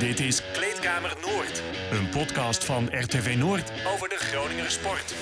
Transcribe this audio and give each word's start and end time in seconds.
Dit 0.00 0.20
is 0.20 0.42
Kleedkamer 0.52 1.14
Noord, 1.22 1.62
een 1.90 2.08
podcast 2.08 2.64
van 2.64 2.88
RTV 2.90 3.36
Noord 3.38 3.72
over 3.94 4.08
de 4.08 4.16
Groninger 4.18 4.70
sport. 4.70 5.14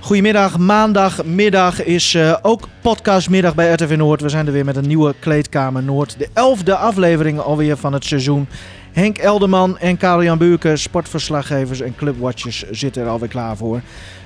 Goedemiddag, 0.00 0.58
maandagmiddag 0.58 1.84
is 1.84 2.14
uh, 2.14 2.36
ook 2.42 2.68
podcastmiddag 2.80 3.54
bij 3.54 3.72
RTV 3.72 3.96
Noord. 3.96 4.20
We 4.20 4.28
zijn 4.28 4.46
er 4.46 4.52
weer 4.52 4.64
met 4.64 4.76
een 4.76 4.86
nieuwe 4.86 5.14
Kleedkamer 5.18 5.82
Noord. 5.82 6.18
De 6.18 6.28
elfde 6.32 6.76
aflevering 6.76 7.38
alweer 7.38 7.76
van 7.76 7.92
het 7.92 8.04
seizoen. 8.04 8.48
Henk 8.92 9.18
Elderman 9.18 9.78
en 9.78 9.96
Karel-Jan 9.96 10.38
Buurken, 10.38 10.78
sportverslaggevers 10.78 11.80
en 11.80 11.94
clubwatchers 11.96 12.64
zitten 12.70 13.02
er 13.02 13.08
alweer 13.08 13.28
klaar 13.28 13.56
voor. 13.56 13.80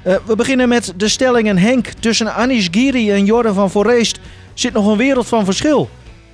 Uh, 0.06 0.16
we 0.26 0.36
beginnen 0.36 0.68
met 0.68 0.92
de 0.96 1.08
stellingen. 1.08 1.58
Henk, 1.58 1.86
tussen 1.86 2.34
Anish 2.34 2.68
Giri 2.70 3.10
en 3.10 3.24
Jordan 3.24 3.54
van 3.54 3.70
Voorreest 3.70 4.20
zit 4.54 4.72
nog 4.72 4.86
een 4.86 4.96
wereld 4.96 5.26
van 5.26 5.44
verschil. 5.44 5.90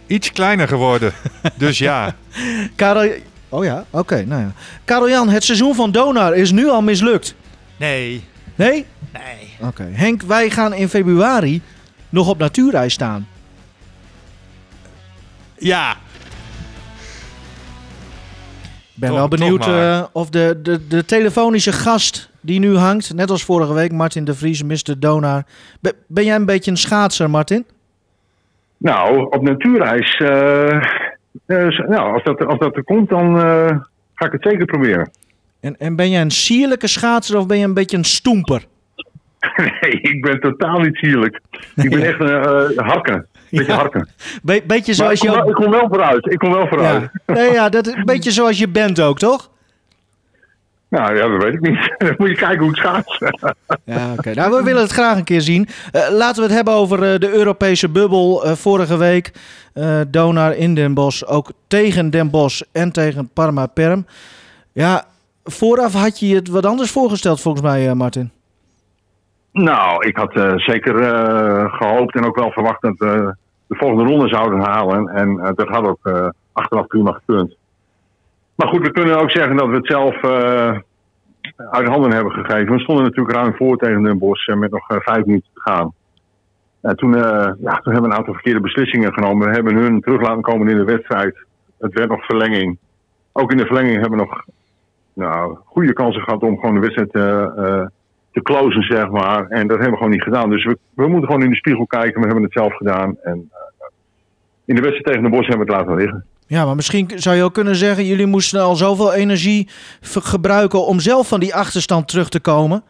Iets 0.07 0.33
kleiner 0.33 0.69
geworden, 0.69 1.13
dus 1.57 1.79
ja. 1.79 2.17
Karel... 2.77 3.11
Oh 3.49 3.65
ja, 3.65 3.85
oké. 3.91 4.25
nou 4.27 4.41
ja. 4.43 4.53
Karel-Jan, 4.85 5.29
het 5.29 5.45
seizoen 5.45 5.75
van 5.75 5.91
Donar 5.91 6.35
is 6.37 6.51
nu 6.51 6.69
al 6.69 6.83
mislukt. 6.83 7.35
Nee. 7.77 8.25
Nee? 8.55 8.87
Nee. 9.13 9.69
Oké. 9.69 9.89
Henk, 9.93 10.23
wij 10.23 10.51
gaan 10.51 10.75
in 10.75 10.89
februari 10.89 11.63
nog 12.09 12.29
op 12.29 12.39
natuurreis 12.39 12.93
staan. 12.93 13.29
Ja. 15.59 15.91
Ik 18.95 19.03
ben 19.03 19.09
Toch- 19.09 19.19
wel 19.19 19.29
benieuwd 19.29 19.67
eh, 19.67 20.03
of 20.13 20.31
de, 20.31 20.59
de, 20.63 20.87
de 20.87 21.05
telefonische 21.05 21.73
gast 21.73 22.31
die 22.41 22.59
nu 22.59 22.77
hangt, 22.77 23.15
net 23.15 23.31
als 23.31 23.45
vorige 23.45 23.73
week, 23.73 23.93
Martin 23.93 24.25
de 24.25 24.35
Vries, 24.35 24.63
Mr. 24.63 24.99
Donar. 24.99 25.45
Be- 25.81 25.95
ben 26.07 26.25
jij 26.25 26.35
een 26.35 26.45
beetje 26.45 26.71
een 26.71 26.77
schaatser, 26.77 27.31
Martin? 27.31 27.67
Nou, 28.77 29.27
op 29.31 29.43
natuurreis. 29.43 30.15
eh, 30.17 30.81
eh, 31.47 31.79
nou, 31.89 32.13
als 32.13 32.23
dat, 32.23 32.45
als 32.47 32.59
dat 32.59 32.77
er 32.77 32.85
komt, 32.85 33.09
dan 33.09 33.39
eh, 33.39 33.79
ga 34.15 34.27
ik 34.27 34.33
het 34.33 34.43
zeker 34.43 34.65
proberen. 34.65 35.11
En, 35.61 35.77
en 35.79 35.97
ben 35.97 36.11
jij 36.11 36.21
een 36.21 36.31
sierlijke 36.31 36.87
schaatser 36.87 37.39
of 37.39 37.47
ben 37.47 37.59
je 37.59 37.65
een 37.65 37.75
beetje 37.75 37.97
een 37.97 38.05
stoemper? 38.05 38.65
nee, 39.81 40.01
ik 40.01 40.23
ben 40.23 40.41
totaal 40.41 40.81
niet 40.81 40.97
sierlijk. 40.97 41.41
Ik 41.75 41.91
ben 41.91 42.03
echt 42.11 42.21
een 42.21 42.29
eh, 42.77 42.87
harken. 42.87 43.27
Beetje 43.51 43.67
Ja. 43.67 43.75
harken. 43.79 44.09
Be- 44.43 44.63
beetje 44.67 45.03
Maar 45.03 45.13
ik 45.13 45.19
zoals 45.19 45.21
kom, 45.21 45.31
je 45.31 45.37
wel, 45.37 45.49
ik 45.49 45.55
kom 45.55 45.71
wel 45.71 45.89
vooruit. 45.89 46.27
Ik 46.33 46.39
kom 46.39 46.53
wel 46.53 46.67
vooruit. 46.69 47.11
Ja. 47.27 47.35
Nee, 47.35 47.53
ja, 47.53 47.69
dat 47.69 47.87
is 47.87 47.95
een 47.95 48.05
beetje 48.05 48.31
zoals 48.31 48.59
je 48.59 48.69
bent 48.69 49.01
ook, 49.01 49.19
toch? 49.19 49.51
Nou 50.89 51.17
ja, 51.17 51.29
dat 51.29 51.43
weet 51.43 51.55
ik 51.55 51.61
niet. 51.61 51.95
Dan 51.99 52.15
moet 52.19 52.29
je 52.29 52.35
kijken 52.35 52.59
hoe 52.59 52.69
het 52.69 52.81
gaat. 52.81 53.19
Ja, 53.85 54.13
oké. 54.13 54.35
Nou, 54.35 54.57
we 54.57 54.63
willen 54.63 54.83
het 54.83 54.93
graag 54.93 55.17
een 55.17 55.25
keer 55.25 55.41
zien. 55.41 55.69
Eh, 55.93 56.09
laten 56.11 56.37
we 56.37 56.43
het 56.43 56.57
hebben 56.57 56.75
over 56.75 57.03
eh, 57.13 57.19
de 57.19 57.33
Europese 57.33 57.89
bubbel. 57.89 58.45
Eh, 58.45 58.53
vorige 58.53 58.97
week 58.97 59.33
Donar 60.09 60.57
in 60.57 60.75
Den 60.75 60.95
Bosch, 60.95 61.23
ook 61.23 61.51
tegen 61.67 62.11
Den 62.11 62.31
Bosch 62.31 62.61
en 62.73 62.93
tegen 62.93 63.31
Parma 63.33 63.67
Perm. 63.67 64.07
Ja, 64.73 65.05
vooraf 65.45 65.93
had 65.93 66.21
je 66.21 66.35
het 66.35 66.49
wat 66.49 66.67
anders 66.67 66.91
voorgesteld 66.91 67.41
volgens 67.41 67.65
mij, 67.65 67.95
Martin. 67.95 68.31
nou, 69.53 70.07
ik 70.07 70.17
had 70.17 70.33
zeker 70.57 71.01
eh, 71.01 71.75
gehoopt 71.75 72.15
en 72.15 72.25
ook 72.25 72.37
wel 72.37 72.51
verwacht 72.51 72.83
dat 72.83 72.95
we 72.99 73.35
de 73.67 73.77
volgende 73.77 74.05
ronde 74.05 74.29
zouden 74.29 74.61
halen. 74.61 75.09
En 75.09 75.55
dat 75.55 75.69
had 75.69 75.87
ook 75.87 76.33
achteraf 76.53 76.87
prima 76.87 77.13
gekund. 77.13 77.57
Maar 78.57 78.69
goed, 78.69 78.83
we 78.83 78.91
kunnen 78.91 79.19
ook 79.19 79.31
zeggen 79.31 79.57
dat 79.57 79.69
we 79.69 79.77
het 79.77 79.87
zelf 79.87 80.23
eh, 80.23 80.79
uit 81.71 81.89
handen 81.89 82.13
hebben 82.13 82.33
gegeven. 82.33 82.75
We 82.75 82.81
stonden 82.81 83.05
natuurlijk 83.05 83.37
ruim 83.37 83.55
voor 83.55 83.77
tegen 83.77 84.03
Den 84.03 84.19
Bosch 84.19 84.49
eh, 84.49 84.57
met 84.57 84.71
nog 84.71 84.91
eh, 84.91 84.97
vijf 85.01 85.25
minuten 85.25 85.51
te 85.55 85.61
gaan. 85.61 85.93
En 86.81 86.97
toen, 86.97 87.13
ja, 87.13 87.53
toen 87.55 87.93
hebben 87.93 88.03
we 88.03 88.09
een 88.09 88.17
aantal 88.17 88.35
verkeerde 88.35 88.61
beslissingen 88.61 89.13
genomen. 89.13 89.49
We 89.49 89.55
hebben 89.55 89.75
hun 89.75 90.01
terug 90.01 90.21
laten 90.21 90.43
komen 90.43 90.69
in 90.69 90.77
de 90.77 90.85
wedstrijd. 90.85 91.37
Het 91.79 91.93
werd 91.93 92.09
nog 92.09 92.25
verlenging. 92.25 92.79
Ook 93.33 93.51
in 93.51 93.57
de 93.57 93.67
verlenging 93.67 94.01
hebben 94.01 94.19
we 94.19 94.25
nog 94.25 94.45
nou, 95.17 95.57
goede 95.65 95.93
kansen 95.93 96.23
gehad 96.23 96.43
om 96.43 96.59
gewoon 96.59 96.75
de 96.75 96.81
wedstrijd 96.81 97.15
eh, 97.15 97.87
te 98.33 98.43
closen, 98.43 98.83
zeg 98.83 99.11
maar. 99.11 99.47
En 99.49 99.67
dat 99.67 99.77
hebben 99.77 99.91
we 99.91 99.97
gewoon 99.97 100.13
niet 100.13 100.23
gedaan. 100.23 100.51
Dus 100.51 100.65
we, 100.65 100.79
we 100.95 101.09
moeten 101.09 101.27
gewoon 101.27 101.43
in 101.43 101.51
de 101.51 101.57
spiegel 101.57 101.87
kijken. 101.87 102.21
We 102.21 102.27
hebben 102.27 102.45
het 102.45 102.53
zelf 102.53 102.75
gedaan. 102.77 103.17
En 103.23 103.51
in 104.65 104.75
de 104.75 104.81
wedstrijd 104.81 105.05
tegen 105.05 105.23
de 105.23 105.29
Bosch 105.29 105.49
hebben 105.49 105.67
we 105.67 105.73
het 105.73 105.83
laten 105.83 105.97
liggen. 105.97 106.25
Ja, 106.47 106.65
maar 106.65 106.75
misschien 106.75 107.11
zou 107.15 107.37
je 107.37 107.43
ook 107.43 107.55
kunnen 107.55 107.77
zeggen... 107.77 108.05
jullie 108.05 108.27
moesten 108.27 108.61
al 108.61 108.77
zoveel 108.77 109.15
energie 109.15 109.69
gebruiken 110.01 110.87
om 110.87 111.01
zelf 111.01 111.29
van 111.29 111.41
die 111.41 111.55
achterstand 111.55 112.09
terug 112.09 112.29
te 112.29 112.41
komen. 112.41 112.83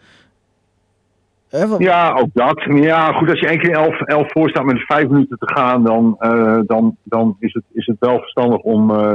Ja, 1.78 2.12
ook 2.12 2.28
dat. 2.32 2.62
Ja, 2.64 3.12
goed, 3.12 3.30
als 3.30 3.40
je 3.40 3.46
één 3.46 3.58
keer 3.58 3.70
elf, 3.70 4.00
elf 4.00 4.32
voor 4.32 4.48
staat 4.48 4.64
met 4.64 4.84
vijf 4.86 5.08
minuten 5.08 5.38
te 5.38 5.52
gaan, 5.54 5.84
dan, 5.84 6.16
eh, 6.18 6.58
dan, 6.66 6.96
dan 7.02 7.36
is, 7.38 7.52
het, 7.52 7.62
is 7.72 7.86
het 7.86 7.96
wel 7.98 8.18
verstandig 8.18 8.60
om 8.60 8.90
eh, 8.90 9.12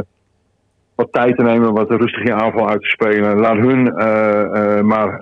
wat 0.95 1.11
tijd 1.11 1.37
te 1.37 1.43
nemen, 1.43 1.73
wat 1.73 1.89
rustig 1.89 2.23
in 2.23 2.33
aanval 2.33 2.69
uit 2.69 2.81
te 2.81 2.89
spelen. 2.89 3.39
Laat 3.39 3.57
hun 3.57 3.95
eh, 3.95 4.81
maar 4.81 5.21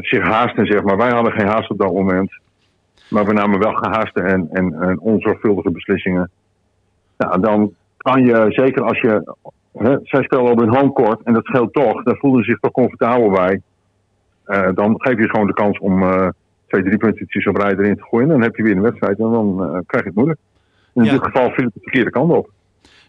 zich 0.00 0.22
haasten, 0.22 0.66
zeg 0.66 0.82
maar. 0.82 0.96
Wij 0.96 1.10
hadden 1.10 1.32
geen 1.32 1.46
haast 1.46 1.70
op 1.70 1.78
dat 1.78 1.92
moment. 1.92 2.40
Maar 3.08 3.24
we 3.24 3.32
namen 3.32 3.58
wel 3.58 3.72
gehaaste 3.72 4.20
en, 4.20 4.48
en, 4.52 4.74
en 4.80 5.00
onzorgvuldige 5.00 5.70
beslissingen. 5.70 6.30
Nou, 7.16 7.40
dan 7.40 7.72
kan 8.12 8.24
je, 8.24 8.46
zeker 8.48 8.82
als 8.82 9.00
je. 9.00 9.34
Hè, 9.72 9.96
zij 10.02 10.22
spelen 10.22 10.50
op 10.50 10.58
hun 10.58 10.76
homecourt 10.76 11.22
en 11.22 11.32
dat 11.32 11.44
scheelt 11.44 11.72
toch. 11.72 12.02
Daar 12.02 12.16
voelden 12.16 12.44
ze 12.44 12.50
zich 12.50 12.60
toch 12.60 12.70
comfortabel 12.70 13.30
bij. 13.30 13.60
Eh, 14.44 14.68
dan 14.74 14.94
geef 14.98 15.18
je 15.18 15.28
gewoon 15.28 15.46
de 15.46 15.52
kans 15.52 15.78
om 15.78 16.02
eh, 16.02 16.28
twee, 16.66 16.82
drie 16.82 16.96
puntjes 16.98 17.46
op 17.46 17.56
rij 17.56 17.70
erin 17.72 17.96
te 17.96 18.02
gooien. 18.02 18.28
Dan 18.28 18.42
heb 18.42 18.56
je 18.56 18.62
weer 18.62 18.76
een 18.76 18.82
wedstrijd 18.82 19.18
en 19.18 19.30
dan 19.30 19.62
eh, 19.62 19.78
krijg 19.86 20.02
je 20.04 20.08
het 20.08 20.14
moeilijk. 20.14 20.38
In 20.94 21.04
Ja. 21.04 21.10
dit 21.12 21.22
geval 21.22 21.50
viel 21.50 21.64
het 21.64 21.74
de 21.74 21.80
verkeerde 21.82 22.10
kant 22.10 22.32
op. 22.32 22.50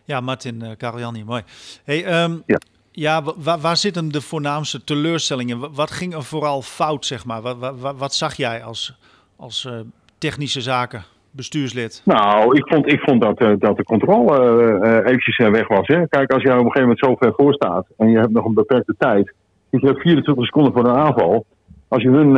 Ja, 0.04 0.20
Martin, 0.22 0.60
uh, 0.64 0.70
Karel-Jan 0.78 1.16
hier, 1.16 1.26
mooi. 1.26 1.42
Hey, 1.84 2.06
ehm, 2.06 2.36
Ja. 2.46 2.58
ja, 2.92 3.24
wa- 3.24 3.34
waar, 3.38 3.60
waar 3.60 3.78
zitten 3.78 4.10
de 4.12 4.22
voornaamste 4.22 4.84
teleurstellingen? 4.84 5.60
Wa- 5.60 5.70
Wat 5.72 5.92
ging 5.92 6.14
er 6.14 6.24
vooral 6.24 6.62
fout, 6.62 7.06
zeg 7.06 7.26
maar? 7.26 7.42
Wat, 7.42 7.58
wat, 7.80 7.98
wat 7.98 8.14
zag 8.14 8.34
jij 8.36 8.64
als, 8.64 8.98
als 9.36 9.70
technische 10.18 10.62
zaken 10.62 11.04
bestuurslid? 11.38 12.02
Nou, 12.06 12.58
ik 12.58 12.68
vond, 12.68 12.92
ik 12.92 13.00
vond 13.00 13.22
dat, 13.22 13.38
eh, 13.40 13.52
dat 13.58 13.78
de 13.78 13.84
controle 13.84 14.38
eh, 14.82 15.12
eventjes 15.12 15.38
weg 15.38 15.68
was. 15.68 15.88
Hè. 15.88 16.08
Kijk, 16.08 16.32
als 16.32 16.44
jij 16.44 16.52
op 16.52 16.66
een 16.66 16.72
gegeven 16.72 16.82
moment 16.82 17.00
zo 17.00 17.16
ver 17.16 17.34
voor 17.36 17.54
staat 17.54 17.86
en 17.98 18.10
je 18.10 18.18
hebt 18.18 18.32
nog 18.32 18.46
een 18.46 18.54
beperkte 18.54 18.96
tijd. 18.98 19.34
Dus 19.70 19.82
je 19.82 19.88
hebt 19.88 20.02
24 20.02 20.46
seconden 20.46 20.74
voor 20.74 20.86
een 20.86 20.98
aanval. 20.98 21.46
Als 21.88 22.02
je 22.02 22.10
hun 22.10 22.36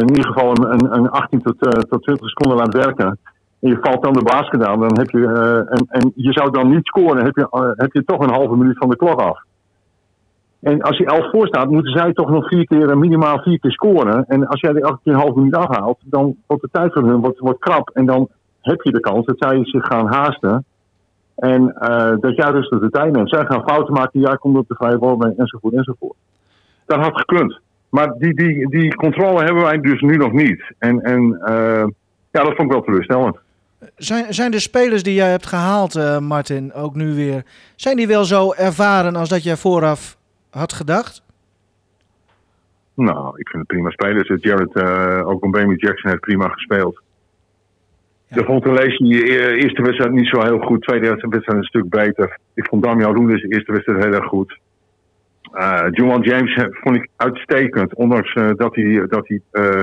in 0.00 0.08
ieder 0.08 0.32
geval 0.32 0.50
een, 0.50 0.72
een, 0.72 0.96
een 0.96 1.10
18 1.10 1.42
tot, 1.42 1.58
tot 1.88 2.02
20 2.02 2.28
seconden 2.28 2.56
laat 2.56 2.74
werken. 2.74 3.18
En 3.60 3.68
je 3.68 3.78
valt 3.80 4.02
dan 4.02 4.12
de 4.12 4.22
basket 4.22 4.64
aan, 4.64 4.80
dan 4.80 4.98
heb 4.98 5.10
je, 5.10 5.26
en, 5.70 5.86
en 5.88 6.12
je 6.14 6.32
zou 6.32 6.50
dan 6.50 6.70
niet 6.70 6.86
scoren, 6.86 7.24
heb 7.24 7.36
je, 7.36 7.74
heb 7.76 7.92
je 7.92 8.04
toch 8.04 8.20
een 8.20 8.34
halve 8.34 8.56
minuut 8.56 8.78
van 8.78 8.88
de 8.88 8.96
klok 8.96 9.20
af. 9.20 9.42
En 10.62 10.82
als 10.82 10.96
je 10.96 11.06
11 11.06 11.30
voor 11.30 11.46
staat, 11.46 11.70
moeten 11.70 11.92
zij 11.92 12.12
toch 12.12 12.30
nog 12.30 12.48
vier 12.48 12.66
keer, 12.66 12.90
eh, 12.90 12.96
minimaal 12.96 13.38
vier 13.38 13.58
keer 13.58 13.72
scoren. 13.72 14.24
En 14.28 14.46
als 14.46 14.60
jij 14.60 14.72
die 14.72 14.82
elke 14.82 14.98
keer 15.02 15.12
een 15.12 15.18
halve 15.18 15.38
minuut 15.38 15.56
afhaalt, 15.56 15.98
dan 16.04 16.36
wordt 16.46 16.62
de 16.62 16.68
tijd 16.72 16.92
van 16.92 17.04
hun 17.04 17.20
wordt, 17.20 17.38
wordt 17.38 17.60
krap. 17.60 17.90
En 17.90 18.06
dan 18.06 18.28
heb 18.60 18.82
je 18.82 18.92
de 18.92 19.00
kans 19.00 19.26
dat 19.26 19.36
zij 19.38 19.64
zich 19.64 19.86
gaan 19.86 20.06
haasten. 20.06 20.64
En 21.36 21.74
eh, 21.74 22.16
dat 22.20 22.36
jij 22.36 22.50
rustig 22.50 22.80
de 22.80 22.90
tijd 22.90 23.12
neemt. 23.12 23.30
Zij 23.30 23.44
gaan 23.44 23.68
fouten 23.68 23.94
maken, 23.94 24.20
jij 24.20 24.36
komt 24.36 24.56
op 24.56 24.68
de 24.68 24.74
vrije 24.74 24.98
bal 24.98 25.16
mee, 25.16 25.34
enzovoort, 25.36 25.74
enzovoort. 25.74 26.16
Dat 26.86 26.98
had 26.98 27.18
gekund. 27.18 27.60
Maar 27.88 28.14
die, 28.18 28.34
die, 28.34 28.68
die 28.68 28.94
controle 28.94 29.44
hebben 29.44 29.62
wij 29.62 29.80
dus 29.80 30.00
nu 30.00 30.16
nog 30.16 30.32
niet. 30.32 30.74
En, 30.78 31.00
en 31.00 31.38
eh, 31.44 31.84
ja, 32.30 32.42
dat 32.42 32.54
vond 32.54 32.60
ik 32.60 32.70
wel 32.70 32.82
teleurstellend. 32.82 33.36
Zijn, 33.96 34.34
zijn 34.34 34.50
de 34.50 34.58
spelers 34.58 35.02
die 35.02 35.14
jij 35.14 35.30
hebt 35.30 35.46
gehaald, 35.46 35.94
eh, 35.94 36.18
Martin, 36.18 36.72
ook 36.72 36.94
nu 36.94 37.14
weer... 37.14 37.44
zijn 37.76 37.96
die 37.96 38.06
wel 38.06 38.24
zo 38.24 38.52
ervaren 38.52 39.16
als 39.16 39.28
dat 39.28 39.42
jij 39.42 39.56
vooraf 39.56 40.16
had 40.52 40.72
gedacht? 40.72 41.22
Nou, 42.94 43.38
ik 43.38 43.48
vind 43.48 43.62
het 43.62 43.66
prima 43.66 43.90
spelers. 43.90 44.42
Jared, 44.42 44.74
eh 44.74 45.28
ook 45.28 45.50
Baby 45.50 45.74
Jackson 45.74 46.10
heeft 46.10 46.20
prima 46.20 46.48
gespeeld. 46.48 47.02
Ja. 48.26 48.36
De 48.36 48.44
vond 48.44 48.64
Lacey 48.64 49.22
eh, 49.22 49.62
eerste 49.62 49.82
wedstrijd 49.82 50.12
niet 50.12 50.28
zo 50.28 50.40
heel 50.40 50.58
goed. 50.58 50.82
Tweede 50.82 51.08
wedstrijd 51.08 51.58
een 51.58 51.64
stuk 51.64 51.88
beter. 51.88 52.38
Ik 52.54 52.66
vond 52.66 52.82
Damian 52.82 53.14
Roelens 53.14 53.42
de 53.42 53.54
eerste 53.54 53.72
wedstrijd 53.72 54.04
heel 54.04 54.14
erg 54.14 54.26
goed. 54.26 54.58
Eh 55.52 55.86
Juwan 55.90 56.20
James 56.20 56.54
eh, 56.54 56.64
vond 56.70 56.96
ik 56.96 57.08
uitstekend. 57.16 57.94
Ondanks 57.94 58.32
eh, 58.32 58.50
dat 58.54 58.74
hij, 58.74 59.06
dat 59.06 59.28
hij 59.28 59.40
eh, 59.50 59.80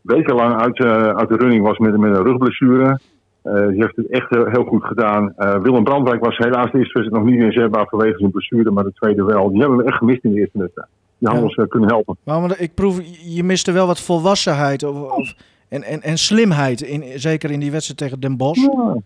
wekenlang 0.00 0.60
uit, 0.60 0.78
eh, 0.78 1.08
uit 1.08 1.28
de 1.28 1.36
running 1.36 1.62
was 1.62 1.78
met, 1.78 1.96
met 1.96 2.16
een 2.16 2.22
rugblessure. 2.22 2.98
Eh 3.44 3.68
die 3.68 3.82
heeft 3.82 3.96
het 3.96 4.08
echt 4.10 4.30
heel, 4.30 4.46
heel 4.46 4.64
goed 4.64 4.84
gedaan. 4.84 5.32
Eh, 5.36 5.56
Willem 5.58 5.84
Brandwijk 5.84 6.24
was 6.24 6.36
helaas 6.36 6.70
de 6.70 6.78
eerste 6.78 6.98
wedstrijd 6.98 7.24
nog 7.24 7.32
niet 7.34 7.42
inzetbaar 7.42 7.86
vanwege 7.88 8.18
zijn 8.18 8.30
blessure. 8.30 8.70
Maar 8.70 8.84
de 8.84 8.92
tweede 8.92 9.24
wel. 9.24 9.50
Die 9.50 9.60
hebben 9.60 9.78
we 9.78 9.84
echt 9.84 9.96
gemist 9.96 10.24
in 10.24 10.32
de 10.32 10.38
eerste 10.40 10.58
wedstrijd. 10.58 10.88
Die 11.18 11.28
hadden 11.28 11.46
Ja. 11.48 11.48
ons 11.50 11.56
eh, 11.58 11.68
kunnen 11.68 11.88
helpen. 11.88 12.16
Maar 12.24 12.36
omdat 12.36 12.60
ik 12.60 12.74
proef, 12.74 13.00
je 13.24 13.44
miste 13.44 13.72
wel 13.72 13.86
wat 13.86 14.00
volwassenheid 14.00 14.82
of, 14.82 15.10
of, 15.10 15.34
en, 15.68 15.82
en, 15.82 16.02
en 16.02 16.18
slimheid, 16.18 16.80
in, 16.80 17.04
zeker 17.14 17.50
in 17.50 17.60
die 17.60 17.70
wedstrijd 17.70 17.98
tegen 17.98 18.20
Den 18.20 18.36
Bosch. 18.36 18.62
Ja. 18.66 18.96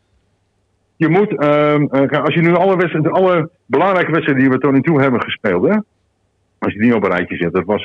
Je 0.96 1.08
moet, 1.08 1.38
ehm, 1.38 1.82
eh, 1.82 2.22
als 2.24 2.34
je 2.34 2.40
nu 2.40 2.54
alle, 2.54 2.76
wedstrijden, 2.76 3.12
alle 3.12 3.50
belangrijke 3.66 4.10
wedstrijden 4.12 4.42
die 4.44 4.52
we 4.52 4.58
tot 4.58 4.72
nu 4.72 4.82
toe 4.82 5.00
hebben 5.00 5.22
gespeeld, 5.22 5.68
hè, 5.68 5.76
als 6.58 6.72
je 6.72 6.78
die 6.78 6.94
op 6.94 7.02
een 7.04 7.10
rijtje 7.10 7.36
zet, 7.36 7.52
dat 7.52 7.64
was 7.64 7.84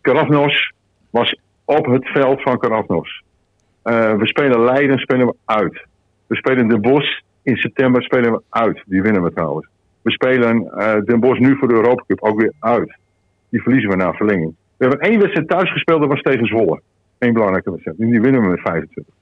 Karafnos, 0.00 0.72
was 1.10 1.38
op 1.64 1.86
het 1.86 2.08
veld 2.08 2.42
van 2.42 2.58
Karafnos. 2.58 3.23
Eh, 3.84 4.14
we 4.14 4.26
spelen 4.26 4.64
Leiden, 4.64 4.98
spelen 4.98 5.26
we 5.26 5.34
uit. 5.44 5.86
We 6.26 6.36
spelen 6.36 6.68
De 6.68 6.78
Bosch 6.78 7.20
in 7.42 7.56
september, 7.56 8.02
spelen 8.02 8.32
we 8.32 8.42
uit. 8.48 8.82
Die 8.86 9.02
winnen 9.02 9.22
we 9.22 9.32
trouwens. 9.32 9.68
We 10.02 10.10
spelen 10.10 10.70
eh 10.76 11.00
Den 11.04 11.20
Bosch 11.20 11.38
nu 11.38 11.56
voor 11.56 11.68
de 11.68 11.74
Europa 11.74 12.04
Cup 12.06 12.22
ook 12.22 12.40
weer 12.40 12.52
uit. 12.60 12.96
Die 13.48 13.62
verliezen 13.62 13.90
we 13.90 13.96
na 13.96 14.12
verlenging. 14.12 14.54
We 14.76 14.86
hebben 14.86 15.08
één 15.08 15.20
wedstrijd 15.20 15.48
thuis 15.48 15.72
gespeeld, 15.72 16.00
dat 16.00 16.08
was 16.08 16.20
tegen 16.20 16.46
Zwolle. 16.46 16.80
Eén 17.18 17.32
belangrijke 17.32 17.70
wedstrijd. 17.70 17.98
En 17.98 18.10
die 18.10 18.20
winnen 18.20 18.40
we 18.40 18.48
met 18.48 18.60
25. 18.60 19.14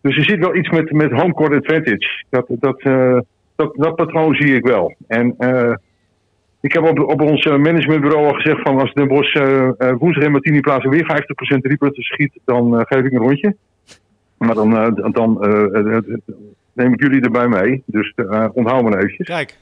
Dus 0.00 0.16
er 0.16 0.24
zit 0.24 0.38
wel 0.38 0.56
iets 0.56 0.68
met, 0.68 0.92
met 0.92 1.10
home 1.10 1.34
advantage. 1.34 2.24
Dat, 2.28 2.46
dat, 2.48 2.80
eh, 2.80 3.18
dat, 3.56 3.74
dat 3.76 3.94
patroon 3.94 4.34
zie 4.34 4.54
ik 4.54 4.66
wel. 4.66 4.94
En 5.06 5.34
ik 6.60 6.72
heb 6.72 6.82
op, 6.82 6.98
op 6.98 7.20
ons 7.20 7.44
managementbureau 7.44 8.26
al 8.26 8.34
gezegd 8.34 8.60
van 8.62 8.78
als 8.78 8.92
Den 8.92 9.08
Bosch 9.08 9.34
eh, 9.34 9.70
woensdag 9.98 10.24
in 10.24 10.32
Martini 10.32 10.60
plaatsen 10.60 10.90
weer 10.90 11.22
50% 11.56 11.60
driepunten 11.60 12.02
schiet, 12.02 12.40
dan 12.44 12.84
geef 12.86 13.04
ik 13.04 13.12
een 13.12 13.18
rondje. 13.18 13.56
Maar 14.46 14.54
dan, 14.54 14.76
eh, 14.76 15.12
dan 15.12 15.42
eh, 15.44 15.96
eh, 15.96 16.02
neem 16.72 16.92
ik 16.92 17.00
jullie 17.02 17.20
erbij 17.20 17.48
mee. 17.48 17.82
Dus 17.86 18.12
onthoud 18.52 18.82
me 18.82 18.96
eventjes. 18.96 19.26
Kijk, 19.26 19.56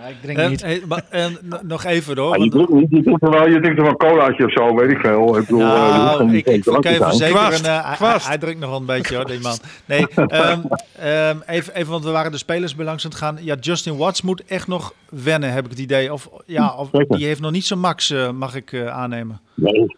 Ja, 0.00 0.06
ik 0.06 0.16
drink 0.22 0.38
en, 0.38 0.50
niet. 0.50 0.62
en- 0.62 0.80
maar- 0.88 1.04
en 1.10 1.32
n- 1.32 1.66
nog 1.66 1.84
even 1.84 2.18
hoor. 2.18 2.38
Ja, 2.38 2.44
je, 2.44 2.50
drinkt 2.50 2.70
niet, 2.72 2.90
je, 2.90 3.02
drinkt 3.02 3.22
er 3.22 3.30
wel, 3.30 3.48
je 3.48 3.60
drinkt 3.60 3.80
wel 3.80 3.88
een 3.90 3.96
colaatje 3.96 4.44
of 4.44 4.52
zo, 4.52 4.74
weet 4.76 4.90
ik 4.90 4.98
veel. 4.98 5.36
Ik 5.38 5.46
bedoel, 5.46 5.60
eh, 5.60 5.66
Nou, 5.68 6.36
ik, 6.36 6.46
ik 6.46 6.62
kan 6.62 6.92
je 6.92 6.96
verzekeren, 7.02 7.64
eh, 7.64 8.18
hij- 8.26 8.38
drinkt 8.38 8.60
nog 8.60 8.70
wel 8.70 8.78
een 8.78 8.86
beetje 8.86 9.16
hoor, 9.16 9.26
die 9.26 9.40
man. 9.40 9.56
Nee, 9.86 10.06
ehm, 10.08 10.60
ehm, 10.98 11.36
even, 11.46 11.74
even, 11.74 11.90
want 11.90 12.04
we 12.04 12.10
waren 12.10 12.30
de 12.30 12.38
spelers 12.38 12.74
bij 12.74 12.84
langs 12.84 13.04
aan 13.04 13.10
het 13.10 13.18
gaan. 13.18 13.36
Ja, 13.40 13.54
Justin 13.60 13.96
Watts 13.96 14.22
moet 14.22 14.44
echt 14.44 14.66
nog 14.68 14.94
wennen, 15.10 15.52
heb 15.52 15.64
ik 15.64 15.70
het 15.70 15.78
idee. 15.80 16.12
Of, 16.12 16.28
ja, 16.46 16.74
of 16.74 16.90
die 16.90 17.26
heeft 17.26 17.40
nog 17.40 17.50
niet 17.52 17.64
zijn 17.64 17.80
max, 17.80 18.14
mag 18.34 18.54
ik 18.54 18.72
eh, 18.72 18.86
aannemen. 18.86 19.40
Nee. 19.54 19.96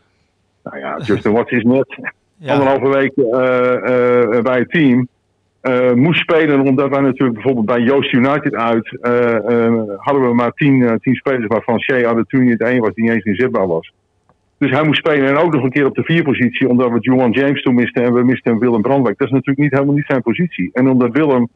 Nou 0.64 0.78
ja, 0.78 1.00
Justin 1.04 1.32
Watts 1.32 1.50
is 1.50 1.62
net 1.62 1.98
Anderhalve 2.46 2.88
week 2.98 3.12
eh, 3.16 4.34
eh, 4.36 4.42
bij 4.42 4.58
het 4.58 4.70
team. 4.70 5.08
eh, 5.60 5.92
moest 5.92 6.20
spelen 6.20 6.60
omdat 6.60 6.88
wij 6.90 7.00
natuurlijk 7.00 7.34
bijvoorbeeld 7.34 7.66
bij 7.66 7.80
Joost 7.80 8.12
United 8.12 8.54
uit 8.54 8.98
eh, 9.00 9.34
eh, 9.34 9.82
hadden 9.96 10.22
we 10.28 10.34
maar 10.34 10.52
tien, 10.52 10.82
eh, 10.82 10.94
tien 10.94 11.14
spelers 11.14 11.46
waarvan 11.46 11.80
Shea 11.80 12.08
Adetuni 12.08 12.50
het 12.50 12.60
één 12.62 12.80
was 12.80 12.94
die 12.94 13.04
niet 13.04 13.12
eens 13.12 13.24
inzetbaar 13.24 13.66
was. 13.66 13.92
Dus 14.58 14.70
hij 14.70 14.84
moest 14.84 14.98
spelen 14.98 15.28
en 15.28 15.36
ook 15.36 15.52
nog 15.54 15.62
een 15.64 15.70
keer 15.70 15.86
op 15.86 15.94
de 15.94 16.02
vierpositie 16.02 16.68
omdat 16.68 16.90
we 16.90 17.00
Juwan 17.00 17.30
James 17.30 17.62
toen 17.62 17.74
misten 17.74 18.02
en 18.04 18.12
we 18.12 18.24
misten 18.24 18.58
Willem 18.58 18.82
Brandwijk. 18.82 19.18
Dat 19.18 19.26
is 19.26 19.32
natuurlijk 19.32 19.60
niet 19.60 19.72
helemaal 19.72 19.94
niet 19.94 20.06
zijn 20.06 20.22
positie. 20.22 20.70
En 20.72 20.88
omdat 20.88 21.12
Willem 21.12 21.48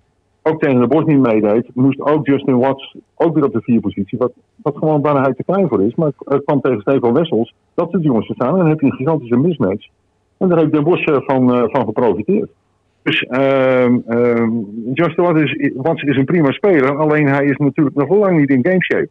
ook 0.43 0.61
tegen 0.63 0.81
de 0.81 0.87
Bos 0.87 1.05
niet 1.05 1.21
meedeed, 1.21 1.67
moest 1.75 2.01
ook 2.01 2.27
Justin 2.27 2.59
Watts 2.59 2.97
ook 3.15 3.35
weer 3.35 3.45
op 3.45 3.53
de 3.53 3.63
vierpositie. 3.63 4.19
Wat, 4.19 4.33
wat 4.57 4.77
gewoon 4.77 5.03
bijna 5.03 5.23
hij 5.23 5.35
te 5.35 5.45
klein 5.45 5.69
voor 5.69 5.83
is. 5.83 5.95
Maar 5.95 6.11
het 6.19 6.45
kwam 6.45 6.61
tegen 6.61 6.81
Stefan 6.81 7.13
Wessels. 7.13 7.55
Dat 7.75 7.91
soort 7.91 8.03
jongens 8.03 8.27
te 8.27 8.35
staan 8.35 8.53
en 8.53 8.59
dan 8.59 8.69
heb 8.69 8.81
je 8.81 8.87
een 8.87 8.93
gigantische 8.93 9.37
mismatch. 9.37 9.89
En 10.39 10.49
daar 10.49 10.59
heeft 10.59 10.73
Den 10.73 10.85
Bosch 10.85 11.05
van, 11.05 11.55
eh, 11.55 11.63
van 11.67 11.85
geprofiteerd. 11.85 12.51
Dus 13.03 13.21
ehm 13.23 13.99
ehm 14.07 14.51
Justin 14.93 15.25
Watts 15.75 16.03
is, 16.03 16.11
is 16.11 16.17
een 16.17 16.25
prima 16.25 16.51
speler, 16.53 16.99
alleen 16.99 17.27
hij 17.27 17.45
is 17.45 17.57
natuurlijk 17.57 17.97
nog 17.97 18.09
lang 18.09 18.39
niet 18.39 18.51
in 18.51 18.65
gameshape. 18.67 19.09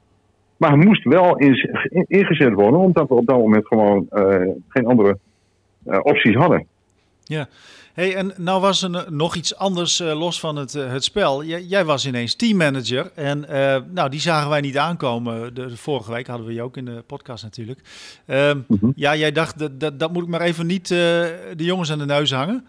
Maar 0.58 0.70
hij 0.70 0.86
moest 0.86 1.04
wel 1.04 1.38
in, 1.38 1.56
in- 1.90 2.06
ingezet 2.08 2.54
worden, 2.54 2.80
omdat 2.80 3.08
we 3.08 3.14
op 3.16 3.26
dat 3.26 3.38
moment 3.38 3.68
gewoon 3.68 4.06
eh, 4.10 4.42
geen 4.68 4.86
andere 4.86 5.18
eh, 5.86 6.00
opties 6.04 6.36
hadden. 6.36 6.66
Hey, 7.94 8.16
en 8.16 8.34
nou 8.38 8.62
was 8.62 8.82
er 8.84 9.06
nog 9.12 9.36
iets 9.36 9.58
anders 9.58 10.00
eh, 10.00 10.20
los 10.20 10.40
van 10.40 10.56
het, 10.56 10.76
eh, 10.76 10.92
het 10.92 11.04
spel. 11.04 11.44
Jij, 11.44 11.62
jij 11.64 11.86
was 11.86 12.08
ineens 12.08 12.36
teammanager 12.36 13.12
en 13.16 13.48
eh, 13.50 13.82
nou, 13.92 14.10
die 14.10 14.20
zagen 14.20 14.50
wij 14.50 14.62
niet 14.62 14.78
aankomen. 14.78 15.54
De, 15.54 15.66
de 15.66 15.78
vorige 15.78 16.12
week 16.12 16.28
hadden 16.28 16.48
we 16.48 16.54
je 16.54 16.62
ook 16.62 16.78
in 16.78 16.86
de 16.86 17.04
podcast 17.08 17.44
natuurlijk. 17.44 17.80
Ehm, 18.26 18.58
Mhm. 18.68 18.92
Ja, 18.96 19.16
jij 19.16 19.32
dacht, 19.32 19.60
dat, 19.60 19.80
dat, 19.80 20.00
dat 20.00 20.14
moet 20.14 20.24
ik 20.24 20.30
maar 20.30 20.42
even 20.42 20.66
niet 20.66 20.88
de 20.88 21.54
jongens 21.56 21.92
aan 21.92 21.98
de 21.98 22.06
neus 22.06 22.32
hangen. 22.32 22.66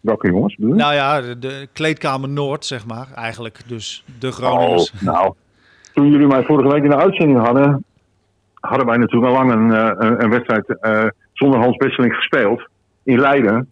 Welke 0.00 0.26
jongens? 0.28 0.54
bedoel 0.54 0.70
je? 0.72 0.78
Nou 0.78 0.94
ja, 0.94 1.20
de, 1.20 1.38
de 1.38 1.68
kleedkamer 1.72 2.28
Noord, 2.28 2.64
zeg 2.64 2.86
maar. 2.86 3.08
Eigenlijk 3.14 3.60
dus 3.66 4.04
de 4.18 4.32
Groningers. 4.32 4.92
Oh, 4.92 5.02
nou, 5.02 5.32
toen 5.94 6.10
jullie 6.10 6.26
mij 6.26 6.44
vorige 6.44 6.68
week 6.72 6.82
in 6.82 6.90
de 6.90 6.96
uitzending 6.96 7.38
hadden, 7.38 7.84
hadden 8.54 8.86
wij 8.86 8.96
natuurlijk 8.96 9.32
al 9.32 9.46
lang 9.46 9.52
een, 9.52 9.70
een, 10.06 10.22
een 10.22 10.30
wedstrijd 10.30 10.64
zonder 11.32 11.60
Hans 11.60 11.76
Besseling 11.76 12.14
gespeeld 12.14 12.68
in 13.02 13.20
Leiden. 13.20 13.68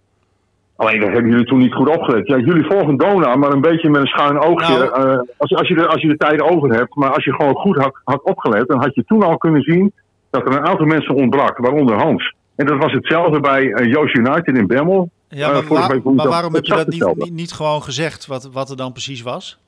Alleen 0.76 1.00
dat 1.00 1.10
hebben 1.10 1.30
jullie 1.30 1.46
toen 1.46 1.58
niet 1.58 1.72
goed 1.74 1.88
opgelet. 1.88 2.26
Ja, 2.26 2.36
jullie 2.38 2.64
volgen 2.64 2.96
Dona, 2.96 3.36
maar 3.36 3.50
een 3.52 3.60
beetje 3.60 3.90
met 3.90 4.00
een 4.00 4.06
schuin 4.06 4.38
oogje. 4.38 4.78
Nou. 4.78 5.10
eh, 5.10 5.18
als, 5.36 5.54
als, 5.54 5.68
je 5.68 5.74
de, 5.74 5.86
als 5.86 6.02
je 6.02 6.08
de 6.08 6.16
tijd 6.16 6.40
over 6.42 6.72
hebt, 6.74 6.94
maar 6.94 7.10
als 7.10 7.24
je 7.24 7.34
gewoon 7.34 7.54
goed 7.54 7.76
had, 7.76 8.00
had 8.04 8.22
opgelet, 8.22 8.68
dan 8.68 8.80
had 8.80 8.94
je 8.94 9.04
toen 9.04 9.22
al 9.22 9.38
kunnen 9.38 9.62
zien 9.62 9.92
dat 10.30 10.46
er 10.46 10.52
een 10.56 10.66
aantal 10.66 10.86
mensen 10.86 11.14
ontbrak, 11.14 11.58
waaronder 11.58 11.96
Hans. 11.96 12.34
En 12.56 12.66
dat 12.66 12.78
was 12.78 12.92
hetzelfde 12.92 13.40
bij 13.40 13.72
eh, 13.72 13.86
Joost 13.92 14.16
United 14.16 14.56
in 14.56 14.66
Bemmel. 14.66 15.10
Ja, 15.28 15.46
Eh, 15.46 15.52
maar, 15.52 15.62
vorige 15.62 15.86
waar- 15.86 15.94
week 15.94 16.04
woensdag 16.04 16.24
maar 16.26 16.34
waarom 16.34 16.54
heb 16.54 16.64
je 16.64 16.74
dat 16.74 16.88
niet, 16.88 17.14
niet, 17.16 17.32
niet 17.32 17.52
gewoon 17.52 17.82
gezegd, 17.82 18.26
wat, 18.26 18.50
wat 18.52 18.70
er 18.70 18.76
dan 18.76 18.92
precies 18.92 19.22
was? 19.22 19.58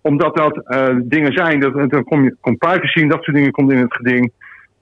Omdat 0.00 0.36
dat 0.36 0.62
dingen 1.04 1.32
zijn, 1.32 1.60
dat, 1.60 1.90
dan 1.90 2.04
kom 2.04 2.22
je, 2.24 2.36
komt 2.40 2.58
privacy 2.58 3.00
en 3.00 3.08
dat 3.08 3.22
soort 3.22 3.36
dingen 3.36 3.50
komt 3.50 3.70
in 3.72 3.78
het 3.78 3.94
geding. 3.94 4.32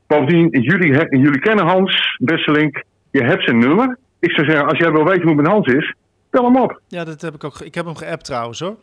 Bovendien, 0.06 0.48
jullie, 0.60 1.19
jullie 1.19 1.38
kennen 1.40 1.66
Hans 1.66 2.16
Besselink, 2.20 2.82
je 3.10 3.22
hebt 3.25 3.42
zijn 3.44 3.58
nummer. 3.58 3.98
Ik 4.18 4.30
zou 4.30 4.46
zeggen, 4.46 4.68
als 4.68 4.78
jij 4.78 4.92
wil 4.92 5.04
weten 5.04 5.26
hoe 5.26 5.34
met 5.34 5.46
Hans 5.46 5.66
is, 5.66 5.94
bel 6.30 6.44
hem 6.44 6.56
op. 6.56 6.80
Ja, 6.88 7.04
dat 7.04 7.20
heb 7.20 7.34
ik 7.34 7.44
ook. 7.44 7.60
Ik 7.60 7.74
heb 7.74 7.84
hem 7.84 7.96
geappt 7.96 8.24
trouwens 8.24 8.60
hoor. 8.60 8.76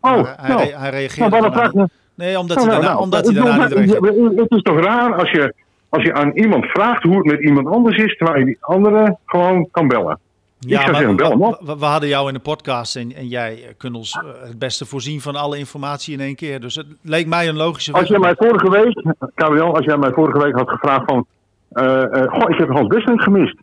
Oh, 0.00 0.22
Maar 0.22 0.34
hij, 0.40 0.48
nou, 0.48 0.60
hij 0.60 1.10
nou, 1.16 1.30
waarom 1.30 1.30
daarna 1.30 1.50
vraag 1.52 1.72
niet. 1.72 1.90
je? 1.90 1.96
Nee, 2.14 2.38
omdat 2.38 2.56
Nou, 2.56 2.68
hij 2.68 2.78
nou, 2.78 2.86
daarna, 2.86 2.88
nou, 2.88 3.02
omdat 3.02 3.24
hij 3.24 3.34
daarna 3.34 3.64
niet 3.64 3.72
reageerde. 3.72 4.40
Het 4.42 4.50
is 4.50 4.62
toch 4.62 4.80
raar 4.80 5.14
als 5.14 5.30
je, 5.30 5.54
als 5.88 6.02
je 6.02 6.14
aan 6.14 6.30
iemand 6.30 6.64
vraagt 6.64 7.02
hoe 7.02 7.16
het 7.16 7.24
met 7.24 7.40
iemand 7.40 7.66
anders 7.66 7.96
is, 7.96 8.16
terwijl 8.16 8.38
je 8.38 8.44
die 8.44 8.56
andere 8.60 9.16
gewoon 9.26 9.68
kan 9.70 9.88
bellen. 9.88 10.18
ik 10.66 10.80
zou 10.80 10.94
zeggen, 10.94 11.16
bel 11.16 11.30
hem 11.30 11.42
op. 11.42 11.60
we, 11.64 11.78
we 11.78 11.84
hadden 11.84 12.08
jou 12.08 12.28
in 12.28 12.34
de 12.34 12.40
podcast 12.40 12.96
en, 12.96 13.14
en 13.14 13.28
jij 13.28 13.74
kunt 13.76 13.94
ons 13.96 14.12
eh, 14.12 14.48
het 14.48 14.58
beste 14.58 14.86
voorzien 14.86 15.20
van 15.20 15.36
alle 15.36 15.58
informatie 15.58 16.14
in 16.14 16.20
één 16.20 16.34
keer. 16.36 16.60
Dus 16.60 16.74
het 16.74 16.86
leek 17.02 17.26
mij 17.26 17.48
een 17.48 17.56
logische 17.56 17.92
Als 17.92 18.08
jij 18.08 18.18
mij 18.18 18.34
vorige 18.36 18.70
week, 18.70 19.14
Gabriel, 19.34 19.74
als 19.76 19.84
jij 19.84 19.96
mij 19.96 20.12
vorige 20.12 20.38
week 20.38 20.54
had 20.54 20.68
gevraagd 20.70 21.04
van, 21.04 21.26
eh, 21.68 22.22
eh, 22.22 22.32
goh, 22.32 22.50
ik 22.50 22.58
heb 22.58 22.68
Hans 22.68 22.86
Besselink 22.86 23.22
gemist. 23.22 23.56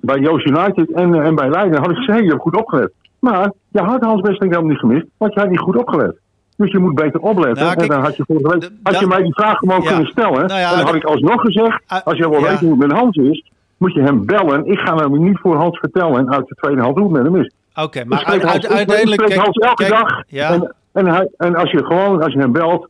Bij 0.00 0.18
Joost 0.18 0.46
United 0.46 0.90
en, 0.92 1.14
eh, 1.14 1.26
en 1.26 1.34
bij 1.34 1.48
Leiden 1.50 1.80
had 1.80 1.90
ik 1.90 1.96
je 2.06 2.12
hebt 2.12 2.40
goed 2.40 2.56
opgelet. 2.56 2.92
Maar 3.18 3.52
je 3.68 3.80
had 3.80 4.04
Hans 4.04 4.20
Besselink 4.20 4.52
helemaal 4.52 4.70
niet 4.70 4.78
gemist, 4.78 5.06
want 5.16 5.34
je 5.34 5.40
had 5.40 5.48
niet 5.48 5.58
goed 5.58 5.76
opgelet. 5.76 6.18
Dus 6.56 6.70
je 6.72 6.78
moet 6.78 6.94
beter 6.94 7.20
opletten. 7.20 7.64
Nou, 7.64 7.76
kijk, 7.76 7.80
en 7.80 7.94
dan 7.96 8.04
had 8.04 8.16
je 8.16 8.24
vorige 8.26 8.48
week, 8.58 8.70
had 8.82 8.98
je 8.98 9.06
mij 9.06 9.22
die 9.22 9.34
vraag 9.34 9.56
gewoon 9.58 9.82
Ja. 9.82 9.88
kunnen 9.88 10.06
stellen. 10.06 10.46
Nou 10.46 10.60
ja, 10.60 10.70
en 10.70 10.76
dan 10.76 10.86
had 10.86 10.94
ik 10.94 11.04
alsnog 11.04 11.40
gezegd, 11.40 11.82
Ah, 11.86 12.00
als 12.04 12.18
jij 12.18 12.28
wil 12.28 12.38
ja. 12.40 12.48
weten 12.48 12.66
hoe 12.68 12.78
het 12.78 12.88
met 12.88 12.98
Hans 12.98 13.16
is, 13.16 13.50
moet 13.76 13.94
je 13.94 14.00
hem 14.02 14.26
bellen. 14.26 14.66
Ik 14.66 14.78
ga 14.78 14.96
hem 14.96 15.22
niet 15.24 15.38
voor 15.38 15.56
Hans 15.56 15.78
vertellen 15.78 16.30
uit 16.32 16.48
de 16.48 16.54
tweede 16.54 16.80
hand 16.82 16.96
hoe 16.98 17.04
het 17.14 17.22
met 17.22 17.32
hem 17.32 17.42
is. 17.42 17.52
Oké, 17.74 18.04
maar 18.04 18.24
uit- 18.24 18.42
Hans- 18.42 18.52
uit- 18.52 18.72
uiteindelijk... 18.72 19.20
spreek 19.20 19.28
kijk- 19.28 19.40
Hans 19.44 19.56
elke 19.56 19.84
kijk, 19.84 19.94
dag. 19.94 20.22
En, 20.50 20.74
en, 20.92 21.06
hij, 21.06 21.28
en 21.36 21.54
als 21.56 21.70
je 21.70 21.84
gewoon, 21.84 22.22
als 22.22 22.32
je 22.32 22.38
hem 22.38 22.52
belt, 22.52 22.88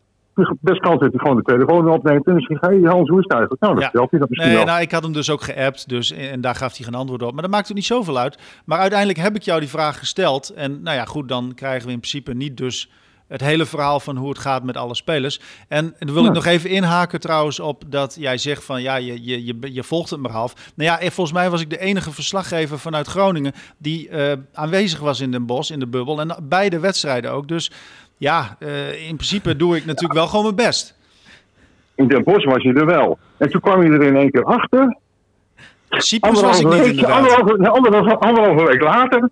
best 0.60 0.80
kans 0.80 1.00
dat 1.00 1.10
hij 1.10 1.18
gewoon 1.20 1.36
de 1.36 1.42
telefoon 1.42 1.88
opneemt 1.90 2.26
en 2.26 2.32
dan 2.32 2.42
zegt 2.42 2.60
hij, 2.66 2.74
hey 2.76 2.90
Hans, 2.90 3.08
hoe 3.08 3.18
is 3.18 3.24
het 3.24 3.32
eigenlijk? 3.32 3.62
Nou, 3.62 3.74
Ja. 3.78 3.82
vertelt 3.82 4.10
hij 4.10 4.20
dat 4.20 4.28
misschien 4.28 4.50
Nee, 4.50 4.58
wel. 4.58 4.66
nou, 4.66 4.80
ik 4.82 4.90
had 4.92 5.02
hem 5.02 5.12
dus 5.12 5.30
ook 5.30 5.42
geappt, 5.42 5.88
dus, 5.88 6.10
en 6.12 6.40
daar 6.40 6.54
gaf 6.54 6.76
hij 6.76 6.84
geen 6.84 6.94
antwoord 6.94 7.22
op. 7.22 7.32
Maar 7.32 7.42
dat 7.42 7.50
maakt 7.50 7.68
ook 7.70 7.76
niet 7.76 7.84
zoveel 7.84 8.18
uit. 8.18 8.38
Maar 8.64 8.78
uiteindelijk 8.78 9.18
heb 9.18 9.36
ik 9.36 9.42
jou 9.42 9.60
die 9.60 9.68
vraag 9.68 9.98
gesteld. 9.98 10.48
En 10.50 10.82
nou 10.82 10.96
ja, 10.96 11.04
goed, 11.04 11.28
dan 11.28 11.52
krijgen 11.54 11.86
we 11.86 11.92
in 11.92 11.98
principe 11.98 12.34
niet 12.34 12.56
dus 12.56 12.90
het 13.28 13.40
hele 13.40 13.66
verhaal 13.66 14.00
van 14.00 14.16
hoe 14.16 14.28
het 14.28 14.38
gaat 14.38 14.62
met 14.62 14.76
alle 14.76 14.94
spelers. 14.94 15.40
En 15.68 15.94
dan 15.98 16.14
wil 16.14 16.24
ik 16.24 16.32
nog 16.32 16.44
even 16.46 16.70
inhaken 16.70 17.20
trouwens 17.20 17.60
op 17.60 17.82
dat 17.86 18.16
jij 18.18 18.38
zegt 18.38 18.64
van 18.64 18.82
ja, 18.82 18.96
je, 18.96 19.24
je, 19.24 19.44
je, 19.44 19.58
je 19.74 19.82
volgt 19.82 20.10
het 20.10 20.20
maar 20.20 20.30
half. 20.30 20.54
Nou 20.74 20.90
ja, 20.90 21.00
en 21.00 21.12
volgens 21.12 21.36
mij 21.36 21.50
was 21.50 21.60
ik 21.60 21.70
de 21.70 21.78
enige 21.78 22.10
verslaggever 22.12 22.78
vanuit 22.78 23.06
Groningen 23.06 23.52
die 23.78 24.08
eh, 24.08 24.36
aanwezig 24.52 24.98
was 25.00 25.20
in 25.20 25.30
Den 25.30 25.46
Bosch, 25.46 25.70
in 25.70 25.78
de 25.80 25.86
bubbel. 25.86 26.20
En 26.20 26.36
beide 26.42 26.78
wedstrijden 26.78 27.32
ook. 27.32 27.48
Dus 27.48 27.70
ja, 28.20 28.56
eh, 28.58 29.08
in 29.08 29.16
principe 29.16 29.56
doe 29.56 29.76
ik 29.76 29.84
natuurlijk 29.84 30.18
wel 30.18 30.26
gewoon 30.26 30.44
mijn 30.44 30.56
best. 30.56 30.94
In 31.94 32.08
Den 32.08 32.24
Bosch 32.24 32.44
was 32.44 32.62
je 32.62 32.72
er 32.72 32.86
wel. 32.86 33.18
En 33.36 33.50
toen 33.50 33.60
kwam 33.60 33.82
je 33.82 33.88
er 33.88 34.02
in 34.02 34.16
één 34.16 34.30
keer 34.30 34.44
achter. 34.44 34.96
Cyprus 35.88 36.40
was 36.40 36.60
ik 36.60 36.66
niet 36.66 36.80
week, 36.80 37.02
anderhalve, 37.02 37.68
anderhalve, 37.68 38.18
anderhalve 38.18 38.64
week 38.64 38.80
later, 38.80 39.28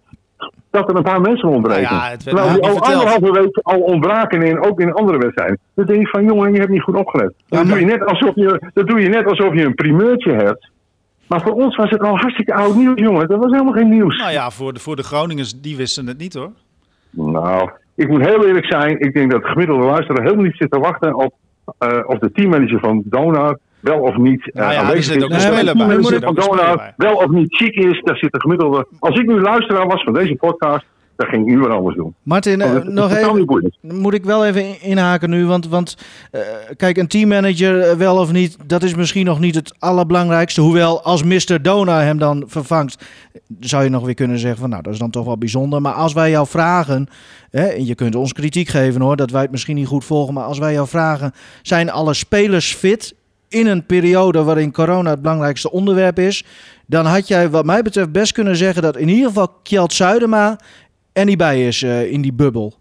dat 0.71 0.88
er 0.88 0.97
een 0.97 1.02
paar 1.02 1.21
mensen 1.21 1.49
ontbreken. 1.49 1.83
Nou 1.83 1.95
ja, 1.95 2.11
het 2.11 2.25
werd 2.25 2.37
Terwijl 2.37 2.54
die 2.54 2.62
al 2.62 2.76
verteld. 2.76 2.92
anderhalve 2.92 3.40
week 3.40 3.59
al 3.62 3.80
ontbraken 3.80 4.42
in, 4.42 4.61
ook 4.61 4.80
in 4.80 4.92
andere 4.92 5.18
wedstrijden. 5.18 5.59
Dan 5.75 5.87
denk 5.87 6.00
ik 6.00 6.09
van, 6.09 6.25
jongen, 6.25 6.52
je 6.52 6.59
hebt 6.59 6.71
niet 6.71 6.83
goed 6.83 6.97
opgelet. 6.97 7.35
Ja, 7.47 7.57
dan, 7.57 7.66
doe 7.68 7.78
je 7.78 7.87
net 7.87 8.04
alsof 8.04 8.35
je, 8.35 8.71
dan 8.75 8.87
doe 8.87 9.00
je 9.00 9.09
net 9.09 9.26
alsof 9.26 9.54
je 9.54 9.64
een 9.64 9.75
primeurtje 9.75 10.33
hebt. 10.33 10.71
Maar 11.26 11.40
voor 11.40 11.52
ons 11.52 11.76
was 11.76 11.90
het 11.90 12.00
al 12.00 12.16
hartstikke 12.16 12.54
oud 12.54 12.75
nieuws, 12.75 13.00
jongen. 13.00 13.28
Dat 13.28 13.38
was 13.38 13.50
helemaal 13.50 13.73
geen 13.73 13.88
nieuws. 13.88 14.18
Nou 14.18 14.33
ja, 14.33 14.50
voor 14.50 14.73
de, 14.73 14.80
voor 14.80 14.97
de 14.97 15.02
Groningers, 15.02 15.61
die 15.61 15.76
wisten 15.76 16.07
het 16.07 16.18
niet 16.18 16.35
hoor. 16.35 16.52
Nou, 17.11 17.71
ik 18.02 18.09
moet 18.09 18.26
heel 18.26 18.47
eerlijk 18.47 18.67
zijn. 18.67 19.00
Ik 19.00 19.14
denk 19.14 19.31
dat 19.31 19.43
de 19.43 19.49
gemiddelde 19.49 19.85
luisteraar 19.85 20.23
helemaal 20.23 20.45
niet 20.45 20.57
zit 20.57 20.71
te 20.71 20.78
wachten 20.78 21.14
op 21.14 21.35
eh, 21.78 21.99
of 22.07 22.19
de 22.19 22.33
teammanager 22.33 22.78
van 22.81 23.02
Donar 23.05 23.59
wel 23.81 24.00
of 24.00 24.17
niet 24.17 24.50
eh 24.50 24.61
Nou 24.61 24.73
ja, 24.73 24.81
aanwezig 24.81 25.17
is. 25.17 25.23
ook 25.23 25.31
de 25.31 25.37
teammanager 25.37 26.14
Er 26.14 26.21
van 26.23 26.35
Donar 26.35 26.76
bij. 26.76 26.93
wel 26.97 27.14
of 27.14 27.28
niet 27.28 27.57
ziek 27.57 27.75
is, 27.75 28.00
daar 28.02 28.17
zit 28.17 28.33
de 28.33 28.40
gemiddelde... 28.40 28.87
Als 28.99 29.19
ik 29.19 29.26
nu 29.26 29.40
luisteraar 29.40 29.87
was 29.87 30.02
van 30.02 30.12
deze 30.12 30.35
podcast, 30.35 30.85
Dat 31.19 31.29
ging 31.29 31.43
ik 31.43 31.49
nu 31.49 31.59
weer 31.59 31.71
anders 31.71 31.97
doen. 31.97 32.15
Martin, 32.23 32.61
eh, 32.61 32.75
nog 32.83 33.11
even, 33.17 33.47
moet 33.81 34.15
ik 34.15 34.25
wel 34.25 34.47
even 34.47 34.65
in- 34.65 34.81
inhaken 34.81 35.31
nu. 35.31 35.47
Want, 35.47 35.69
want 35.69 35.97
eh, 36.31 36.41
kijk, 36.77 36.97
een 36.97 37.07
teammanager 37.07 37.81
eh, 37.81 37.97
wel 37.97 38.17
of 38.17 38.33
niet, 38.33 38.57
dat 38.67 38.83
is 38.83 38.95
misschien 38.95 39.25
nog 39.25 39.41
niet 39.41 39.55
het 39.55 39.75
allerbelangrijkste. 39.79 40.61
Hoewel, 40.61 41.03
als 41.03 41.23
Mr. 41.23 41.63
Dona 41.63 42.01
hem 42.01 42.19
dan 42.19 42.45
vervangt, 42.47 43.05
zou 43.61 43.85
je 43.85 43.91
nog 43.91 44.05
weer 44.05 44.15
kunnen 44.15 44.39
zeggen 44.39 44.61
van 44.61 44.71
nou, 44.71 44.83
dat 44.83 44.93
is 44.93 44.99
dan 44.99 45.11
toch 45.11 45.25
wel 45.25 45.39
bijzonder. 45.39 45.81
Maar 45.81 45.93
als 45.93 46.13
wij 46.13 46.31
jou 46.31 46.47
vragen, 46.47 47.07
hè, 47.51 47.67
en 47.67 47.87
je 47.87 47.95
kunt 47.95 48.15
ons 48.15 48.33
kritiek 48.33 48.69
geven 48.69 49.01
hoor, 49.01 49.17
dat 49.17 49.31
wij 49.31 49.43
het 49.43 49.51
misschien 49.51 49.77
niet 49.77 49.87
goed 49.87 50.05
volgen. 50.05 50.35
Maar 50.35 50.45
als 50.45 50.59
wij 50.59 50.73
jou 50.73 50.89
vragen, 50.89 51.33
zijn 51.63 51.91
alle 51.91 52.15
spelers 52.15 52.75
fit 52.75 53.15
in 53.49 53.67
een 53.67 53.87
periode 53.87 54.43
waarin 54.43 54.73
corona 54.73 55.11
het 55.11 55.23
belangrijkste 55.23 55.71
onderwerp 55.71 56.19
is? 56.19 56.45
Dan 56.87 57.07
had 57.07 57.29
jij 57.29 57.51
wat 57.51 57.65
mij 57.65 57.83
betreft 57.83 58.13
best 58.13 58.33
kunnen 58.33 58.57
zeggen 58.57 58.83
dat 58.83 58.97
in 58.97 59.09
ieder 59.09 59.27
geval 59.27 59.49
Kjeld 59.63 59.93
Zuidema 59.93 60.59
er 61.19 61.25
niet 61.25 61.39
bij 61.39 61.67
is 61.67 61.83
eh, 61.83 62.13
in 62.13 62.21
die 62.23 62.33
bubbel. 62.33 62.75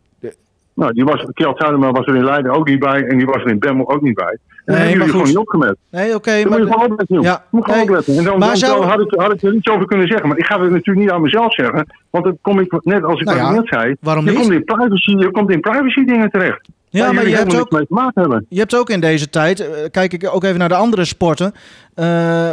Nou, 0.74 0.94
die 0.94 1.04
was, 1.04 1.26
Kjeld 1.34 1.58
Zuidema 1.58 1.92
was 1.92 2.06
er 2.06 2.16
in 2.16 2.24
Leiden 2.24 2.52
ook 2.52 2.68
niet 2.68 2.80
bij. 2.80 3.04
En 3.04 3.18
die 3.18 3.26
was 3.26 3.36
er 3.42 3.48
in 3.50 3.60
Bemmel 3.60 3.90
ook 3.90 4.02
niet 4.02 4.16
bij. 4.16 4.26
En 4.66 4.74
Nee, 4.74 4.76
hebben 4.78 4.86
maar 4.86 4.96
jullie 4.98 5.12
gewoon 5.12 5.28
niet 5.28 5.38
opgemerkt. 5.38 5.78
Nee, 5.92 6.16
oké, 6.16 6.32
Dan 6.32 6.40
moet 6.42 6.50
maar 6.50 6.60
je 6.60 6.66
gewoon 6.72 6.92
opletten, 6.92 7.16
joh. 7.16 7.24
Ja, 7.24 7.44
moet 7.50 7.64
gewoon 7.64 7.80
nee. 7.80 7.88
opletten. 7.90 8.18
En 8.18 8.24
dan, 8.24 8.40
Maar 8.40 8.48
dan, 8.48 8.58
zou- 8.58 8.84
had, 8.84 9.00
ik, 9.00 9.14
had 9.20 9.34
ik 9.34 9.42
er 9.44 9.54
iets 9.54 9.70
over 9.70 9.86
kunnen 9.86 10.08
zeggen. 10.08 10.28
Maar 10.28 10.38
ik 10.38 10.46
ga 10.46 10.62
het 10.62 10.72
natuurlijk 10.72 11.00
niet 11.00 11.12
aan 11.12 11.22
mezelf 11.22 11.54
zeggen. 11.54 11.86
Want 12.10 12.24
dan 12.26 12.38
kom 12.42 12.60
ik, 12.60 12.80
net 12.84 13.04
als 13.04 13.20
ik 13.20 13.26
Nou 13.26 13.38
ja, 13.38 13.52
net 13.52 13.68
zei, 13.68 13.96
waarom 14.00 14.26
je 14.26 14.30
niet? 14.32 14.40
komt 14.40 14.52
in 14.54 14.64
privacy, 14.64 15.12
je 15.12 15.32
komt 15.32 15.52
in 15.52 15.60
privacy 15.60 16.04
dingen 16.06 16.30
terecht. 16.30 16.68
Ja, 16.90 17.12
maar 17.12 17.28
je 17.28 17.36
hebt 17.36 17.48
ook- 17.48 17.58
niks 17.58 17.70
mee 17.72 17.86
te 17.88 17.94
maken 17.94 18.22
hebben. 18.22 18.46
je 18.50 18.60
hebt 18.60 18.76
ook 18.76 18.90
in 18.90 19.00
deze 19.00 19.30
tijd, 19.30 19.60
eh, 19.60 19.68
kijk 19.92 20.14
ik 20.14 20.30
ook 20.34 20.44
even 20.44 20.60
naar 20.60 20.70
de 20.70 20.76
andere 20.76 21.06
sporten. 21.06 21.54
eh, 21.94 22.52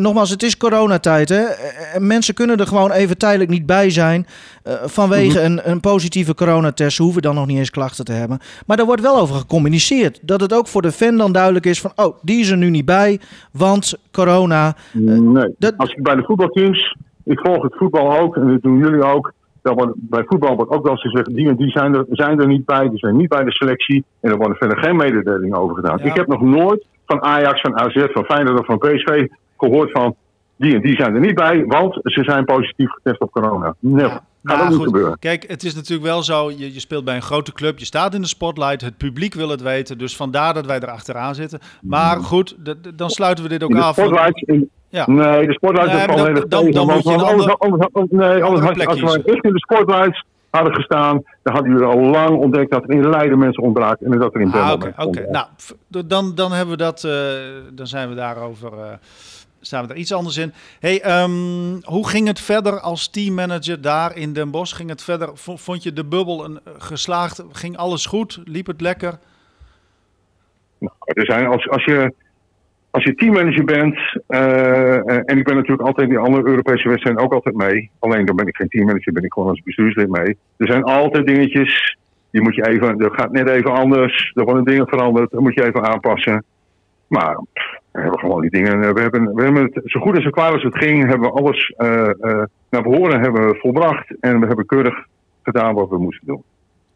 nogmaals, 0.00 0.30
het 0.30 0.42
is 0.42 0.56
coronatijd. 0.56 1.28
Hè? 1.28 1.36
Eh, 1.42 1.94
en 1.94 2.06
mensen 2.06 2.34
kunnen 2.34 2.56
er 2.56 2.66
gewoon 2.66 2.90
even 2.90 3.18
tijdelijk 3.18 3.50
niet 3.50 3.66
bij 3.66 3.90
zijn. 3.90 4.26
eh, 4.62 4.74
vanwege 4.84 5.38
Mhm. 5.38 5.46
een, 5.46 5.70
een 5.70 5.80
positieve 5.80 6.34
coronatest. 6.34 6.96
Ze 6.96 7.02
hoeven 7.02 7.22
dan 7.22 7.34
nog 7.34 7.46
niet 7.46 7.58
eens 7.58 7.70
klachten 7.70 8.04
te 8.04 8.12
hebben. 8.12 8.38
Maar 8.66 8.76
daar 8.76 8.86
wordt 8.86 9.02
wel 9.02 9.16
over 9.18 9.34
gecommuniceerd. 9.34 10.18
Dat 10.22 10.40
het 10.40 10.54
ook 10.54 10.66
voor 10.68 10.82
de 10.82 10.92
fan 10.92 11.16
dan 11.16 11.32
duidelijk 11.32 11.66
is 11.66 11.80
van... 11.80 11.92
oh, 11.96 12.16
die 12.22 12.40
is 12.40 12.50
er 12.50 12.56
nu 12.56 12.70
niet 12.70 12.84
bij, 12.84 13.20
want 13.52 13.94
corona... 14.12 14.74
Nee. 14.92 15.54
dat- 15.58 15.74
Als 15.76 15.90
ik 15.92 16.02
bij 16.02 16.14
de 16.14 16.22
voetbalteams, 16.22 16.96
ik 17.24 17.38
volg 17.40 17.62
het 17.62 17.74
voetbal 17.76 18.18
ook 18.18 18.36
en 18.36 18.48
dat 18.48 18.62
doen 18.62 18.78
jullie 18.78 19.02
ook. 19.02 19.32
Wordt, 19.62 19.92
bij 19.96 20.24
voetbal 20.26 20.56
wordt 20.56 20.70
ook 20.70 20.82
wel 20.82 20.92
eens 20.92 21.00
gezegd, 21.02 21.34
die 21.34 21.48
en 21.48 21.56
die 21.56 21.70
zijn 21.70 21.94
er, 21.94 22.04
zijn 22.10 22.40
er 22.40 22.46
niet 22.46 22.64
bij, 22.64 22.88
die 22.88 22.98
zijn 22.98 23.16
niet 23.16 23.28
bij 23.28 23.44
de 23.44 23.52
selectie. 23.52 24.04
En 24.20 24.30
er 24.30 24.36
worden 24.36 24.56
verder 24.56 24.78
geen 24.78 24.96
mededelingen 24.96 25.56
over 25.58 25.76
gedaan. 25.76 25.98
Ja. 25.98 26.04
Ik 26.04 26.14
heb 26.16 26.26
nog 26.26 26.40
nooit 26.40 26.86
van 27.06 27.22
Ajax, 27.22 27.60
van 27.60 27.78
AZ, 27.78 28.04
van 28.12 28.24
Feyenoord 28.24 28.58
of 28.60 28.66
van 28.66 28.78
PSV 28.78 29.26
gehoord 29.56 29.90
van, 29.90 30.14
die 30.56 30.74
en 30.74 30.80
die 30.80 30.96
zijn 30.96 31.14
er 31.14 31.20
niet 31.20 31.34
bij, 31.34 31.64
want 31.66 31.94
ze 32.02 32.22
zijn 32.24 32.44
positief 32.44 32.90
getest 32.90 33.20
op 33.20 33.30
corona. 33.30 33.74
Nee, 33.78 34.04
gaat 34.08 34.22
Nou, 34.42 34.60
ook 34.62 34.68
niet 34.68 34.76
goed. 34.76 34.86
gebeuren. 34.86 35.18
Kijk, 35.18 35.44
het 35.48 35.62
is 35.64 35.74
natuurlijk 35.74 36.06
wel 36.08 36.22
zo, 36.22 36.50
je, 36.50 36.74
je 36.74 36.80
speelt 36.80 37.04
bij 37.04 37.14
een 37.16 37.22
grote 37.22 37.52
club, 37.52 37.78
je 37.78 37.84
staat 37.84 38.14
in 38.14 38.20
de 38.20 38.26
spotlight, 38.26 38.80
het 38.80 38.96
publiek 38.96 39.34
wil 39.34 39.48
het 39.48 39.62
weten, 39.62 39.98
dus 39.98 40.16
vandaar 40.16 40.54
dat 40.54 40.66
wij 40.66 40.80
er 40.80 40.90
achteraan 40.90 41.34
zitten. 41.34 41.58
Maar 41.82 42.16
goed, 42.16 42.56
d- 42.64 42.74
d- 42.82 42.98
dan 42.98 43.10
sluiten 43.10 43.44
we 43.44 43.50
dit 43.50 43.62
ook 43.62 43.70
In 43.70 43.76
de 43.76 43.82
af. 43.82 43.96
spotlights, 43.96 44.42
in, 44.42 44.70
Ja. 44.88 45.04
Nee, 45.10 45.46
de 45.46 45.52
spotlights 45.52 45.92
Nee, 45.92 46.00
is 46.00 46.06
dan- 46.06 46.26
heel 46.26 46.48
dan- 46.48 46.70
dan 46.70 46.86
moet 46.86 47.02
je 47.04 47.10
een 47.12 47.20
ander- 47.20 47.56
anders- 47.56 47.88
anders- 47.92 48.10
Nee, 48.10 48.42
anders 48.44 48.86
als 48.86 49.00
we 49.00 49.22
echt 49.24 49.44
in 49.44 49.52
de 49.52 49.58
spotlights 49.58 50.24
hadden 50.50 50.74
gestaan, 50.74 51.22
dan 51.42 51.54
hadden 51.54 51.72
jullie 51.72 51.86
al 51.86 51.98
lang 52.00 52.30
ontdekt 52.38 52.70
dat 52.70 52.82
er 52.82 52.90
in 52.90 53.08
Leiden 53.10 53.38
mensen 53.38 53.62
ontbraken 53.62 54.12
en 54.12 54.18
dat 54.18 54.34
er 54.34 54.40
in 54.40 54.52
Ah, 54.52 54.72
Oké, 54.72 54.84
mensen 54.84 55.06
oké. 55.06 55.26
Nou, 55.30 55.46
dan, 56.06 56.34
dan 56.34 56.52
hebben 56.52 56.76
we 56.76 56.82
dat, 56.82 57.04
eh, 57.04 57.12
dan 57.72 57.86
zijn 57.86 58.08
we 58.08 58.14
daarover, 58.14 58.72
eh, 58.72 58.82
staan 59.66 59.86
we 59.86 59.92
er 59.92 59.98
iets 59.98 60.12
anders 60.12 60.36
in. 60.36 60.52
Hey, 60.80 61.00
ehm, 61.00 61.80
hoe 61.82 62.08
ging 62.08 62.26
het 62.26 62.40
verder 62.40 62.80
als 62.80 63.10
teammanager 63.10 63.80
daar 63.80 64.16
in 64.16 64.32
Den 64.32 64.50
Bosch? 64.50 64.76
Ging 64.76 64.88
het 64.88 65.02
verder, 65.02 65.30
vond 65.34 65.82
je 65.82 65.92
de 65.92 66.04
bubbel 66.04 66.44
een, 66.44 66.60
eh, 66.64 66.72
geslaagd? 66.78 67.44
Ging 67.52 67.76
alles 67.76 68.06
goed? 68.06 68.40
Liep 68.44 68.66
het 68.66 68.80
lekker? 68.80 69.18
Nou, 70.78 70.92
er 70.98 71.26
zijn, 71.26 71.46
als, 71.46 71.68
als, 71.68 71.84
je, 71.84 72.12
als 72.90 73.04
je 73.04 73.14
teammanager 73.14 73.64
bent, 73.64 73.98
eh, 74.26 74.96
en 75.30 75.38
ik 75.38 75.44
ben 75.44 75.54
natuurlijk 75.54 75.88
altijd 75.88 76.08
in 76.08 76.14
die 76.14 76.24
andere 76.24 76.46
Europese 76.46 76.88
wedstrijden 76.88 77.22
ook 77.22 77.32
altijd 77.32 77.54
mee. 77.54 77.90
Alleen 77.98 78.24
dan 78.24 78.36
ben 78.36 78.46
ik 78.46 78.56
geen 78.56 78.68
teammanager, 78.68 79.12
ben 79.12 79.24
ik 79.24 79.32
gewoon 79.32 79.48
als 79.48 79.62
bestuurslid 79.62 80.08
mee. 80.08 80.36
Er 80.56 80.66
zijn 80.66 80.82
altijd 80.82 81.26
dingetjes, 81.26 81.96
die 82.30 82.42
moet 82.42 82.54
je 82.54 82.66
even, 82.68 82.98
dat 82.98 83.14
gaat 83.14 83.32
net 83.32 83.48
even 83.48 83.72
anders. 83.72 84.32
Er 84.34 84.44
worden 84.44 84.64
dingen 84.64 84.88
veranderd, 84.88 85.30
dat 85.30 85.40
moet 85.40 85.54
je 85.54 85.64
even 85.64 85.84
aanpassen. 85.84 86.44
Maar 87.06 87.38
we 87.96 88.02
hebben 88.02 88.20
gewoon 88.20 88.40
die 88.40 88.50
dingen, 88.50 88.94
we 88.94 89.00
hebben, 89.00 89.34
we 89.34 89.42
hebben 89.42 89.62
het 89.62 89.80
zo 89.84 90.00
goed 90.00 90.16
en 90.16 90.22
zo 90.22 90.30
klaar 90.30 90.52
als 90.52 90.62
het 90.62 90.76
ging, 90.76 91.08
hebben 91.08 91.32
we 91.32 91.38
alles 91.38 91.74
eh, 91.76 92.08
eh, 92.08 92.44
naar 92.70 92.82
behoren 92.82 93.20
hebben 93.20 93.46
we 93.48 93.54
volbracht. 93.54 94.14
En 94.20 94.40
we 94.40 94.46
hebben 94.46 94.66
keurig 94.66 95.06
gedaan 95.42 95.74
wat 95.74 95.88
we 95.88 95.98
moesten 95.98 96.26
doen. 96.26 96.42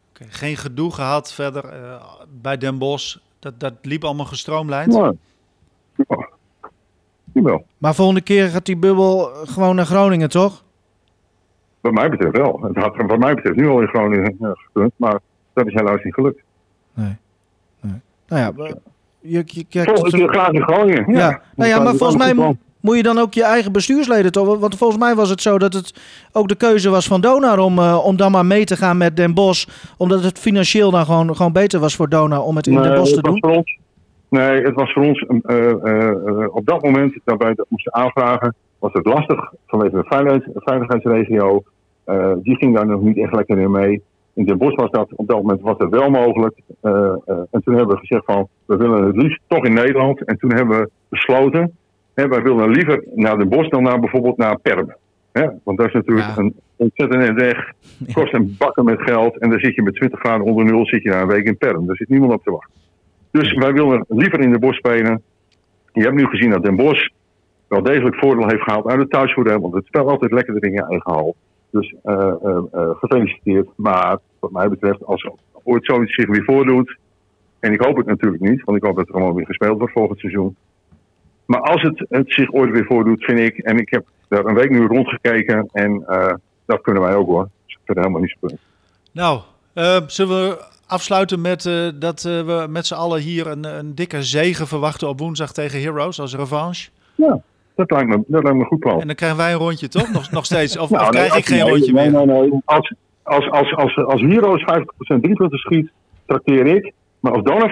Oké, 0.09 0.25
Geen 0.29 0.57
gedoe 0.57 0.91
gehad 0.91 1.33
verder 1.33 1.65
eh, 1.65 2.03
bij 2.41 2.57
Den 2.57 2.77
Bosch? 2.77 3.17
Dat, 3.39 3.59
dat 3.59 3.73
liep 3.81 4.03
allemaal 4.03 4.25
gestroomlijnd? 4.25 4.93
Nou, 4.93 5.15
ja. 5.95 6.29
Jawel. 7.33 7.65
Maar 7.77 7.95
volgende 7.95 8.21
keer 8.21 8.47
gaat 8.47 8.65
die 8.65 8.77
bubbel 8.77 9.29
gewoon 9.45 9.75
naar 9.75 9.85
Groningen, 9.85 10.29
toch? 10.29 10.63
Wat 11.81 11.93
mij 11.93 12.09
betreft 12.09 12.37
wel. 12.37 12.59
Het 12.61 12.75
had 12.75 12.95
wat 12.95 13.19
mij 13.19 13.33
betreft 13.33 13.57
nu 13.57 13.67
al 13.67 13.81
in 13.81 13.87
Groningen 13.87 14.37
eh, 14.41 14.49
gekund, 14.53 14.91
maar 14.95 15.19
dat 15.53 15.67
is 15.67 15.73
helaas 15.73 16.03
niet 16.03 16.13
gelukt. 16.13 16.41
Nee. 16.93 17.17
nee. 17.79 18.01
Nou 18.27 18.41
ja, 18.41 18.73
je, 19.21 19.43
je, 19.45 19.65
je, 19.69 19.83
Volgende 19.83 20.17
keer 20.17 20.29
graag 20.33 20.51
in. 20.51 21.13
Ja, 21.13 21.19
Ja, 21.19 21.41
nou 21.55 21.69
ja, 21.69 21.79
maar 21.79 21.95
volgens 21.95 22.17
mij 22.17 22.33
mo- 22.33 22.55
moet 22.81 22.95
je 22.97 23.03
dan 23.03 23.17
ook 23.17 23.33
je 23.33 23.43
eigen 23.43 23.71
bestuursleden 23.71 24.31
toch? 24.31 24.59
Want 24.59 24.77
volgens 24.77 24.99
mij 24.99 25.15
was 25.15 25.29
het 25.29 25.41
zo 25.41 25.57
dat 25.57 25.73
het 25.73 25.93
ook 26.31 26.47
de 26.47 26.55
keuze 26.55 26.89
was 26.89 27.07
van 27.07 27.21
Donar 27.21 27.59
om, 27.59 27.77
eh, 27.79 28.05
om 28.05 28.15
dan 28.15 28.31
maar 28.31 28.45
mee 28.45 28.63
te 28.65 28.75
gaan 28.75 28.97
met 28.97 29.15
Den 29.17 29.33
Bosch. 29.33 29.67
Omdat 29.97 30.23
het 30.23 30.39
financieel 30.39 30.91
dan 30.91 31.05
gewoon, 31.05 31.35
gewoon 31.35 31.53
beter 31.53 31.79
was 31.79 31.95
voor 31.95 32.09
Donar 32.09 32.41
om 32.43 32.55
het 32.55 32.67
in. 32.67 32.81
Den 32.81 32.95
Bosch 32.95 33.13
te 33.13 33.21
doen. 33.21 33.37
voor 33.39 33.55
ons, 33.55 33.77
nee, 34.29 34.61
het 34.61 34.75
was 34.75 34.93
voor 34.93 35.03
ons 35.03 35.25
eh, 35.45 35.69
eh, 35.69 36.55
op 36.55 36.65
dat 36.65 36.83
moment 36.83 37.19
dat 37.23 37.37
wij 37.37 37.53
dat 37.53 37.65
moesten 37.69 37.93
aanvragen, 37.93 38.55
was 38.79 38.93
het 38.93 39.05
lastig 39.05 39.51
vanwege 39.67 39.95
de 39.95 40.03
veiligheid, 40.03 40.43
veiligheidsregio. 40.53 41.63
Die 42.43 42.55
ging 42.55 42.75
daar 42.75 42.87
nog 42.87 43.01
niet 43.01 43.17
echt 43.17 43.33
lekker 43.33 43.59
in 43.59 43.71
mee. 43.71 44.01
In 44.33 44.45
Den 44.45 44.57
Bosch 44.57 44.75
was 44.75 44.91
dat 44.91 45.09
op 45.15 45.27
dat 45.27 45.37
moment 45.37 45.61
was 45.61 45.77
dat 45.77 45.89
wel 45.89 46.09
mogelijk. 46.09 46.55
Eh, 46.81 46.91
eh, 47.25 47.37
en 47.51 47.63
toen 47.63 47.75
hebben 47.75 47.95
we 47.95 48.01
gezegd 48.05 48.25
van 48.25 48.47
we 48.65 48.75
willen 48.77 49.05
het 49.05 49.15
liefst 49.15 49.39
toch 49.47 49.65
in 49.65 49.73
Nederland. 49.73 50.23
En 50.23 50.37
toen 50.37 50.53
hebben 50.53 50.79
we 50.79 50.89
besloten, 51.09 51.71
hè, 52.13 52.27
wij 52.27 52.41
willen 52.41 52.69
liever 52.69 53.03
naar 53.15 53.37
Den 53.37 53.49
Bosch 53.49 53.69
dan 53.69 53.83
naar 53.83 53.99
bijvoorbeeld 53.99 54.37
naar 54.37 54.59
Perm. 54.59 54.95
Hè? 55.31 55.47
Want 55.63 55.77
dat 55.77 55.87
is 55.87 55.93
natuurlijk 55.93 56.27
Ja. 56.27 56.37
een 56.37 56.53
ontzettend 56.75 57.39
weg. 57.39 57.71
Kost 58.13 58.33
een 58.33 58.55
bakken 58.57 58.85
met 58.85 59.01
geld. 59.01 59.37
En 59.37 59.49
dan 59.49 59.59
zit 59.59 59.75
je 59.75 59.81
met 59.81 59.95
20 59.95 60.19
graden 60.19 60.45
onder 60.45 60.65
nul 60.65 60.85
zit 60.85 61.03
je 61.03 61.09
daar 61.09 61.21
een 61.21 61.27
week 61.27 61.45
in 61.47 61.57
Perm. 61.57 61.85
Daar 61.85 61.95
zit 61.95 62.09
niemand 62.09 62.33
op 62.33 62.43
te 62.43 62.51
wachten. 62.51 62.71
Dus 63.31 63.53
wij 63.53 63.73
willen 63.73 64.05
liever 64.07 64.39
in 64.39 64.49
Den 64.51 64.59
Bosch 64.59 64.77
spelen. 64.77 65.21
Je 65.93 66.01
hebt 66.01 66.15
nu 66.15 66.25
gezien 66.25 66.49
dat 66.49 66.63
Den 66.63 66.75
Bosch 66.75 67.07
wel 67.67 67.83
degelijk 67.83 68.15
voordeel 68.15 68.47
heeft 68.47 68.61
gehaald 68.61 68.87
uit 68.87 68.99
het 68.99 69.09
thuisvoordeel. 69.09 69.59
Want 69.59 69.73
het 69.73 69.85
speelt 69.85 70.07
altijd 70.09 70.31
lekkerder 70.31 70.63
in 70.63 70.71
je 70.71 70.85
eigen 70.85 71.11
hal. 71.11 71.35
Dus 71.71 71.93
eh, 72.03 72.33
eh, 72.43 72.57
eh, 72.71 72.89
gefeliciteerd. 72.99 73.69
Maar 73.75 74.17
wat 74.39 74.51
mij 74.51 74.69
betreft, 74.69 75.05
als 75.05 75.23
er 75.23 75.31
ooit 75.63 75.85
zoiets 75.85 76.15
zich 76.15 76.27
weer 76.27 76.43
voordoet. 76.43 76.97
En 77.59 77.73
ik 77.73 77.81
hoop 77.81 77.97
het 77.97 78.05
natuurlijk 78.05 78.41
niet, 78.41 78.63
want 78.63 78.77
ik 78.77 78.83
hoop 78.83 78.95
dat 78.95 79.07
er 79.07 79.13
gewoon 79.13 79.35
weer 79.35 79.45
gespeeld 79.45 79.77
wordt 79.77 79.93
volgend 79.93 80.19
seizoen. 80.19 80.55
Maar 81.45 81.61
als 81.61 81.81
het, 81.81 82.05
het 82.09 82.33
zich 82.33 82.51
ooit 82.51 82.71
weer 82.71 82.85
voordoet, 82.85 83.23
vind 83.23 83.39
ik. 83.39 83.57
En 83.57 83.77
ik 83.77 83.89
heb 83.89 84.05
daar 84.27 84.45
een 84.45 84.55
week 84.55 84.69
nu 84.69 84.85
rondgekeken. 84.85 85.69
En 85.71 86.03
dat 86.65 86.81
kunnen 86.81 87.03
wij 87.03 87.15
ook 87.15 87.27
hoor. 87.27 87.43
Dus 87.43 87.73
ik 87.73 87.79
vind 87.85 87.87
het 87.87 87.97
helemaal 87.97 88.21
niet 88.21 88.29
spannend. 88.29 88.61
Nou, 89.11 89.41
zullen 90.07 90.49
we 90.49 90.65
afsluiten 90.87 91.41
met 91.41 91.63
dat 91.95 92.21
we 92.21 92.65
met 92.69 92.85
z'n 92.85 92.93
allen 92.93 93.21
hier 93.21 93.47
een, 93.47 93.63
een 93.63 93.95
dikke 93.95 94.23
zegen 94.23 94.67
verwachten 94.67 95.07
op 95.07 95.19
woensdag 95.19 95.53
tegen 95.53 95.81
Heroes 95.81 96.19
als 96.19 96.35
revanche? 96.35 96.89
Ja, 97.15 97.41
dat 97.75 97.91
lijkt 97.91 98.07
me, 98.09 98.15
dat 98.27 98.43
lijkt 98.43 98.57
me 98.57 98.63
een 98.63 98.67
goed 98.69 98.79
plan. 98.79 99.01
En 99.01 99.07
dan 99.07 99.15
krijgen 99.15 99.37
wij 99.37 99.51
een 99.51 99.57
rondje, 99.59 99.87
toch? 99.87 100.11
Nog, 100.11 100.31
nog 100.31 100.45
steeds? 100.45 100.77
Of, 100.77 100.89
Nou, 100.91 101.03
of 101.03 101.09
nee, 101.11 101.23
krijg 101.25 101.37
ik 101.39 101.45
geen 101.45 101.59
nee, 101.59 101.69
rondje 101.69 101.93
nee, 101.93 102.09
meer? 102.11 102.25
Nee, 102.25 102.41
nee, 102.49 102.59
Als, 102.65 102.93
als, 103.23 103.49
als, 103.51 103.75
als, 103.75 103.95
als 103.97 104.21
Heroes 104.21 104.61
50% 104.61 105.19
driepunten 105.21 105.57
schiet, 105.57 105.91
trakteer 106.25 106.65
ik. 106.65 106.91
Maar 107.19 107.31
als 107.31 107.43
Dona 107.43 107.69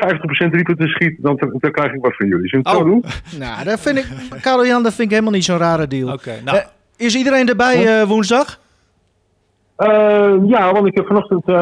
50% 0.48 0.50
driepunten 0.52 0.88
schiet, 0.88 1.16
dan, 1.22 1.36
dan 1.60 1.72
krijg 1.72 1.94
ik 1.94 2.02
wat 2.02 2.16
van 2.16 2.28
jullie. 2.28 2.48
Zullen 2.50 2.66
we 2.66 2.70
het 2.72 2.80
Oh. 2.80 2.86
zo 2.86 2.90
doen? 2.90 3.04
Nou, 3.48 3.64
dat 3.64 3.80
vind 3.80 3.98
ik, 3.98 4.06
Karel 4.42 4.66
Jan, 4.66 4.84
dat 4.84 4.94
vind 4.94 5.08
ik 5.08 5.14
helemaal 5.14 5.34
niet 5.34 5.44
zo'n 5.46 5.58
rare 5.58 5.88
deal. 5.88 6.14
Oké, 6.14 6.32
nou, 6.46 6.58
Eh, 6.58 6.64
is 6.98 7.16
iedereen 7.16 7.48
erbij 7.50 8.00
eh, 8.02 8.08
woensdag? 8.08 8.60
Eh, 9.76 10.34
ja, 10.48 10.72
want 10.72 10.88
ik 10.88 10.96
heb 10.96 11.06
vanochtend 11.08 11.42
eh, 11.46 11.56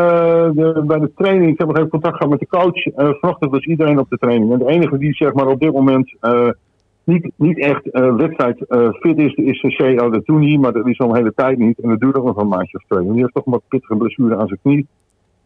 de, 0.54 0.84
bij 0.86 1.00
de 1.00 1.12
training, 1.16 1.52
ik 1.52 1.58
heb 1.58 1.68
nog 1.68 1.78
even 1.78 1.90
contact 1.90 2.16
gehad 2.16 2.30
met 2.32 2.40
de 2.40 2.48
coach. 2.48 2.86
Eh, 2.86 3.10
vanochtend 3.20 3.52
was 3.52 3.66
iedereen 3.66 4.00
op 4.00 4.10
de 4.10 4.18
training. 4.18 4.52
En 4.52 4.60
de 4.60 4.68
enige 4.68 4.98
die 4.98 5.14
zeg 5.14 5.34
maar 5.34 5.48
op 5.48 5.60
dit 5.60 5.72
moment 5.74 6.16
eh, 6.20 6.48
niet, 7.08 7.32
niet 7.36 7.60
echt 7.60 7.90
eh, 7.92 8.16
wedstrijd 8.16 8.66
eh, 8.68 8.90
fit 8.92 9.18
is, 9.18 9.34
is 9.34 9.76
C.O. 9.78 10.10
de 10.10 10.22
Toenie. 10.26 10.60
Maar 10.60 10.72
dat 10.74 10.88
is 10.88 11.00
al 11.00 11.10
een 11.10 11.16
hele 11.16 11.34
tijd 11.36 11.58
niet. 11.58 11.80
En 11.80 11.90
dat 11.90 12.00
duurt 12.00 12.16
ook 12.16 12.26
nog 12.26 12.38
een 12.38 12.48
maandje 12.48 12.78
of 12.78 12.84
twee. 12.88 13.00
Want 13.00 13.12
die 13.14 13.22
heeft 13.22 13.34
toch 13.34 13.46
een 13.46 13.52
wat 13.52 13.62
pittige 13.68 13.96
blessure 13.96 14.38
aan 14.38 14.48
zijn 14.48 14.60
knie. 14.64 14.88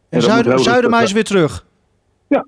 En 0.09 0.19
dat 0.19 0.29
Zuid, 0.29 0.45
Zuidema 0.61 0.99
rustig 0.99 1.01
is 1.01 1.11
weer 1.13 1.23
terug. 1.23 1.65
Ja. 2.27 2.45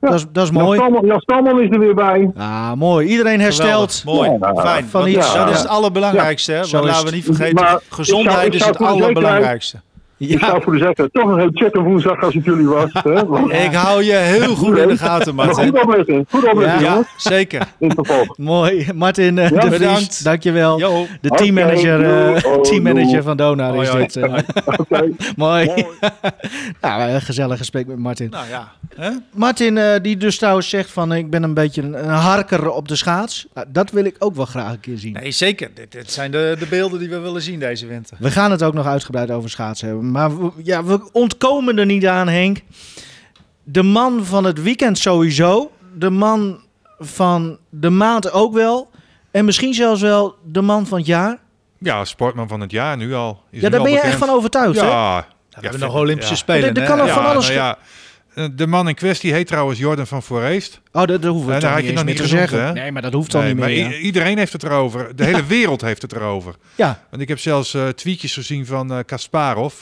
Dat, 0.00 0.14
is, 0.14 0.26
dat 0.32 0.44
is 0.44 0.50
mooi. 0.50 0.80
Jan 1.02 1.20
Stalman 1.20 1.60
is 1.60 1.70
er 1.70 1.78
weer 1.78 1.94
bij. 1.94 2.30
Ah, 2.36 2.72
mooi. 2.72 3.06
Iedereen 3.08 3.40
hersteld. 3.40 3.92
geweldig. 3.92 4.28
mooi, 4.28 4.54
Ja, 4.54 4.62
fijn. 4.62 4.84
van 4.84 5.00
Want 5.00 5.14
iets, 5.14 5.34
dat 5.34 5.50
is 5.50 5.58
het 5.58 5.68
allerbelangrijkste. 5.68 6.52
Hè? 6.52 6.58
Want 6.70 6.84
laten 6.84 7.06
we 7.06 7.14
niet 7.14 7.24
vergeten, 7.24 7.54
Maar 7.54 7.74
ik 7.74 7.80
gezondheid 7.88 8.34
zou- 8.36 8.46
ik 8.46 8.52
is 8.54 8.64
het 8.64 8.76
zekerheid- 8.76 9.74
allerbelangrijkste. 10.18 10.34
Ik 10.34 10.40
zou 10.40 10.62
voor 10.62 10.72
de 10.72 10.78
zekerheid 10.78 11.12
toch 11.12 11.24
nog 11.26 11.38
even 11.38 11.56
checken 11.56 11.82
woensdag 11.82 12.22
als 12.22 12.34
het 12.34 12.44
jullie 12.44 12.66
was. 12.66 12.90
Hè? 12.92 13.26
Want- 13.26 13.52
Ik 13.52 13.72
hou 13.74 14.02
je 14.04 14.12
heel 14.12 14.54
goed 14.56 14.78
in 14.78 14.88
de 14.88 14.96
gaten, 14.96 15.34
Maar 15.34 15.46
Martin. 15.46 15.68
goed 15.68 15.82
opletten. 15.82 16.26
Goed 16.30 16.48
opletten, 16.48 16.80
Ja, 16.84 17.02
zeker. 17.16 17.66
Mooi. 18.36 18.86
Martin 18.94 19.38
eh, 19.38 19.50
Ja, 19.50 19.60
de 19.60 19.66
Vries, 19.66 19.78
bedankt. 19.78 20.24
dankjewel. 20.24 20.76
De 21.20 21.28
teammanager, 21.28 22.04
eh, 22.34 22.60
teammanager 22.60 23.22
van 23.22 23.36
Donar 23.36 23.82
is 23.82 23.90
dit. 23.90 24.16
eh. 24.16 24.34
Oké. 24.76 25.08
mooi. 25.36 25.84
nou, 26.80 27.10
een 27.10 27.20
gezellig 27.20 27.58
gesprek 27.58 27.86
met 27.86 27.98
Martin. 27.98 28.30
Nou 28.30 28.48
ja. 28.48 28.72
Hè? 28.96 29.10
Martin, 29.32 29.78
eh, 29.78 30.00
die 30.02 30.16
dus 30.16 30.38
trouwens 30.38 30.68
zegt 30.68 30.90
van 30.90 31.12
ik 31.12 31.30
ben 31.30 31.42
een 31.42 31.54
beetje 31.54 31.82
een, 31.82 31.98
een 32.04 32.14
harker 32.14 32.70
op 32.70 32.88
de 32.88 32.96
schaats. 32.96 33.46
Nou, 33.54 33.66
dat 33.72 33.90
wil 33.90 34.04
ik 34.04 34.16
ook 34.18 34.34
wel 34.34 34.44
graag 34.44 34.72
een 34.72 34.80
keer 34.80 34.98
zien. 34.98 35.12
Nee, 35.12 35.30
zeker. 35.30 35.70
Dit, 35.74 35.92
dit 35.92 36.12
zijn 36.12 36.30
de, 36.30 36.56
de 36.58 36.66
beelden 36.66 36.98
die 36.98 37.08
we 37.08 37.18
willen 37.18 37.42
zien 37.42 37.58
deze 37.58 37.86
winter. 37.86 38.16
We 38.20 38.30
gaan 38.30 38.50
het 38.50 38.62
ook 38.62 38.74
nog 38.74 38.86
uitgebreid 38.86 39.30
over 39.30 39.50
schaatsen 39.50 39.88
hebben. 39.88 40.03
Maar 40.10 40.38
we, 40.38 40.50
ja, 40.62 40.84
we 40.84 41.08
ontkomen 41.12 41.78
er 41.78 41.86
niet 41.86 42.06
aan, 42.06 42.28
Henk. 42.28 42.60
De 43.62 43.82
man 43.82 44.24
van 44.24 44.44
het 44.44 44.62
weekend 44.62 44.98
sowieso. 44.98 45.70
De 45.94 46.10
man 46.10 46.60
van 46.98 47.58
de 47.70 47.90
maand 47.90 48.32
ook 48.32 48.54
wel. 48.54 48.90
En 49.30 49.44
misschien 49.44 49.74
zelfs 49.74 50.00
wel 50.00 50.36
de 50.44 50.60
man 50.60 50.86
van 50.86 50.98
het 50.98 51.06
jaar. 51.06 51.38
Ja, 51.78 52.04
sportman 52.04 52.48
van 52.48 52.60
het 52.60 52.70
jaar 52.70 52.96
nu 52.96 53.14
al. 53.14 53.42
Is 53.50 53.60
Ja, 53.60 53.68
daar 53.68 53.80
ben 53.82 53.90
je 53.90 53.96
bekend. 53.96 54.12
echt 54.12 54.24
van 54.24 54.36
overtuigd, 54.36 54.80
hè? 54.80 54.86
Ja. 54.86 55.16
We 55.50 55.60
ja, 55.60 55.60
hebben 55.60 55.80
nog 55.80 55.94
Olympische 55.94 56.32
ja. 56.32 56.38
Spelen. 56.38 56.68
Er- 56.68 56.74
er 56.76 56.82
hè? 56.82 56.88
kan 56.88 56.98
nog 56.98 57.06
Ja, 57.06 57.14
van 57.14 57.26
alles 57.26 57.44
nou 57.46 57.58
ja, 57.58 57.76
eh, 57.76 57.82
de 58.54 58.66
man 58.66 58.88
in 58.88 58.94
kwestie 58.94 59.32
heet 59.32 59.46
trouwens 59.46 59.78
Jordan 59.78 60.06
van 60.06 60.22
Voorheest. 60.22 60.80
Oh, 60.92 61.04
dat, 61.04 61.22
dat 61.22 61.24
hoeven 61.32 61.48
we 61.48 61.54
niet 61.54 61.62
had 61.64 61.80
je 61.80 61.86
eens 61.86 61.94
nog 61.94 62.04
meer 62.04 62.14
niet 62.14 62.22
te 62.22 62.28
zeggen. 62.28 62.64
hè? 62.66 62.72
Nee, 62.72 62.92
maar 62.92 63.02
dat 63.02 63.12
hoeft 63.12 63.30
dan 63.30 63.40
Nee, 63.42 63.50
niet 63.50 63.60
maar 63.60 63.68
meer. 63.68 63.88
ja. 63.90 63.96
iedereen 63.96 64.38
heeft 64.38 64.52
het 64.52 64.62
erover. 64.62 65.16
De 65.16 65.24
hele 65.24 65.44
wereld 65.56 65.80
heeft 65.80 66.02
het 66.02 66.12
erover. 66.12 66.54
Ja, 66.74 67.02
Want 67.10 67.22
ik 67.22 67.28
heb 67.28 67.38
zelfs 67.38 67.74
eh, 67.74 67.88
tweetjes 67.88 68.32
gezien 68.34 68.66
van 68.66 68.92
eh, 68.92 68.98
Kasparov. 69.06 69.74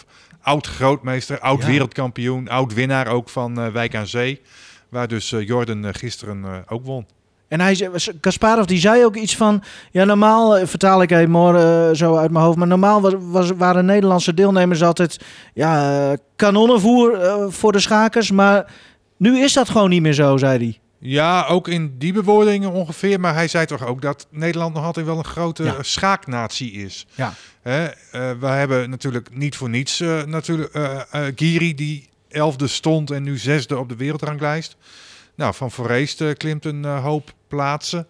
Oud 0.43 0.67
grootmeester, 0.67 1.39
oud 1.41 1.61
Ja. 1.61 1.67
wereldkampioen, 1.67 2.49
oud 2.49 2.75
winnaar 2.75 3.07
ook 3.07 3.29
van 3.29 3.61
eh, 3.61 3.69
Wijk 3.69 3.95
aan 3.95 4.07
Zee. 4.07 4.41
Waar 4.89 5.09
dus 5.09 5.33
eh, 5.33 5.47
Jordan 5.47 5.85
eh, 5.85 5.95
gisteren 5.95 6.45
eh, 6.45 6.51
ook 6.67 6.85
won. 6.85 7.07
En 7.53 7.61
hij 7.61 7.75
zei, 7.75 7.91
Kasparov 8.21 8.65
die 8.65 8.81
zei 8.81 9.05
ook 9.05 9.17
iets 9.17 9.37
van... 9.37 9.63
Ja, 9.91 10.05
normaal, 10.05 10.57
eh, 10.57 10.67
vertaal 10.67 11.03
ik 11.03 11.11
even 11.11 11.31
morgen 11.31 11.89
eh, 11.89 11.97
zo 11.97 12.17
uit 12.17 12.31
mijn 12.31 12.45
hoofd... 12.45 12.59
maar 12.59 12.67
normaal 12.67 13.01
was, 13.01 13.13
was, 13.19 13.51
waren 13.51 13.85
Nederlandse 13.85 14.35
deelnemers 14.35 14.83
altijd... 14.83 15.21
ja, 15.55 16.11
eh, 16.11 16.19
kanonnenvoer 16.37 17.19
voor 17.53 17.73
de 17.73 17.81
schakers. 17.81 18.31
Maar 18.31 18.73
nu 19.17 19.39
is 19.39 19.53
dat 19.53 19.69
gewoon 19.69 19.91
niet 19.91 20.03
meer 20.03 20.13
zo, 20.13 20.37
zei 20.37 20.59
hij. 20.59 20.81
Ja, 20.99 21.47
ook 21.47 21.69
in 21.69 21.95
die 21.99 22.13
bewoordingen 22.13 22.71
ongeveer. 22.73 23.21
Maar 23.21 23.35
hij 23.35 23.49
zei 23.49 23.67
toch 23.67 23.87
ook 23.87 24.03
dat 24.03 24.27
Nederland 24.31 24.75
nog 24.75 24.85
altijd 24.85 25.07
wel 25.07 25.19
een 25.19 25.25
grote 25.25 25.65
Ja. 25.65 25.75
schaaknatie 25.81 26.73
is. 26.73 27.07
Ja. 27.15 27.33
Hè, 27.63 27.87
we 28.39 28.47
hebben 28.47 28.91
natuurlijk 28.91 29.29
niet 29.33 29.57
voor 29.57 29.69
niets 29.69 29.99
natuurlijk 30.27 30.71
Giri 31.37 31.75
die 31.75 32.09
elfde 32.29 32.67
stond 32.67 33.11
en 33.11 33.23
nu 33.23 33.39
zesde 33.39 33.79
op 33.79 33.89
de 33.89 33.97
wereldranglijst. 33.97 34.77
Nou, 35.35 35.55
Van 35.55 35.71
Foreest 35.71 36.21
eh, 36.21 36.33
klimt 36.33 36.65
een 36.65 36.85
eh, 36.85 37.03
hoop 37.05 37.33
plaatsen. 37.49 38.07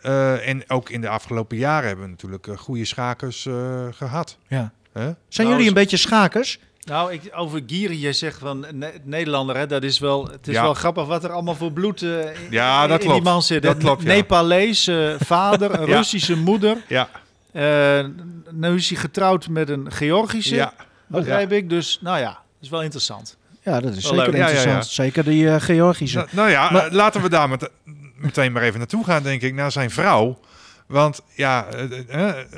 Eh, 0.00 0.48
en 0.48 0.62
ook 0.70 0.90
in 0.90 1.00
de 1.00 1.08
afgelopen 1.08 1.56
jaren 1.56 1.86
hebben 1.86 2.04
we 2.04 2.10
natuurlijk 2.10 2.48
goede 2.56 2.84
schakers 2.84 3.46
eh, 3.46 3.86
gehad. 3.90 4.36
Ja. 4.48 4.72
Hè? 4.92 5.02
Zijn 5.02 5.14
Nou, 5.46 5.50
jullie 5.50 5.68
een 5.68 5.74
beetje 5.74 5.96
schakers? 5.96 6.58
Nou, 6.84 7.12
ik, 7.12 7.22
over 7.34 7.62
Giri, 7.66 8.00
je 8.00 8.12
zegt 8.12 8.38
van 8.38 8.66
Ne- 8.72 8.92
Nederlander, 9.04 9.56
hè, 9.56 9.66
dat 9.66 9.82
is 9.82 9.98
wel, 9.98 10.26
het 10.28 10.48
is 10.48 10.54
Ja. 10.54 10.62
wel 10.62 10.74
grappig 10.74 11.06
wat 11.06 11.24
er 11.24 11.30
allemaal 11.32 11.54
voor 11.54 11.72
bloed 11.72 12.02
eh, 12.02 12.24
in, 12.24 12.32
Ja, 12.50 12.86
dat 12.86 13.04
in 13.04 13.12
die 13.12 13.22
man 13.22 13.42
zit. 13.42 13.62
Dat 13.62 13.76
klopt, 13.76 14.02
ja. 14.02 14.08
Nepalees 14.08 14.86
eh, 14.86 15.14
vader, 15.18 15.74
een 15.80 15.86
Ja. 15.90 15.96
Russische 15.96 16.36
moeder. 16.36 16.76
Ja, 16.88 17.08
Eh, 17.52 18.04
nu 18.50 18.74
is 18.74 18.88
hij 18.90 18.98
getrouwd 18.98 19.48
met 19.48 19.68
een 19.68 19.92
Georgische, 19.92 20.54
ja. 20.54 20.72
begrijp 21.06 21.52
ik. 21.52 21.68
Dus, 21.70 21.98
nou 22.02 22.18
ja, 22.18 22.28
dat 22.32 22.42
is 22.60 22.68
wel 22.68 22.82
interessant. 22.82 23.36
Ja, 23.64 23.80
dat 23.80 23.96
is 23.96 24.02
Wel 24.02 24.14
zeker 24.14 24.32
leuk. 24.32 24.40
Ja, 24.40 24.48
ja, 24.48 24.54
interessant. 24.54 24.84
ja. 24.84 25.02
Zeker 25.04 25.24
die 25.24 25.48
eh, 25.50 25.60
Georgische. 25.60 26.16
Nou, 26.16 26.28
nou 26.32 26.50
ja, 26.50 26.70
Maar- 26.70 26.86
eh, 26.86 26.92
laten 26.92 27.22
we 27.22 27.28
daar 27.28 27.48
met, 27.48 27.70
meteen 28.16 28.52
maar 28.52 28.62
even 28.62 28.78
naartoe 28.78 29.04
gaan, 29.04 29.22
denk 29.22 29.42
ik, 29.42 29.54
naar 29.54 29.72
zijn 29.72 29.90
vrouw. 29.90 30.38
Want 30.86 31.20
ja, 31.34 31.66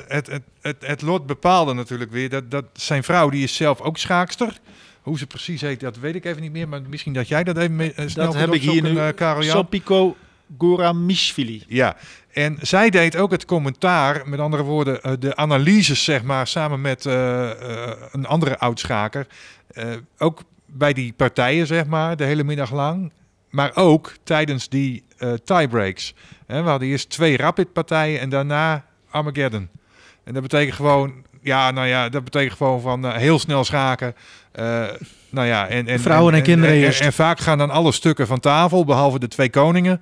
het, 0.07 0.27
het, 0.27 0.41
het, 0.61 0.75
het, 0.79 1.01
lot 1.01 1.25
bepaalde 1.25 1.73
natuurlijk 1.73 2.11
weer 2.11 2.29
dat, 2.29 2.51
dat 2.51 2.65
zijn 2.73 3.03
vrouw, 3.03 3.29
die 3.29 3.43
is 3.43 3.55
zelf 3.55 3.81
ook 3.81 3.97
schaakster. 3.97 4.57
Hoe 5.01 5.17
ze 5.17 5.27
precies 5.27 5.61
heet, 5.61 5.79
dat 5.79 5.97
weet 5.97 6.15
ik 6.15 6.25
even 6.25 6.41
niet 6.41 6.51
meer. 6.51 6.67
Maar 6.67 6.81
misschien 6.87 7.13
dat 7.13 7.27
jij 7.27 7.43
dat 7.43 7.57
even 7.57 7.75
mee, 7.75 7.93
eh, 7.93 8.07
snel 8.07 8.25
Dat 8.25 8.35
heb 8.35 8.53
ik 8.53 8.61
hier 8.61 8.81
nu. 8.81 9.11
Karel-Jan. 9.11 9.55
Sopiko 9.55 10.15
Goramishvili. 10.57 11.63
Ja, 11.67 11.95
en 12.31 12.57
zij 12.61 12.89
deed 12.89 13.15
ook 13.15 13.31
het 13.31 13.45
commentaar, 13.45 14.29
met 14.29 14.39
andere 14.39 14.63
woorden, 14.63 15.19
de 15.19 15.35
analyses, 15.35 16.03
zeg 16.03 16.23
maar, 16.23 16.47
samen 16.47 16.81
met 16.81 17.05
een 17.05 18.25
andere 18.25 18.59
oudschaker. 18.59 19.27
Eh, 19.73 19.85
ook 20.17 20.43
bij 20.73 20.93
die 20.93 21.13
partijen, 21.13 21.67
zeg 21.67 21.85
maar, 21.85 22.15
de 22.15 22.23
hele 22.23 22.43
middag 22.43 22.71
lang. 22.71 23.11
Maar 23.49 23.71
ook 23.73 24.13
tijdens 24.23 24.69
die 24.69 25.03
eh 25.17 25.33
tiebreaks. 25.43 26.13
We 26.47 26.55
hadden 26.55 26.87
eerst 26.87 27.09
twee 27.09 27.37
rapid-partijen 27.37 28.19
en 28.19 28.29
daarna 28.29 28.85
Armageddon. 29.09 29.69
En 30.23 30.33
dat 30.33 30.41
betekent 30.41 30.75
gewoon, 30.75 31.13
ja, 31.41 31.71
nou 31.71 31.87
ja, 31.87 32.09
dat 32.09 32.23
betekent 32.23 32.57
gewoon 32.57 32.81
van 32.81 33.05
eh, 33.05 33.13
heel 33.13 33.39
snel 33.39 33.63
schaken. 33.63 34.15
Eh, 34.51 34.83
nou 35.29 35.47
ja, 35.47 35.67
en, 35.67 35.87
en, 35.87 35.99
Vrouwen 35.99 36.33
en 36.33 36.43
kinderen 36.43 36.75
en, 36.75 36.81
eerst. 36.81 37.01
en 37.01 37.13
vaak 37.13 37.39
gaan 37.39 37.57
dan 37.57 37.69
alle 37.69 37.91
stukken 37.91 38.27
van 38.27 38.39
tafel, 38.39 38.85
behalve 38.85 39.19
de 39.19 39.27
twee 39.27 39.49
koningen. 39.49 40.01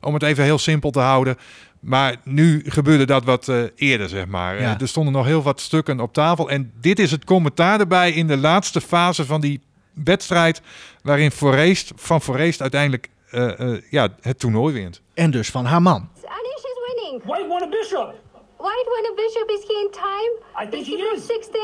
Om 0.00 0.14
het 0.14 0.22
even 0.22 0.44
heel 0.44 0.58
simpel 0.58 0.90
te 0.90 1.00
houden. 1.00 1.36
Maar 1.80 2.16
nu 2.24 2.62
gebeurde 2.66 3.04
dat 3.04 3.24
wat 3.24 3.52
eerder, 3.74 4.08
zeg 4.08 4.26
maar. 4.26 4.60
Ja. 4.60 4.80
Er 4.80 4.88
stonden 4.88 5.12
nog 5.12 5.26
heel 5.26 5.42
wat 5.42 5.60
stukken 5.60 6.00
op 6.00 6.12
tafel. 6.12 6.50
En 6.50 6.72
dit 6.80 6.98
is 6.98 7.10
het 7.10 7.24
commentaar 7.24 7.80
erbij 7.80 8.12
in 8.12 8.26
de 8.26 8.36
laatste 8.36 8.80
fase 8.80 9.24
van 9.26 9.40
die 9.40 9.60
wedstrijd. 10.04 10.62
Waarin 11.02 11.30
Forest, 11.30 11.92
van 11.96 12.20
Forest 12.20 12.60
uiteindelijk 12.60 13.10
eh, 13.30 13.60
eh, 13.60 13.82
ja, 13.90 14.08
het 14.20 14.38
toernooi 14.38 14.74
wint. 14.74 15.02
En 15.14 15.30
dus 15.30 15.50
van 15.50 15.64
haar 15.64 15.82
man. 15.82 16.08
Anish 16.24 16.64
is 16.64 16.78
winning. 16.86 17.24
White 17.24 17.46
won 17.48 17.62
a 17.62 17.68
bishop. 17.68 18.14
White 18.56 18.86
won 18.88 19.12
a 19.12 19.14
bishop. 19.14 19.50
Is 19.50 19.64
he 19.68 19.74
in 19.84 19.90
time? 19.90 20.64
I 20.66 20.70
think 20.70 20.82
is 20.82 20.86
he 20.86 20.96
move 20.96 21.16
is. 21.16 21.26
60? 21.26 21.58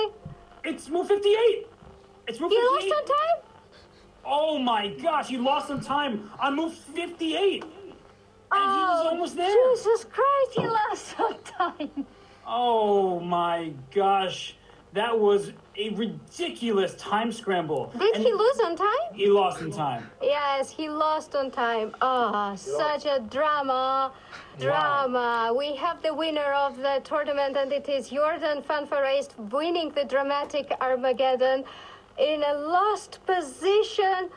It's 0.63 0.89
move 0.89 1.07
58. 1.07 1.67
It's 2.25 2.39
move 2.39 2.51
He 2.51 2.57
58. 2.57 2.91
lost 2.91 3.01
on 3.01 3.07
time? 3.07 3.51
Oh 4.25 4.59
my 4.59 4.89
gosh, 5.03 5.29
he 5.29 5.39
lost 5.39 5.67
some 5.67 5.81
time 5.81 6.31
on 6.39 6.55
move 6.57 6.73
58. 6.95 7.65
And 8.55 8.71
he 8.73 8.81
was 8.81 9.07
almost 9.07 9.37
there. 9.37 9.47
Oh, 9.51 9.75
Jesus 9.77 10.07
Christ, 10.13 10.51
he 10.57 10.67
lost 10.67 11.15
on 11.21 11.35
time. 11.59 12.07
Oh 12.47 13.21
my 13.21 13.73
gosh. 13.95 14.57
That 14.93 15.19
was 15.19 15.53
a 15.77 15.91
ridiculous 15.91 16.95
time 16.95 17.33
scramble. 17.33 17.93
Did 17.99 18.15
And 18.15 18.25
he 18.25 18.33
lose 18.33 18.61
on 18.65 18.77
time? 18.77 19.15
He 19.15 19.27
lost 19.27 19.63
on 19.63 19.71
time. 19.71 20.11
Yes, 20.23 20.71
he 20.71 20.89
lost 20.89 21.35
on 21.35 21.51
time. 21.51 21.95
Oh, 22.01 22.55
such 22.57 23.07
a 23.07 23.21
drama. 23.31 24.13
Drama. 24.59 25.53
We 25.57 25.75
have 25.77 26.03
the 26.03 26.15
winner 26.15 26.53
of 26.53 26.77
the 26.77 27.01
tournament, 27.05 27.57
and 27.57 27.73
it 27.73 27.89
is 27.89 28.11
Jordan 28.11 28.63
van 28.63 28.87
Verreest 28.87 29.31
winning 29.51 29.91
the 29.95 30.05
dramatic 30.05 30.73
Armageddon 30.81 31.65
in 32.19 32.43
a 32.43 32.55
lost 32.55 33.21
position. 33.25 34.31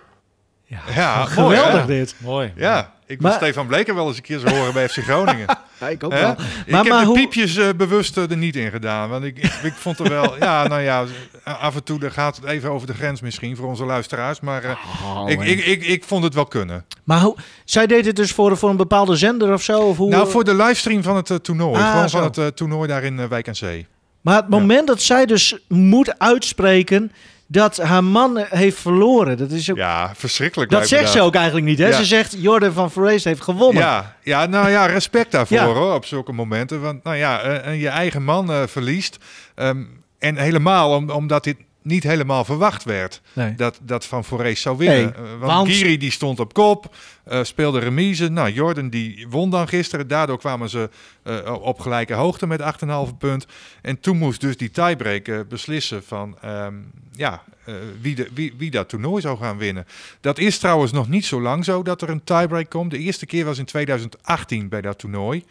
Ja, 0.67 1.25
Geweldig 1.25 1.73
mooi, 1.73 1.85
dit. 1.85 2.15
Mooi. 2.23 2.53
Ja, 2.55 2.94
ik 3.07 3.21
wil 3.21 3.29
Maar- 3.29 3.39
Stefan 3.39 3.67
Bleker 3.67 3.95
wel 3.95 4.07
eens 4.07 4.17
een 4.17 4.23
keer 4.23 4.39
zo 4.39 4.47
horen 4.47 4.73
bij 4.73 4.89
FC 4.89 4.97
Groningen. 4.97 5.47
Ja, 5.79 5.87
ik 5.87 6.03
ook 6.03 6.11
wel. 6.11 6.31
ik 6.31 6.37
Maar, 6.37 6.83
heb 6.83 6.91
maar 6.91 6.99
de 7.01 7.05
hoe... 7.05 7.15
piepjes 7.17 7.57
eh, 7.57 7.69
bewust 7.77 8.17
eh, 8.17 8.31
er 8.31 8.37
niet 8.37 8.55
in 8.55 8.71
gedaan. 8.71 9.09
Want 9.09 9.23
ik, 9.23 9.37
ik, 9.37 9.53
ik 9.63 9.73
vond 9.73 9.99
er 9.99 10.09
wel... 10.09 10.35
ja, 10.43 10.67
nou 10.67 10.81
ja, 10.81 11.05
af 11.43 11.75
en 11.75 11.83
toe 11.83 12.09
gaat 12.09 12.35
het 12.35 12.45
even 12.45 12.71
over 12.71 12.87
de 12.87 12.93
grens 12.93 13.21
misschien 13.21 13.55
voor 13.55 13.67
onze 13.67 13.85
luisteraars. 13.85 14.39
Maar 14.39 14.63
eh, 14.63 14.71
Oh, 15.15 15.29
ik, 15.29 15.41
ik, 15.41 15.65
ik, 15.65 15.83
ik 15.85 16.03
vond 16.03 16.23
het 16.23 16.33
wel 16.33 16.45
kunnen. 16.45 16.85
Maar 17.03 17.19
hoe... 17.21 17.35
Zij 17.65 17.87
deed 17.87 18.05
het 18.05 18.15
dus 18.15 18.31
voor, 18.31 18.57
voor 18.57 18.69
een 18.69 18.77
bepaalde 18.77 19.15
zender 19.15 19.53
of 19.53 19.61
zo? 19.61 19.79
Of 19.79 19.97
hoe... 19.97 20.09
Nou, 20.09 20.29
voor 20.29 20.43
de 20.43 20.55
livestream 20.55 21.03
van 21.03 21.15
het 21.15 21.29
eh, 21.29 21.37
toernooi. 21.37 21.81
Ah, 21.81 21.91
gewoon 21.91 22.09
zo. 22.09 22.17
van 22.17 22.27
het 22.27 22.37
eh, 22.37 22.47
toernooi 22.47 22.87
daar 22.87 23.03
in 23.03 23.19
eh, 23.19 23.25
Wijk 23.25 23.47
aan 23.47 23.55
Zee. 23.55 23.87
Maar 24.21 24.35
het 24.35 24.49
moment 24.49 24.87
dat 24.87 25.01
zij 25.01 25.25
dus 25.25 25.57
moet 25.67 26.19
uitspreken 26.19 27.11
dat 27.47 27.77
haar 27.77 28.03
man 28.03 28.37
heeft 28.49 28.77
verloren. 28.79 29.37
Dat, 29.37 29.51
is 29.51 29.71
ook, 29.71 29.77
Ja, 29.77 30.11
verschrikkelijk. 30.15 30.71
dat 30.71 30.87
zegt 30.87 31.11
ze 31.11 31.21
ook 31.21 31.35
eigenlijk 31.35 31.65
niet. 31.65 31.77
Hè? 31.77 31.87
Ja. 31.87 31.97
Ze 31.97 32.05
zegt 32.05 32.35
Jordan 32.37 32.71
van 32.73 32.91
Verrees 32.91 33.23
heeft 33.23 33.41
gewonnen. 33.41 33.83
Ja, 33.83 34.15
ja, 34.23 34.45
nou 34.45 34.69
ja, 34.69 34.85
respect 34.85 35.31
daarvoor 35.31 35.57
Ja. 35.57 35.65
hoor, 35.65 35.93
op 35.93 36.05
zulke 36.05 36.31
momenten. 36.31 36.81
Want 36.81 37.03
nou 37.03 37.15
ja, 37.15 37.41
eh, 37.41 37.67
en 37.67 37.77
je 37.77 37.87
eigen 37.89 38.23
man 38.23 38.51
eh, 38.51 38.61
verliest. 38.67 39.17
Ehm, 39.55 39.83
en 40.19 40.37
helemaal 40.37 40.95
om, 40.95 41.09
omdat 41.09 41.43
dit 41.43 41.57
niet 41.85 42.03
helemaal 42.03 42.45
verwacht 42.45 42.83
werd. 42.83 43.21
Nee. 43.33 43.55
Dat, 43.55 43.79
dat 43.81 44.05
Van 44.05 44.23
Forees 44.23 44.61
zou 44.61 44.77
winnen. 44.77 44.97
Nee, 45.03 45.11
Eh, 45.13 45.29
want, 45.29 45.41
want- 45.41 45.69
Giri 45.69 45.97
die 45.97 46.11
stond 46.11 46.39
op 46.39 46.53
kop, 46.53 46.95
eh, 47.23 47.43
speelde 47.43 47.79
remise. 47.79 48.29
Nou, 48.29 48.51
Jordan 48.51 48.89
die 48.89 49.27
won 49.29 49.49
dan 49.49 49.67
gisteren. 49.67 50.07
Daardoor 50.07 50.37
kwamen 50.39 50.69
ze 50.69 50.89
eh, 51.23 51.53
op 51.61 51.79
gelijke 51.79 52.13
hoogte 52.13 52.47
met 52.47 52.61
8,5 52.61 53.17
punt. 53.17 53.45
En 53.81 53.99
toen 53.99 54.17
moest 54.17 54.41
dus 54.41 54.57
die 54.57 54.71
tiebreak 54.71 55.47
beslissen 55.49 56.03
van 56.03 56.37
ehm, 56.41 56.73
ja, 57.11 57.43
eh, 57.65 57.73
wie, 58.01 58.15
de, 58.15 58.29
wie, 58.33 58.53
wie 58.57 58.71
dat 58.71 58.89
toernooi 58.89 59.21
zou 59.21 59.37
gaan 59.37 59.57
winnen. 59.57 59.85
Dat 60.21 60.37
is 60.37 60.57
trouwens 60.59 60.91
nog 60.91 61.09
niet 61.09 61.25
zo 61.25 61.41
lang 61.41 61.65
zo 61.65 61.83
dat 61.83 62.01
er 62.01 62.09
een 62.09 62.23
tiebreak 62.23 62.69
komt. 62.69 62.91
De 62.91 62.97
eerste 62.99 63.25
keer 63.25 63.45
was 63.45 63.57
in 63.57 63.65
2018 63.65 64.69
bij 64.69 64.81
dat 64.81 64.99
toernooi. 64.99 65.43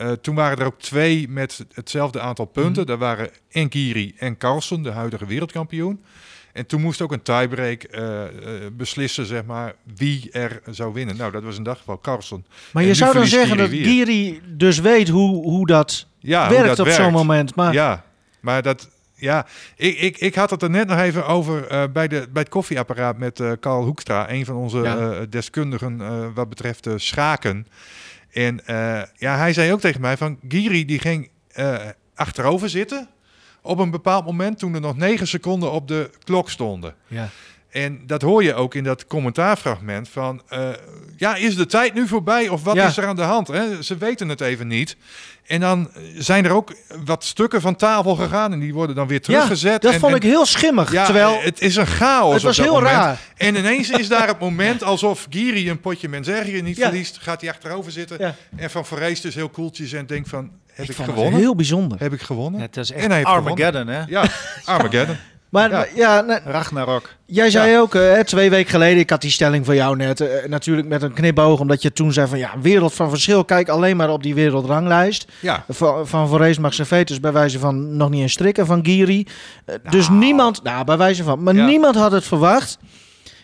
Eh, 0.00 0.12
toen 0.12 0.34
waren 0.34 0.58
er 0.58 0.66
ook 0.66 0.78
twee 0.78 1.28
met 1.28 1.64
hetzelfde 1.74 2.20
aantal 2.20 2.44
punten. 2.44 2.86
Daar 2.86 2.98
waren 2.98 3.30
Enkiri 3.50 4.14
en 4.18 4.36
Carlsen, 4.36 4.82
de 4.82 4.90
huidige 4.90 5.26
wereldkampioen. 5.26 6.02
En 6.52 6.66
toen 6.66 6.80
moest 6.80 7.00
ook 7.00 7.12
een 7.12 7.22
tiebreak 7.22 7.82
eh, 7.82 8.24
eh, 8.24 8.30
beslissen, 8.72 9.26
zeg 9.26 9.44
maar, 9.44 9.74
wie 9.96 10.30
er 10.32 10.60
zou 10.70 10.92
winnen. 10.92 11.16
Nou, 11.16 11.32
dat 11.32 11.42
was 11.42 11.56
in 11.56 11.62
dat 11.62 11.78
geval 11.78 11.98
Carlsen. 12.00 12.46
Maar 12.72 12.82
En 12.82 12.88
je 12.88 12.94
zou 12.94 13.12
dan 13.12 13.26
zeggen 13.26 13.56
dat 13.56 13.68
Giri 13.68 13.84
weer. 13.84 14.06
Giri 14.06 14.40
dus 14.56 14.78
weet 14.78 15.08
hoe, 15.08 15.42
hoe 15.42 15.66
dat 15.66 16.06
Ja, 16.18 16.46
hoe 16.46 16.56
werkt 16.56 16.76
dat 16.76 16.86
op 16.86 16.92
zo'n 16.92 17.12
moment. 17.12 17.54
Maar 17.54 17.72
Ja, 17.72 18.04
maar 18.40 18.62
dat... 18.62 18.88
Ja, 19.14 19.46
ik, 19.76 19.98
ik, 19.98 20.18
ik 20.18 20.34
had 20.34 20.50
het 20.50 20.62
er 20.62 20.70
net 20.70 20.88
nog 20.88 20.98
even 20.98 21.26
over 21.26 21.66
bij, 21.92 22.08
de, 22.08 22.26
bij 22.32 22.42
het 22.42 22.48
koffieapparaat 22.50 23.18
met 23.18 23.42
Carl 23.60 23.84
Hoekstra, 23.84 24.30
een 24.30 24.44
van 24.44 24.56
onze 24.56 24.78
Ja. 24.78 25.26
deskundigen 25.28 26.00
wat 26.34 26.48
betreft 26.48 26.88
schaken. 26.96 27.66
En 28.32 28.66
eh, 28.66 29.02
ja, 29.16 29.36
hij 29.36 29.52
zei 29.52 29.72
ook 29.72 29.80
tegen 29.80 30.00
mij 30.00 30.16
van 30.16 30.38
Giri 30.48 30.84
die 30.84 30.98
ging 30.98 31.30
eh, 31.48 31.78
achterover 32.14 32.68
zitten 32.68 33.08
op 33.62 33.78
een 33.78 33.90
bepaald 33.90 34.24
moment 34.24 34.58
toen 34.58 34.74
er 34.74 34.80
nog 34.80 34.96
negen 34.96 35.26
seconden 35.26 35.72
op 35.72 35.88
de 35.88 36.10
klok 36.24 36.50
stonden. 36.50 36.94
Ja. 37.06 37.28
En 37.70 38.00
dat 38.06 38.22
hoor 38.22 38.42
je 38.42 38.54
ook 38.54 38.74
in 38.74 38.84
dat 38.84 39.06
commentaarfragment 39.06 40.08
van... 40.08 40.42
eh, 40.48 40.68
ja, 41.16 41.34
is 41.36 41.56
de 41.56 41.66
tijd 41.66 41.94
nu 41.94 42.06
voorbij 42.08 42.48
of 42.48 42.62
wat 42.64 42.74
Ja. 42.74 42.86
is 42.86 42.96
er 42.96 43.06
aan 43.06 43.16
de 43.16 43.22
hand? 43.22 43.48
Hè? 43.48 43.82
Ze 43.82 43.96
weten 43.96 44.28
het 44.28 44.40
even 44.40 44.66
niet. 44.66 44.96
En 45.46 45.60
dan 45.60 45.90
zijn 46.16 46.44
er 46.44 46.50
ook 46.50 46.72
wat 47.04 47.24
stukken 47.24 47.60
van 47.60 47.76
tafel 47.76 48.14
gegaan... 48.14 48.52
en 48.52 48.58
die 48.58 48.74
worden 48.74 48.96
dan 48.96 49.06
weer 49.06 49.20
teruggezet. 49.20 49.72
ja, 49.72 49.78
dat 49.78 49.92
en, 49.92 50.00
vond 50.00 50.12
en- 50.12 50.18
ik 50.18 50.22
heel 50.24 50.46
schimmig. 50.46 50.92
Ja, 50.92 51.04
terwijl 51.04 51.40
het 51.40 51.60
is 51.60 51.76
een 51.76 51.86
chaos 51.86 52.32
het 52.34 52.42
was 52.42 52.58
op 52.58 52.64
dat 52.64 52.72
heel 52.74 52.82
moment. 52.82 53.00
raar. 53.02 53.18
En 53.36 53.54
ineens 53.56 53.90
is 53.90 54.08
daar 54.08 54.26
het 54.28 54.38
moment 54.48 54.82
alsof 54.82 55.26
Giri 55.30 55.70
een 55.70 55.80
potje 55.80 56.08
Mensergië 56.08 56.62
niet 56.62 56.76
Ja. 56.76 56.88
verliest. 56.88 57.18
Gaat 57.20 57.40
hij 57.40 57.50
achterover 57.50 57.92
zitten. 57.92 58.16
Ja. 58.20 58.34
En 58.56 58.70
Van 58.70 58.86
Forest 58.86 59.22
dus 59.22 59.34
heel 59.34 59.48
koeltjes 59.48 59.92
en 59.92 60.06
denkt 60.06 60.28
van... 60.28 60.50
Heb 60.72 60.88
ik, 60.88 60.94
vond 60.94 61.06
het 61.08 61.16
gewonnen? 61.16 61.40
heel 61.40 61.54
bijzonder. 61.54 61.98
Heb 62.00 62.12
ik 62.12 62.20
gewonnen? 62.22 62.60
Het 62.60 62.76
is 62.76 62.90
En 62.90 62.96
echt 62.96 63.06
hij 63.06 63.16
heeft 63.16 63.28
Armageddon, 63.28 63.86
hè? 63.86 64.02
Ja, 64.06 64.24
Armageddon. 64.64 65.16
Maar 65.50 65.70
Ja. 65.70 65.86
ja, 65.94 66.20
nou, 66.20 66.40
Ragnarok. 66.44 67.08
Jij 67.26 67.50
zei 67.50 67.78
ook 67.78 67.94
eh, 67.94 68.00
hè, 68.02 68.24
twee 68.24 68.50
weken 68.50 68.70
geleden, 68.70 68.98
ik 68.98 69.10
had 69.10 69.20
die 69.20 69.30
stelling 69.30 69.64
van 69.66 69.74
jou 69.74 69.96
net, 69.96 70.20
eh, 70.20 70.48
natuurlijk 70.48 70.88
met 70.88 71.02
een 71.02 71.12
knipoog, 71.12 71.60
omdat 71.60 71.82
je 71.82 71.92
toen 71.92 72.12
zei 72.12 72.26
van 72.28 72.38
ja, 72.38 72.50
wereld 72.60 72.94
van 72.94 73.10
verschil, 73.10 73.44
kijk 73.44 73.68
alleen 73.68 73.96
maar 73.96 74.10
op 74.10 74.22
die 74.22 74.34
wereldranglijst. 74.34 75.26
Ja, 75.40 75.64
Van, 75.68 76.06
van 76.06 76.28
Voorhees 76.28 76.58
mag 76.58 76.74
zijn 76.74 76.86
vetus 76.86 77.20
bij 77.20 77.32
wijze 77.32 77.58
van 77.58 77.96
nog 77.96 78.10
niet 78.10 78.20
eens 78.22 78.32
strikken 78.32 78.66
van 78.66 78.84
Giri. 78.84 79.26
Eh, 79.64 79.74
Dus 79.90 80.08
Nou. 80.08 80.18
niemand, 80.18 80.62
nou 80.62 80.84
bij 80.84 80.96
wijze 80.96 81.22
van, 81.22 81.42
maar 81.42 81.54
Ja. 81.54 81.66
niemand 81.66 81.94
had 81.94 82.12
het 82.12 82.24
verwacht. 82.24 82.78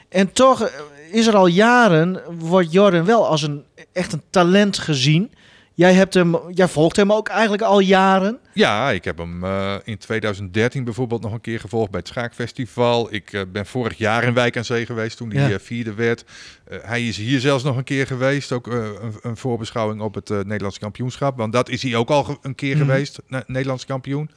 En 0.08 0.32
toch 0.32 0.70
is 1.10 1.26
er 1.26 1.36
al 1.36 1.46
jaren, 1.46 2.20
wordt 2.38 2.72
Jordan 2.72 3.04
wel 3.04 3.26
als 3.28 3.42
een 3.42 3.64
echt 3.92 4.12
een 4.12 4.22
talent 4.30 4.78
gezien. 4.78 5.30
Jij, 5.76 5.92
hebt 5.94 6.14
hem, 6.14 6.36
jij 6.54 6.68
volgt 6.68 6.96
hem 6.96 7.12
ook 7.12 7.28
eigenlijk 7.28 7.62
al 7.62 7.78
jaren. 7.80 8.38
Ja, 8.52 8.90
ik 8.90 9.04
heb 9.04 9.18
hem 9.18 9.44
eh, 9.44 9.74
in 9.84 9.98
2013 9.98 10.84
bijvoorbeeld 10.84 11.22
nog 11.22 11.32
een 11.32 11.40
keer 11.40 11.60
gevolgd 11.60 11.90
bij 11.90 12.00
het 12.00 12.08
Schaakfestival. 12.08 13.14
Ik 13.14 13.32
eh, 13.32 13.42
ben 13.52 13.66
vorig 13.66 13.98
jaar 13.98 14.24
in 14.24 14.34
Wijk 14.34 14.56
aan 14.56 14.64
Zee 14.64 14.86
geweest 14.86 15.16
toen 15.16 15.30
hij 15.32 15.48
Ja. 15.48 15.54
eh, 15.54 15.60
vierde 15.60 15.94
werd. 15.94 16.24
Hij 16.70 17.06
is 17.08 17.16
hier 17.16 17.40
zelfs 17.40 17.64
nog 17.64 17.76
een 17.76 17.84
keer 17.84 18.06
geweest, 18.06 18.52
ook 18.52 18.66
een, 18.66 19.14
een 19.22 19.36
voorbeschouwing 19.36 20.00
op 20.00 20.14
het 20.14 20.28
Nederlands 20.28 20.78
kampioenschap. 20.78 21.36
Want 21.36 21.52
dat 21.52 21.68
is 21.68 21.82
hij 21.82 21.94
ook 21.94 22.08
al 22.10 22.38
een 22.42 22.54
keer 22.54 22.76
Mhm. 22.76 22.84
geweest, 22.86 23.18
ne- 23.28 23.44
Nederlands 23.46 23.86
kampioen. 23.86 24.30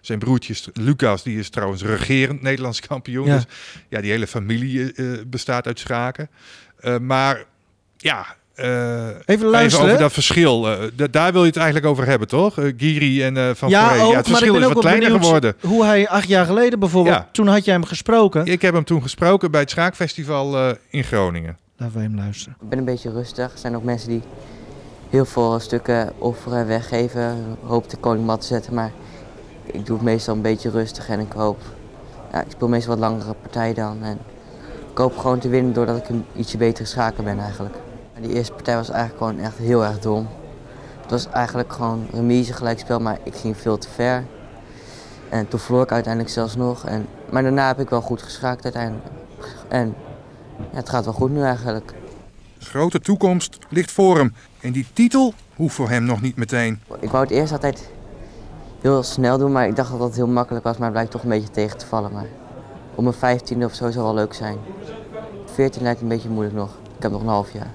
Zijn 0.00 0.18
broertje 0.18 0.54
Lucas, 0.72 1.22
die 1.22 1.38
is 1.38 1.50
trouwens 1.50 1.82
regerend 1.82 2.42
Nederlands 2.42 2.80
kampioen. 2.80 3.26
Ja. 3.26 3.34
Dus 3.34 3.44
ja, 3.88 4.00
die 4.00 4.10
hele 4.10 4.26
familie 4.26 4.92
bestaat 5.26 5.66
uit 5.66 5.78
schaken. 5.78 6.30
Maar 7.00 7.44
ja... 7.96 8.40
eh, 8.54 9.06
Even 9.26 9.46
luisteren. 9.46 9.86
over 9.86 9.98
dat 10.00 10.12
verschil. 10.12 10.68
eh, 10.70 10.78
da- 10.94 11.06
daar 11.10 11.32
wil 11.32 11.40
je 11.40 11.46
het 11.46 11.56
eigenlijk 11.56 11.86
over 11.86 12.06
hebben, 12.06 12.28
toch? 12.28 12.58
Eh, 12.58 12.72
Giri 12.76 13.22
en 13.22 13.36
eh 13.36 13.50
Van 13.54 13.68
ja, 13.68 13.94
ja, 13.94 14.00
het 14.04 14.08
maar 14.10 14.18
ik 14.18 14.24
verschil 14.26 14.52
ben 14.52 14.60
is 14.62 14.66
ook 14.68 14.74
wat 14.74 14.82
wel 14.84 14.92
kleiner 14.92 15.20
geworden. 15.20 15.54
hoe 15.60 15.84
hij 15.84 16.08
acht 16.08 16.28
jaar 16.28 16.46
geleden 16.46 16.78
bijvoorbeeld, 16.78 17.16
Ja. 17.16 17.28
toen 17.32 17.46
had 17.46 17.64
jij 17.64 17.74
hem 17.74 17.84
gesproken. 17.84 18.46
Ik 18.46 18.62
heb 18.62 18.74
hem 18.74 18.84
toen 18.84 19.02
gesproken 19.02 19.50
bij 19.50 19.60
het 19.60 19.70
Schaakfestival 19.70 20.56
eh, 20.56 20.70
in 20.90 21.04
Groningen. 21.04 21.56
Laten 21.76 21.96
we 21.96 22.02
hem 22.02 22.16
luisteren. 22.16 22.56
Ik 22.62 22.68
ben 22.68 22.78
een 22.78 22.84
beetje 22.84 23.10
rustig. 23.12 23.52
Er 23.52 23.58
zijn 23.58 23.76
ook 23.76 23.84
mensen 23.84 24.08
die 24.08 24.22
heel 25.10 25.24
veel 25.24 25.58
stukken 25.60 26.12
offeren, 26.18 26.66
weggeven, 26.66 27.56
hoop 27.64 27.90
de 27.90 27.96
koning 27.96 28.26
mat 28.26 28.40
te 28.40 28.46
zetten. 28.46 28.74
Maar 28.74 28.90
ik 29.66 29.86
doe 29.86 29.96
het 29.96 30.04
meestal 30.04 30.34
een 30.34 30.42
beetje 30.42 30.70
rustig 30.70 31.08
en 31.08 31.20
ik 31.20 31.32
hoop. 31.32 31.58
Ja, 32.32 32.40
ik 32.40 32.50
speel 32.50 32.68
meestal 32.68 32.90
wat 32.98 33.10
langere 33.10 33.34
partijen 33.42 33.74
dan. 33.74 33.98
En 34.02 34.18
ik 34.92 34.98
hoop 34.98 35.18
gewoon 35.18 35.38
te 35.38 35.48
winnen 35.48 35.72
doordat 35.72 35.96
ik 35.96 36.08
een 36.08 36.24
ietsje 36.36 36.56
betere 36.56 36.86
schaker 36.86 37.24
ben 37.24 37.38
eigenlijk. 37.38 37.74
Die 38.22 38.34
eerste 38.34 38.52
partij 38.52 38.76
was 38.76 38.90
eigenlijk 38.90 39.18
gewoon 39.18 39.44
echt 39.44 39.56
heel 39.58 39.84
erg 39.84 39.98
dom. 39.98 40.28
Het 41.00 41.10
was 41.10 41.28
eigenlijk 41.28 41.72
gewoon 41.72 42.06
remise 42.12 42.52
gelijkspel, 42.52 43.00
maar 43.00 43.18
ik 43.22 43.34
ging 43.34 43.56
veel 43.56 43.78
te 43.78 43.88
ver. 43.88 44.24
En 45.28 45.48
toen 45.48 45.60
verloor 45.60 45.82
ik 45.82 45.92
uiteindelijk 45.92 46.32
zelfs 46.32 46.56
nog. 46.56 46.86
En, 46.86 47.06
maar 47.30 47.42
daarna 47.42 47.66
heb 47.66 47.80
ik 47.80 47.90
wel 47.90 48.00
goed 48.00 48.22
geschaakt 48.22 48.64
uiteindelijk. 48.64 49.06
En 49.68 49.94
ja, 50.56 50.76
het 50.76 50.88
gaat 50.88 51.04
wel 51.04 51.14
goed 51.14 51.30
nu 51.30 51.42
eigenlijk. 51.42 51.94
Grote 52.58 53.00
toekomst 53.00 53.58
ligt 53.68 53.90
voor 53.90 54.16
hem. 54.16 54.34
En 54.60 54.72
die 54.72 54.86
titel 54.92 55.34
hoeft 55.56 55.74
voor 55.74 55.88
hem 55.88 56.04
nog 56.04 56.20
niet 56.20 56.36
meteen. 56.36 56.80
Ik 57.00 57.10
wou 57.10 57.22
het 57.22 57.32
eerst 57.32 57.52
altijd 57.52 57.90
heel 58.80 59.02
snel 59.02 59.38
doen, 59.38 59.52
maar 59.52 59.66
ik 59.66 59.76
dacht 59.76 59.90
dat 59.90 59.98
dat 59.98 60.14
heel 60.14 60.26
makkelijk 60.26 60.64
was, 60.64 60.76
maar 60.76 60.84
het 60.84 60.92
blijkt 60.92 61.10
toch 61.10 61.22
een 61.22 61.28
beetje 61.28 61.50
tegen 61.50 61.78
te 61.78 61.86
vallen. 61.86 62.12
Maar 62.12 62.26
om 62.94 63.06
een 63.06 63.12
vijftiende 63.12 63.64
of 63.64 63.74
zo 63.74 63.90
zou 63.90 64.04
wel 64.04 64.14
leuk 64.14 64.34
zijn. 64.34 64.58
14 65.52 65.82
lijkt 65.82 66.00
een 66.00 66.08
beetje 66.08 66.28
moeilijk 66.28 66.56
nog. 66.56 66.70
Ik 66.96 67.02
heb 67.02 67.12
nog 67.12 67.20
een 67.20 67.28
half 67.28 67.52
jaar. 67.52 67.70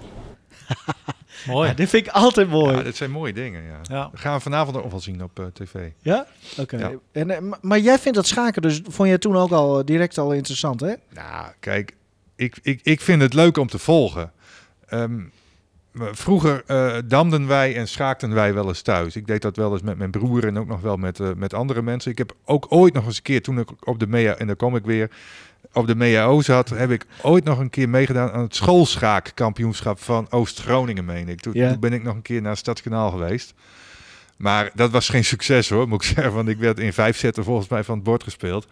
Mooi. 1.47 1.67
Ja, 1.69 1.73
dit 1.73 1.89
vind 1.89 2.07
ik 2.07 2.13
altijd 2.13 2.49
mooi. 2.49 2.75
Ja, 2.75 2.83
dat 2.83 2.95
zijn 2.95 3.11
mooie 3.11 3.33
dingen, 3.33 3.63
ja. 3.63 3.79
Ja. 3.81 4.09
Dat 4.11 4.19
gaan 4.19 4.35
we 4.35 4.41
vanavond 4.41 4.77
ook 4.77 4.91
wel 4.91 4.99
zien 4.99 5.23
op 5.23 5.39
eh, 5.39 5.45
tv. 5.45 5.89
Ja? 6.01 6.27
Oké. 6.57 6.99
En, 7.11 7.29
eh, 7.29 7.37
maar- 7.61 7.79
jij 7.79 7.99
vindt 7.99 8.17
dat 8.17 8.27
schaken 8.27 8.61
dus, 8.61 8.81
vond 8.87 9.09
je 9.09 9.17
toen 9.17 9.35
ook 9.35 9.51
al 9.51 9.79
eh, 9.79 9.85
direct 9.85 10.17
al 10.17 10.31
interessant, 10.33 10.79
hè? 10.79 10.93
Nou, 11.13 11.47
kijk, 11.59 11.95
ik, 12.35 12.59
ik, 12.61 12.79
ik 12.83 13.01
vind 13.01 13.21
het 13.21 13.33
leuk 13.33 13.57
om 13.57 13.67
te 13.67 13.79
volgen. 13.79 14.31
Ehm, 14.87 15.19
vroeger 16.11 16.63
eh, 16.65 16.97
damden 17.05 17.47
wij 17.47 17.75
en 17.75 17.87
schaakten 17.87 18.33
wij 18.33 18.53
wel 18.53 18.67
eens 18.67 18.81
thuis. 18.81 19.15
Ik 19.15 19.27
deed 19.27 19.41
dat 19.41 19.55
wel 19.55 19.71
eens 19.71 19.81
met 19.81 19.97
mijn 19.97 20.11
broer 20.11 20.45
en 20.47 20.59
ook 20.59 20.67
nog 20.67 20.81
wel 20.81 20.97
met, 20.97 21.19
eh, 21.19 21.29
met 21.35 21.53
andere 21.53 21.81
mensen. 21.81 22.11
Ik 22.11 22.17
heb 22.17 22.35
ook 22.45 22.65
ooit 22.69 22.93
nog 22.93 23.05
eens 23.05 23.17
een 23.17 23.23
keer, 23.23 23.41
toen 23.41 23.59
ik 23.59 23.69
op 23.87 23.99
de 23.99 24.07
MEA, 24.07 24.35
en 24.35 24.47
daar 24.47 24.55
kom 24.55 24.75
ik 24.75 24.85
weer, 24.85 25.09
op 25.73 25.87
de 25.87 25.95
MEAO 25.95 26.41
zat, 26.41 26.69
heb 26.69 26.91
ik 26.91 27.05
ooit 27.21 27.43
nog 27.43 27.59
een 27.59 27.69
keer 27.69 27.89
meegedaan 27.89 28.31
aan 28.31 28.41
het 28.41 28.55
schoolschaakkampioenschap 28.55 29.99
van 30.03 30.27
Oost-Groningen, 30.29 31.05
meen 31.05 31.29
ik. 31.29 31.39
Toen, 31.39 31.53
Ja. 31.55 31.69
toen 31.69 31.79
ben 31.79 31.93
ik 31.93 32.03
nog 32.03 32.15
een 32.15 32.21
keer 32.21 32.41
naar 32.41 32.57
Stadskanaal 32.57 33.11
geweest. 33.11 33.53
Maar 34.37 34.69
dat 34.73 34.91
was 34.91 35.09
geen 35.09 35.25
succes 35.25 35.69
hoor, 35.69 35.87
moet 35.87 36.03
ik 36.03 36.09
zeggen. 36.15 36.33
Want 36.33 36.47
ik 36.47 36.57
werd 36.57 36.79
in 36.79 36.93
vijf 36.93 37.17
zetten 37.17 37.43
volgens 37.43 37.67
mij 37.67 37.83
van 37.83 37.95
het 37.95 38.03
bord 38.03 38.23
gespeeld. 38.23 38.67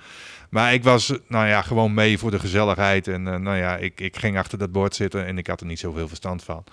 Maar 0.49 0.73
ik 0.73 0.83
was, 0.83 1.13
nou 1.27 1.47
ja, 1.47 1.61
gewoon 1.61 1.93
mee 1.93 2.17
voor 2.17 2.31
de 2.31 2.39
gezelligheid. 2.39 3.07
En 3.07 3.27
eh, 3.27 3.39
nou 3.39 3.57
ja, 3.57 3.77
ik, 3.77 3.99
ik 3.99 4.17
ging 4.17 4.37
achter 4.37 4.57
dat 4.57 4.71
bord 4.71 4.95
zitten 4.95 5.25
en 5.25 5.37
ik 5.37 5.47
had 5.47 5.59
er 5.59 5.65
niet 5.67 5.79
zoveel 5.79 6.07
verstand 6.07 6.43
van. 6.43 6.63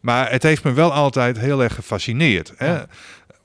Maar 0.00 0.30
het 0.30 0.42
heeft 0.42 0.64
me 0.64 0.72
wel 0.72 0.92
altijd 0.92 1.38
heel 1.38 1.62
erg 1.62 1.74
gefascineerd. 1.74 2.52
Hè? 2.56 2.78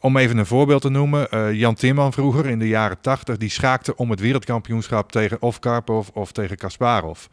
Om 0.05 0.17
even 0.17 0.37
een 0.37 0.45
voorbeeld 0.45 0.81
te 0.81 0.89
noemen. 0.89 1.31
eh, 1.31 1.53
Jan 1.53 1.73
Timman 1.75 2.13
vroeger 2.13 2.45
in 2.45 2.59
de 2.59 2.67
jaren 2.67 3.01
tachtig, 3.01 3.37
die 3.37 3.49
schaakte 3.49 3.95
om 3.95 4.09
het 4.09 4.19
wereldkampioenschap 4.19 5.11
tegen 5.11 5.41
of 5.41 5.59
Karpov 5.59 6.07
of 6.13 6.31
tegen 6.31 6.57
Kasparov. 6.57 7.25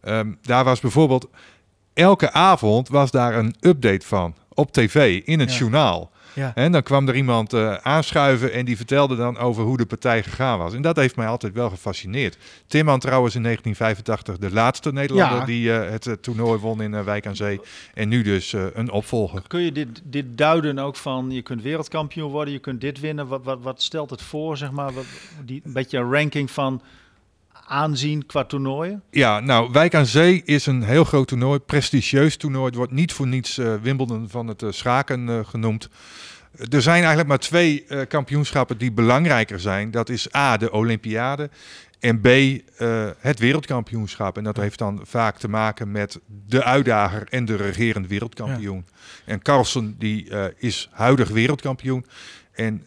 Ehm, 0.00 0.32
daar 0.42 0.64
was 0.64 0.80
bijvoorbeeld, 0.80 1.28
elke 1.94 2.32
avond 2.32 2.88
was 2.88 3.10
daar 3.10 3.34
een 3.34 3.54
update 3.60 4.06
van 4.06 4.34
op 4.54 4.72
tv 4.72 5.22
in 5.24 5.40
het 5.40 5.52
Ja. 5.52 5.58
journaal. 5.58 6.10
Ja. 6.34 6.52
En 6.54 6.72
dan 6.72 6.82
kwam 6.82 7.08
er 7.08 7.14
iemand 7.16 7.52
eh, 7.52 7.74
aanschuiven 7.74 8.52
en 8.52 8.64
die 8.64 8.76
vertelde 8.76 9.16
dan 9.16 9.38
over 9.38 9.62
hoe 9.64 9.76
de 9.76 9.86
partij 9.86 10.22
gegaan 10.22 10.58
was. 10.58 10.74
En 10.74 10.82
dat 10.82 10.96
heeft 10.96 11.16
mij 11.16 11.26
altijd 11.26 11.52
wel 11.52 11.70
gefascineerd. 11.70 12.36
Timman 12.66 12.98
trouwens 12.98 13.34
in 13.34 13.42
1985 13.42 14.48
de 14.48 14.54
laatste 14.54 14.92
Nederlander 14.92 15.38
Ja. 15.38 15.44
die 15.44 15.72
eh, 15.72 15.90
het 15.90 16.06
eh, 16.06 16.12
toernooi 16.12 16.58
won 16.58 16.82
in 16.82 17.04
Wijk 17.04 17.26
aan 17.26 17.36
Zee. 17.36 17.60
En 17.94 18.08
nu 18.08 18.22
dus 18.22 18.52
eh, 18.52 18.64
een 18.72 18.90
opvolger. 18.90 19.42
Kun 19.46 19.60
je 19.60 19.72
dit, 19.72 20.02
dit 20.04 20.38
duiden 20.38 20.78
ook 20.78 20.96
van, 20.96 21.30
je 21.30 21.42
kunt 21.42 21.62
wereldkampioen 21.62 22.30
worden, 22.30 22.52
je 22.52 22.60
kunt 22.60 22.80
dit 22.80 23.00
winnen. 23.00 23.26
Wat, 23.26 23.44
wat, 23.44 23.58
wat 23.62 23.82
stelt 23.82 24.10
het 24.10 24.22
voor, 24.22 24.56
zeg 24.56 24.70
maar? 24.70 24.92
Wat, 24.92 25.04
die, 25.44 25.60
een 25.64 25.72
beetje 25.72 25.98
een 25.98 26.12
ranking 26.12 26.50
van 26.50 26.82
aanzien 27.66 28.26
qua 28.26 28.44
toernooien? 28.44 29.02
Ja, 29.10 29.40
nou, 29.40 29.72
Wijk 29.72 29.94
aan 29.94 30.06
Zee 30.06 30.42
is 30.44 30.66
een 30.66 30.82
heel 30.82 31.04
groot 31.04 31.28
toernooi, 31.28 31.58
prestigieus 31.58 32.36
toernooi. 32.36 32.66
Het 32.66 32.74
wordt 32.74 32.92
niet 32.92 33.12
voor 33.12 33.26
niets 33.26 33.58
eh, 33.58 33.74
Wimbledon 33.82 34.28
van 34.28 34.46
het 34.46 34.62
eh, 34.62 34.70
schaken 34.70 35.28
eh, 35.28 35.38
genoemd. 35.44 35.88
Er 36.70 36.82
zijn 36.82 36.98
eigenlijk 36.98 37.28
maar 37.28 37.38
twee 37.38 37.84
kampioenschappen 38.08 38.78
die 38.78 38.92
belangrijker 38.92 39.60
zijn. 39.60 39.90
Dat 39.90 40.08
is 40.08 40.34
A, 40.34 40.56
de 40.56 40.72
Olympiade. 40.72 41.50
En 42.00 42.20
B, 42.20 42.26
het 43.18 43.38
wereldkampioenschap. 43.38 44.36
En 44.36 44.44
dat 44.44 44.56
heeft 44.56 44.78
dan 44.78 45.00
vaak 45.04 45.38
te 45.38 45.48
maken 45.48 45.90
met 45.90 46.20
de 46.46 46.64
uitdager 46.64 47.26
en 47.30 47.44
de 47.44 47.56
regerend 47.56 48.06
wereldkampioen. 48.06 48.86
En 49.24 49.42
Carlsen 49.42 49.94
die, 49.98 50.28
is 50.56 50.88
huidig 50.92 51.28
wereldkampioen. 51.28 52.06
En 52.52 52.84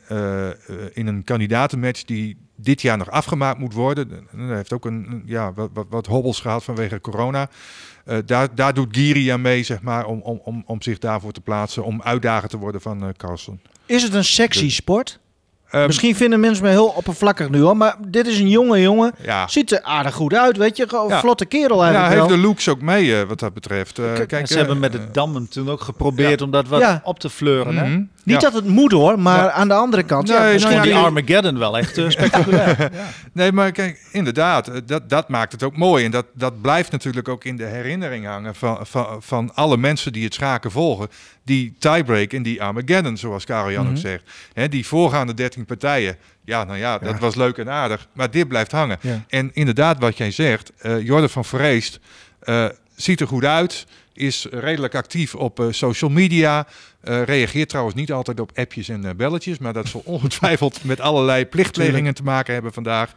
in 0.93 1.07
een 1.07 1.23
kandidatenmatch 1.23 2.03
die 2.03 2.46
dit 2.57 2.81
jaar 2.81 2.97
nog 2.97 3.11
afgemaakt 3.11 3.59
moet 3.59 3.73
worden. 3.73 4.27
Hij 4.35 4.55
heeft 4.55 4.73
ook 4.73 4.85
een, 4.85 5.23
ja, 5.25 5.53
wat, 5.53 5.69
wat, 5.73 5.85
wat 5.89 6.05
hobbels 6.05 6.39
gehad 6.39 6.63
vanwege 6.63 7.01
corona. 7.01 7.49
Eh, 8.05 8.17
daar, 8.25 8.55
daar 8.55 8.73
doet 8.73 8.95
Giri 8.97 9.29
aan 9.29 9.41
mee, 9.41 9.63
zeg 9.63 9.81
maar, 9.81 10.05
om, 10.05 10.21
om, 10.21 10.41
om, 10.43 10.63
om 10.65 10.81
zich 10.81 10.97
daarvoor 10.97 11.31
te 11.31 11.41
plaatsen. 11.41 11.83
Om 11.83 12.01
uitdager 12.01 12.49
te 12.49 12.57
worden 12.57 12.81
van 12.81 13.03
eh 13.03 13.09
Carlsen. 13.17 13.61
Is 13.85 14.03
het 14.03 14.13
een 14.13 14.23
sexy 14.23 14.69
sport? 14.69 15.19
Ehm, 15.69 15.85
Misschien 15.85 16.15
vinden 16.15 16.39
mensen 16.39 16.63
me 16.63 16.69
heel 16.69 16.87
oppervlakkig 16.87 17.49
nu 17.49 17.59
hoor, 17.61 17.77
maar 17.77 17.95
dit 18.07 18.27
is 18.27 18.39
een 18.39 18.49
jonge 18.49 18.81
jongen. 18.81 19.13
Ja. 19.21 19.47
Ziet 19.47 19.71
er 19.71 19.81
aardig 19.81 20.13
goed 20.13 20.33
uit, 20.33 20.57
weet 20.57 20.77
je. 20.77 20.87
Gewoon 20.89 21.05
een 21.05 21.11
Ja. 21.15 21.19
vlotte 21.19 21.45
kerel 21.45 21.75
Ja, 21.77 21.81
hij 21.83 21.91
eigenlijk 21.95 22.19
heeft 22.19 22.29
wel. 22.29 22.41
de 22.41 22.47
looks 22.47 22.67
ook 22.69 22.81
mee, 22.81 23.19
eh, 23.19 23.27
wat 23.27 23.39
dat 23.39 23.53
betreft. 23.53 23.99
Eh, 23.99 24.13
Kijk, 24.13 24.27
kijk, 24.27 24.47
ze 24.47 24.57
hebben 24.57 24.79
met 24.79 24.91
de 24.91 25.11
dammen 25.11 25.47
toen 25.49 25.69
ook 25.69 25.81
geprobeerd 25.81 26.41
om 26.41 26.51
dat 26.51 26.67
wat 26.67 26.79
Ja. 26.79 27.01
op 27.03 27.19
te 27.19 27.29
fleuren. 27.29 27.77
Hè? 27.77 28.01
Mhm. 28.27 28.33
Niet 28.33 28.41
Ja. 28.41 28.49
dat 28.49 28.63
het 28.63 28.73
moet 28.73 28.91
hoor, 28.91 29.19
maar 29.19 29.43
Ja. 29.43 29.51
aan 29.51 29.67
de 29.67 29.73
andere 29.73 30.03
kant. 30.03 30.27
ja, 30.27 30.43
Nee, 30.43 30.53
misschien 30.53 30.73
nou 30.75 30.87
die 30.87 30.95
Armageddon 30.95 31.57
wel 31.57 31.77
echt 31.77 31.97
eh, 31.97 32.09
spectaculair. 32.17 32.79
ja. 32.81 32.89
Nee, 33.33 33.51
maar 33.51 33.71
kijk, 33.71 34.07
inderdaad, 34.11 34.67
eh, 34.67 34.75
dat, 34.85 35.09
dat 35.09 35.29
maakt 35.29 35.51
het 35.51 35.63
ook 35.63 35.77
mooi. 35.77 36.05
En 36.05 36.11
dat, 36.11 36.25
dat 36.33 36.61
blijft 36.61 36.91
natuurlijk 36.91 37.27
ook 37.27 37.43
in 37.43 37.57
de 37.57 37.65
herinnering 37.65 38.25
hangen 38.25 38.55
van, 38.55 38.77
van, 38.81 39.17
van 39.19 39.51
alle 39.55 39.77
mensen 39.77 40.13
die 40.13 40.23
het 40.23 40.33
schaken 40.33 40.71
volgen. 40.71 41.07
Die 41.43 41.75
tiebreak 41.79 42.33
en 42.33 42.43
die 42.43 42.63
Armageddon, 42.63 43.17
zoals 43.17 43.45
Karel 43.45 43.71
Jan 43.71 43.83
Mhm. 43.85 43.91
ook 43.93 43.97
zegt. 43.99 44.23
Hè, 44.53 44.69
die 44.69 44.85
voorgaande 44.87 45.33
13 45.33 45.65
partijen. 45.65 46.15
Ja, 46.45 46.63
nou 46.63 46.77
ja, 46.77 46.97
dat 46.97 47.09
Ja. 47.13 47.17
was 47.19 47.35
leuk 47.35 47.57
en 47.57 47.69
aardig. 47.69 48.07
Maar 48.13 48.31
dit 48.31 48.47
blijft 48.47 48.71
hangen. 48.71 48.97
Ja. 49.01 49.23
En 49.27 49.49
inderdaad, 49.53 49.99
wat 49.99 50.17
jij 50.17 50.31
zegt, 50.31 50.71
eh 50.77 51.01
Jordan 51.05 51.29
van 51.29 51.45
Vreest 51.45 51.99
eh, 52.39 52.65
ziet 52.95 53.21
er 53.21 53.27
goed 53.27 53.43
uit. 53.45 53.85
Is 54.17 54.47
redelijk 54.51 54.95
actief 54.95 55.35
op 55.35 55.59
eh, 55.59 55.65
social 55.69 56.11
media. 56.11 56.67
eh, 57.01 57.23
reageert 57.23 57.69
trouwens 57.69 57.95
niet 57.95 58.11
altijd 58.11 58.39
op 58.39 58.51
appjes 58.55 58.89
en 58.89 59.05
eh, 59.05 59.15
belletjes. 59.15 59.57
Maar 59.57 59.73
dat 59.73 59.87
zal 59.87 60.01
ongetwijfeld 60.15 60.83
met 60.83 60.99
allerlei 60.99 61.45
plichtplegingen 61.45 62.13
te 62.13 62.23
maken 62.23 62.53
hebben 62.53 62.73
vandaag. 62.73 63.13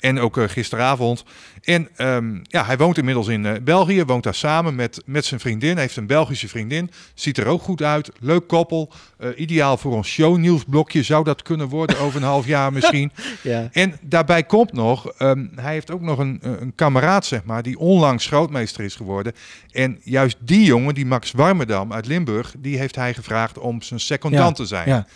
En 0.00 0.20
ook 0.20 0.38
eh, 0.38 0.48
gisteravond. 0.48 1.24
En 1.62 1.88
ehm, 1.96 2.38
ja, 2.42 2.64
hij 2.64 2.76
woont 2.76 2.98
inmiddels 2.98 3.28
in 3.28 3.46
eh, 3.46 3.52
België. 3.62 4.04
Woont 4.04 4.22
daar 4.22 4.34
samen 4.34 4.74
met, 4.74 5.02
met 5.04 5.24
zijn 5.24 5.40
vriendin. 5.40 5.72
Hij 5.72 5.82
heeft 5.82 5.96
een 5.96 6.06
Belgische 6.06 6.48
vriendin. 6.48 6.90
Ziet 7.14 7.38
er 7.38 7.46
ook 7.46 7.62
goed 7.62 7.82
uit. 7.82 8.10
Leuk 8.20 8.46
koppel. 8.46 8.92
Eh, 9.18 9.28
ideaal 9.36 9.76
voor 9.76 9.92
ons 9.92 10.08
shownieuwsblokje. 10.08 11.02
Zou 11.02 11.24
dat 11.24 11.42
kunnen 11.42 11.68
worden 11.68 11.98
over 11.98 12.16
een 12.16 12.26
half 12.26 12.46
jaar 12.46 12.72
misschien. 12.72 13.12
Ja. 13.42 13.68
En 13.72 13.98
daarbij 14.00 14.42
komt 14.42 14.72
nog, 14.72 15.12
ehm, 15.12 15.46
hij 15.54 15.72
heeft 15.72 15.90
ook 15.90 16.00
nog 16.00 16.18
een, 16.18 16.38
een 16.42 16.74
kameraad, 16.74 17.26
zeg 17.26 17.44
maar, 17.44 17.62
die 17.62 17.78
onlangs 17.78 18.26
grootmeester 18.26 18.84
is 18.84 18.94
geworden. 18.94 19.32
En 19.70 20.00
juist 20.02 20.36
die 20.40 20.64
jongen, 20.64 20.94
die 20.94 21.06
Max 21.06 21.32
Warmerdam 21.32 21.92
uit 21.92 22.06
Limburg, 22.06 22.54
die 22.58 22.78
heeft 22.78 22.96
hij 22.96 23.14
gevraagd 23.14 23.58
om 23.58 23.82
zijn 23.82 24.00
secondant 24.00 24.56
Ja, 24.56 24.64
te 24.64 24.66
zijn. 24.66 24.88
ja. 24.88 25.06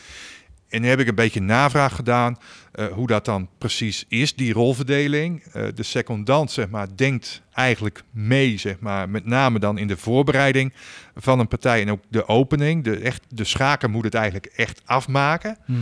En 0.68 0.80
nu 0.80 0.88
heb 0.88 1.00
ik 1.00 1.08
een 1.08 1.14
beetje 1.14 1.40
navraag 1.40 1.94
gedaan 1.94 2.38
hoe 2.92 3.06
dat 3.06 3.24
dan 3.24 3.48
precies 3.58 4.04
is, 4.08 4.34
die 4.34 4.52
rolverdeling. 4.52 5.42
Eh, 5.42 5.66
de 5.74 5.82
secondant, 5.82 6.50
zeg 6.50 6.68
maar, 6.68 6.86
denkt 6.96 7.42
eigenlijk 7.52 8.02
mee, 8.10 8.58
zeg 8.58 8.78
maar, 8.78 9.08
met 9.08 9.24
name 9.24 9.58
dan 9.58 9.78
in 9.78 9.86
de 9.86 9.96
voorbereiding 9.96 10.72
van 11.16 11.38
een 11.38 11.48
partij 11.48 11.80
en 11.80 11.90
ook 11.90 12.02
de 12.08 12.26
opening. 12.26 12.84
De, 12.84 12.96
echt, 12.96 13.22
de 13.28 13.44
schaker 13.44 13.90
moet 13.90 14.04
het 14.04 14.14
eigenlijk 14.14 14.46
echt 14.46 14.82
afmaken. 14.84 15.58
Mhm. 15.66 15.80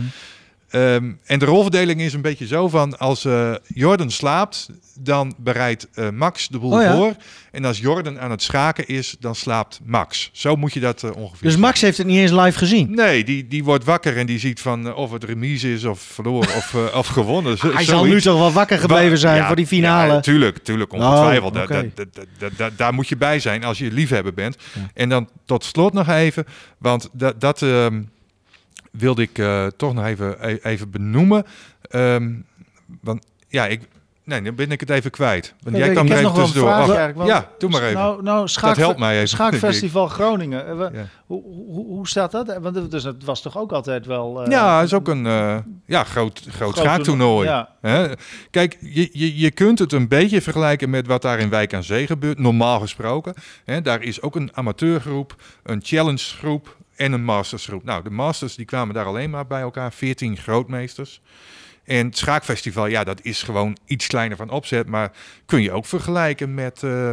Ehm, 0.69 1.11
en 1.25 1.39
de 1.39 1.45
rolverdeling 1.45 2.01
is 2.01 2.13
een 2.13 2.21
beetje 2.21 2.47
zo 2.47 2.67
van 2.67 2.97
als 2.97 3.25
eh, 3.25 3.53
Jordan 3.67 4.11
slaapt, 4.11 4.69
dan 4.99 5.33
bereidt 5.37 5.87
eh, 5.93 6.09
Max 6.09 6.47
de 6.47 6.59
boel 6.59 6.71
Oh 6.71 6.81
ja? 6.81 6.95
voor. 6.95 7.13
En 7.51 7.65
als 7.65 7.77
Jordan 7.79 8.19
aan 8.19 8.31
het 8.31 8.41
schaken 8.41 8.87
is, 8.87 9.15
dan 9.19 9.35
slaapt 9.35 9.79
Max. 9.83 10.29
Zo 10.33 10.55
moet 10.55 10.73
je 10.73 10.79
dat 10.79 11.03
eh, 11.03 11.09
ongeveer 11.15 11.47
Dus. 11.47 11.57
Max 11.57 11.81
heeft 11.81 11.97
het 11.97 12.07
niet 12.07 12.17
eens 12.17 12.31
live 12.31 12.57
gezien. 12.57 12.95
Nee, 12.95 13.23
die, 13.23 13.47
die 13.47 13.63
wordt 13.63 13.83
wakker 13.83 14.17
en 14.17 14.25
die 14.25 14.39
ziet 14.39 14.59
van 14.59 14.93
of 14.95 15.11
het 15.11 15.23
remise 15.23 15.73
is 15.73 15.83
of 15.85 15.99
verloren 15.99 16.55
of, 16.55 16.75
of 16.93 17.07
gewonnen. 17.07 17.57
Hij 17.73 17.83
zal 17.83 18.03
nu 18.05 18.21
toch 18.21 18.37
wel 18.39 18.51
wakker 18.51 18.79
gebleven 18.79 19.17
zijn 19.17 19.35
ja, 19.37 19.47
voor 19.47 19.55
die 19.55 19.67
finale. 19.67 20.13
Ja, 20.13 20.19
tuurlijk, 20.19 20.57
tuurlijk, 20.57 20.93
ongetwijfeld. 20.93 21.55
Oh, 21.55 21.67
da- 21.67 21.83
da- 21.95 22.03
da- 22.39 22.49
da- 22.57 22.69
daar 22.75 22.93
moet 22.93 23.07
je 23.07 23.17
bij 23.17 23.39
zijn 23.39 23.63
als 23.63 23.77
je 23.77 23.91
liefhebber 23.91 24.33
bent. 24.33 24.57
En 24.93 25.09
dan 25.09 25.29
tot 25.45 25.63
slot 25.63 25.93
nog 25.93 26.09
even, 26.09 26.45
want 26.77 27.09
dat, 27.13 27.41
dat 27.41 27.61
ehm, 27.61 28.01
wilde 28.91 29.21
ik 29.21 29.37
eh, 29.37 29.67
toch 29.67 29.93
nog 29.93 30.05
even, 30.05 30.49
e- 30.49 30.59
even 30.63 30.89
benoemen. 30.89 31.45
Ehm, 31.81 32.33
want 33.01 33.25
ja, 33.47 33.67
ik, 33.67 33.81
nee, 34.29 34.41
dan 34.41 34.55
ben 34.55 34.71
ik 34.71 34.79
het 34.79 34.89
even 34.89 35.11
kwijt. 35.11 35.53
Want 35.63 35.77
jij 35.77 35.89
Ik 35.89 35.97
er 35.97 36.03
even 36.17 36.33
tussendoor. 36.33 36.69
vraag 36.83 37.13
want- 37.13 37.29
ja, 37.29 37.49
doe 37.57 37.69
maar 37.69 37.81
even. 37.83 37.93
Nou, 37.93 38.23
nou 38.23 38.47
schaak, 38.47 38.75
helpt 38.75 38.99
mij 38.99 39.15
even. 39.15 39.27
Schaakfestival 39.27 40.07
Groningen. 40.07 40.67
eh, 40.67 40.77
Ja. 40.93 41.07
hoe, 41.25 41.43
hoe, 41.43 41.85
hoe 41.85 42.07
staat 42.07 42.31
dat? 42.31 42.57
Want 42.61 42.75
het, 42.75 42.91
dus 42.91 43.03
het 43.03 43.23
was 43.23 43.41
toch 43.41 43.57
ook 43.57 43.71
altijd 43.71 44.05
wel... 44.05 44.43
eh, 44.43 44.51
ja, 44.51 44.81
is 44.81 44.93
ook 44.93 45.07
een 45.07 45.25
eh, 45.25 45.57
ja, 45.85 46.03
groot, 46.03 46.39
groot, 46.39 46.53
groot 46.53 46.77
schaaktoernooi. 46.77 47.47
Ja. 47.47 47.69
Hè? 47.81 48.07
Kijk, 48.51 48.77
je, 48.81 49.09
je, 49.11 49.37
je 49.39 49.51
kunt 49.51 49.79
het 49.79 49.91
een 49.93 50.07
beetje 50.07 50.41
vergelijken 50.41 50.89
met 50.89 51.07
wat 51.07 51.21
daar 51.21 51.39
in 51.39 51.49
Wijk 51.49 51.73
aan 51.73 51.83
Zee 51.83 52.05
gebeurt, 52.07 52.39
normaal 52.39 52.79
gesproken. 52.79 53.33
Hè? 53.65 53.81
Daar 53.81 54.01
is 54.01 54.21
ook 54.21 54.35
een 54.35 54.49
amateurgroep, 54.53 55.35
een 55.63 55.79
challengegroep 55.83 56.77
en 56.95 57.11
een 57.11 57.23
mastersgroep. 57.23 57.83
Nou, 57.83 58.03
de 58.03 58.09
masters 58.09 58.55
die 58.55 58.65
kwamen 58.65 58.93
daar 58.93 59.05
alleen 59.05 59.29
maar 59.29 59.47
bij 59.47 59.61
elkaar, 59.61 59.93
14 59.93 60.37
grootmeesters. 60.37 61.21
En 61.89 62.05
het 62.05 62.17
schaakfestival, 62.17 62.85
ja, 62.87 63.03
dat 63.03 63.19
is 63.23 63.43
gewoon 63.43 63.77
iets 63.85 64.07
kleiner 64.07 64.37
van 64.37 64.49
opzet, 64.49 64.87
maar 64.87 65.11
kun 65.45 65.61
je 65.61 65.71
ook 65.71 65.85
vergelijken 65.85 66.53
met... 66.53 66.83
eh, 66.83 67.11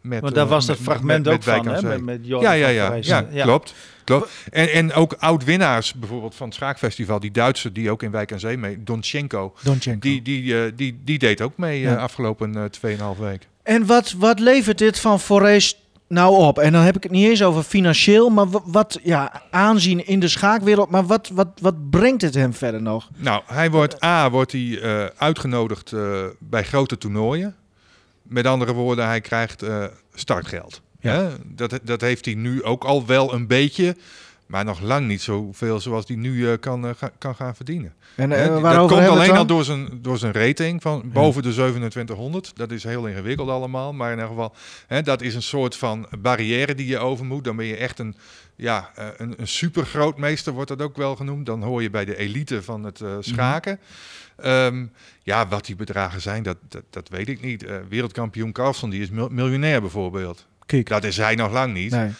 met 0.00 0.20
Want 0.20 0.34
daar 0.34 0.44
eh, 0.44 0.50
was 0.50 0.66
dat 0.66 0.76
fragment 0.76 1.24
met- 1.24 1.34
ook 1.34 1.44
met 1.44 1.54
van, 1.54 1.68
hè? 1.68 1.82
Met, 1.82 2.02
met 2.04 2.18
Ja, 2.22 2.52
ja, 2.52 2.68
ja, 2.68 2.98
ja, 3.30 3.42
klopt. 3.42 3.74
klopt. 4.04 4.30
En, 4.52 4.72
en 4.72 4.92
ook 4.92 5.12
oud-winnaars 5.18 5.94
bijvoorbeeld 5.94 6.34
van 6.34 6.46
het 6.46 6.56
schaakfestival, 6.56 7.20
die 7.20 7.30
Duitser 7.30 7.72
die 7.72 7.90
ook 7.90 8.02
in 8.02 8.10
Wijk 8.10 8.32
aan 8.32 8.40
Zee 8.40 8.56
mee, 8.56 8.82
Donchenko, 8.82 9.54
Donchenko. 9.62 10.00
die, 10.00 10.22
die, 10.22 10.64
eh, 10.64 10.72
die, 10.76 11.00
die 11.04 11.18
deed 11.18 11.40
ook 11.42 11.56
mee 11.56 11.80
Ja. 11.80 11.94
afgelopen 11.94 12.54
eh 12.56 12.64
2,5 13.14 13.18
week. 13.20 13.46
En 13.62 13.86
wat, 13.86 14.12
wat 14.18 14.38
levert 14.40 14.78
dit 14.78 14.98
van 15.00 15.20
Forest 15.20 15.76
nou 16.08 16.36
op? 16.36 16.58
En 16.58 16.72
dan 16.72 16.82
heb 16.82 16.96
ik 16.96 17.02
het 17.02 17.12
niet 17.12 17.28
eens 17.28 17.42
over 17.42 17.62
financieel, 17.62 18.28
maar 18.28 18.48
wa- 18.50 18.60
wat 18.64 18.98
ja, 19.02 19.42
aanzien 19.50 20.06
in 20.06 20.20
de 20.20 20.28
schaakwereld. 20.28 20.90
Maar 20.90 21.06
wat, 21.06 21.30
wat, 21.32 21.48
wat 21.60 21.90
brengt 21.90 22.22
het 22.22 22.34
hem 22.34 22.54
verder 22.54 22.82
nog? 22.82 23.08
Nou, 23.16 23.42
hij 23.46 23.70
wordt 23.70 24.04
A, 24.04 24.30
wordt 24.30 24.52
hij 24.52 24.80
eh, 24.80 25.04
uitgenodigd 25.16 25.92
eh, 25.92 26.24
bij 26.38 26.64
grote 26.64 26.98
toernooien. 26.98 27.54
Met 28.22 28.46
andere 28.46 28.72
woorden, 28.72 29.06
hij 29.06 29.20
krijgt 29.20 29.62
eh, 29.62 29.84
startgeld. 30.14 30.80
Ja. 31.00 31.12
Hè? 31.12 31.28
Dat, 31.44 31.78
dat 31.82 32.00
heeft 32.00 32.24
hij 32.24 32.34
nu 32.34 32.62
ook 32.62 32.84
al 32.84 33.06
wel 33.06 33.32
een 33.34 33.46
beetje, 33.46 33.96
maar 34.46 34.64
nog 34.64 34.80
lang 34.80 35.06
niet 35.06 35.22
zoveel 35.22 35.80
zoals 35.80 36.04
hij 36.06 36.16
nu 36.16 36.50
eh, 36.50 36.58
kan, 36.60 36.86
eh, 36.86 36.90
ga- 36.96 37.10
kan 37.18 37.34
gaan 37.34 37.56
verdienen. 37.56 37.94
En 38.14 38.32
eh, 38.32 38.62
dat 38.62 38.88
komt 38.88 39.06
alleen 39.08 39.30
al 39.36 39.46
door 39.46 39.64
zijn, 39.64 39.88
door 40.02 40.18
zijn 40.18 40.32
rating 40.32 40.82
van 40.82 41.02
boven 41.12 41.42
de 41.42 41.52
2700. 41.52 42.52
Dat 42.56 42.70
is 42.70 42.84
heel 42.84 43.06
ingewikkeld 43.06 43.48
allemaal. 43.48 43.92
Maar 43.92 44.06
in 44.12 44.14
ieder 44.14 44.28
geval, 44.30 44.54
hè, 44.86 45.02
dat 45.02 45.22
is 45.22 45.34
een 45.34 45.42
soort 45.42 45.76
van 45.76 46.06
barrière 46.18 46.74
die 46.74 46.86
je 46.86 46.98
over 46.98 47.24
moet. 47.24 47.44
Dan 47.44 47.56
ben 47.56 47.66
je 47.66 47.76
echt 47.76 47.98
een, 47.98 48.16
ja, 48.56 48.90
een, 49.16 49.34
een 49.36 49.48
supergrootmeester, 49.48 50.52
wordt 50.52 50.68
dat 50.68 50.82
ook 50.82 50.96
wel 50.96 51.16
genoemd. 51.16 51.46
Dan 51.46 51.62
hoor 51.62 51.82
je 51.82 51.90
bij 51.90 52.04
de 52.04 52.16
elite 52.16 52.62
van 52.62 52.84
het 52.84 53.00
Mhm. 53.00 53.20
schaken. 53.20 53.78
Ehm, 54.36 54.86
ja, 55.22 55.48
wat 55.48 55.66
die 55.66 55.76
bedragen 55.76 56.20
zijn, 56.20 56.42
dat, 56.42 56.56
dat, 56.68 56.82
dat 56.90 57.08
weet 57.08 57.28
ik 57.28 57.42
niet. 57.42 57.64
Wereldkampioen 57.88 58.52
Carlsen, 58.52 58.90
die 58.90 59.00
is 59.02 59.10
mil- 59.10 59.28
miljonair 59.28 59.80
bijvoorbeeld. 59.80 60.46
Kijk. 60.66 60.88
Dat 60.88 61.04
is 61.04 61.16
hij 61.16 61.34
nog 61.34 61.52
lang 61.52 61.72
niet. 61.74 61.90
Nee. 61.90 62.10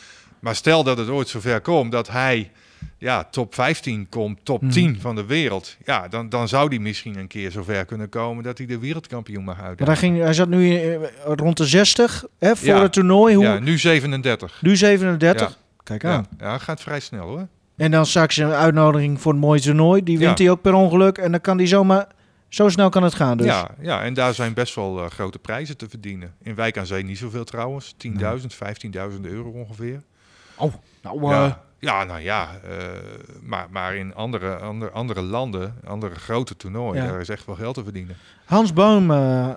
Maar 0.41 0.55
stel 0.55 0.83
dat 0.85 0.99
het 0.99 1.09
ooit 1.09 1.29
zover 1.29 1.61
komt 1.61 1.93
dat 1.93 2.09
hij 2.09 2.51
ja, 2.99 3.25
top 3.31 3.55
15 3.55 4.09
komt, 4.09 4.39
top 4.43 4.63
Mhm. 4.63 4.71
10 4.73 5.01
van 5.01 5.15
de 5.15 5.25
wereld. 5.27 5.77
Ja, 5.85 6.09
dan, 6.09 6.29
dan 6.29 6.49
zou 6.49 6.69
hij 6.69 6.79
misschien 6.79 7.19
een 7.19 7.27
keer 7.27 7.51
zover 7.51 7.85
kunnen 7.85 8.09
komen 8.09 8.45
dat 8.45 8.59
hij 8.59 8.67
de 8.67 8.79
wereldkampioen 8.79 9.45
mag 9.45 9.55
Maar 9.55 9.63
hij, 9.65 9.69
uitdagen. 9.69 9.97
ging, 9.97 10.19
hij 10.21 10.33
zat 10.33 10.49
nu 10.49 10.77
eh, 10.77 10.99
rond 11.25 11.57
de 11.57 11.67
60 11.67 12.25
hè, 12.39 12.57
voor 12.57 12.67
Ja. 12.69 12.83
het 12.83 12.93
toernooi. 12.93 13.35
Hoe, 13.35 13.45
Ja, 13.45 13.59
nu 13.59 13.79
37. 13.79 14.63
Nu 14.63 14.77
37. 14.77 15.49
Ja. 15.49 15.55
Kijk 15.83 16.05
aan. 16.05 16.27
ja, 16.39 16.59
gaat 16.59 16.81
vrij 16.81 17.01
snel 17.01 17.27
hoor. 17.29 17.47
En 17.77 17.91
dan 17.91 18.07
straks 18.07 18.37
een 18.37 18.51
uitnodiging 18.51 19.21
voor 19.21 19.33
een 19.33 19.39
mooi 19.39 19.61
toernooi. 19.61 20.03
Die 20.03 20.19
wint 20.19 20.39
hij 20.39 20.51
ook 20.51 20.61
per 20.61 20.75
ongeluk. 20.75 21.19
En 21.19 21.31
dan 21.31 21.41
kan 21.41 21.57
hij 21.57 21.67
zomaar... 21.67 22.07
Zo 22.49 22.69
snel 22.69 22.89
kan 22.89 23.03
het 23.03 23.15
gaan 23.15 23.37
dus. 23.37 23.47
Ja, 23.47 23.71
ja, 23.81 24.03
en 24.03 24.15
daar 24.15 24.35
zijn 24.35 24.55
best 24.55 24.75
wel 24.75 24.99
eh, 25.05 25.11
grote 25.11 25.39
prijzen 25.39 25.77
te 25.77 25.89
verdienen. 25.89 26.35
In 26.43 26.55
Wijk 26.55 26.79
aan 26.79 26.87
Zee 26.87 27.03
niet 27.03 27.19
zoveel 27.19 27.45
trouwens. 27.45 27.95
10.000, 28.09 28.13
15.000 29.15 29.21
euro 29.23 29.49
ongeveer. 29.51 30.03
Oh, 30.57 30.73
nou... 31.03 31.23
eh, 31.23 31.31
Ja, 31.31 31.61
ja, 31.79 32.05
nou 32.05 32.21
ja. 32.21 32.49
eh, 32.69 32.77
maar, 33.43 33.67
maar 33.71 33.97
in 33.97 34.15
andere, 34.15 34.57
andere, 34.57 34.91
andere 34.91 35.23
landen, 35.23 35.75
andere 35.87 36.15
grote 36.15 36.57
toernooien, 36.57 37.03
Ja. 37.05 37.11
daar 37.11 37.21
is 37.21 37.29
echt 37.29 37.47
wel 37.47 37.55
geld 37.55 37.75
te 37.75 37.83
verdienen. 37.83 38.17
Hans 38.45 38.73
Boom, 38.73 39.11
ah, 39.11 39.51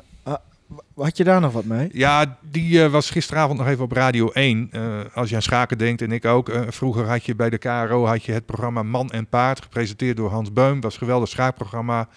had 0.96 1.18
je 1.18 1.24
daar 1.24 1.42
nog 1.42 1.52
wat 1.54 1.64
mee? 1.66 1.90
Ja, 1.94 2.38
die 2.42 2.88
was 2.88 3.10
gisteravond 3.10 3.58
nog 3.60 3.68
even 3.68 3.84
op 3.84 3.92
Radio 3.92 4.30
1. 4.34 4.68
Eh, 4.72 4.82
als 5.14 5.30
je 5.30 5.36
aan 5.36 5.42
schaken 5.42 5.78
denkt 5.78 6.02
en 6.02 6.12
ik 6.12 6.26
ook. 6.26 6.52
vroeger 6.68 7.08
had 7.08 7.26
je 7.26 7.36
bij 7.36 7.50
de 7.50 7.58
KRO 7.58 8.06
had 8.06 8.24
je 8.24 8.32
het 8.32 8.46
programma 8.46 8.84
Man 8.84 9.10
en 9.10 9.28
Paard, 9.28 9.62
gepresenteerd 9.62 10.18
door 10.18 10.30
Hans 10.30 10.54
Beum. 10.54 10.82
was 10.82 10.94
een 10.94 11.00
geweldig 11.00 11.30
schaakprogramma. 11.30 12.08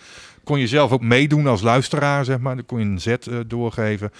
Kon 0.44 0.58
je 0.58 0.66
zelf 0.66 0.90
ook 0.92 1.00
meedoen 1.02 1.46
als 1.46 1.62
luisteraar, 1.62 2.24
zeg 2.24 2.38
maar. 2.38 2.56
Dan 2.56 2.66
kon 2.66 2.78
je 2.78 2.84
een 2.84 3.00
zet 3.00 3.28
doorgeven. 3.46 4.12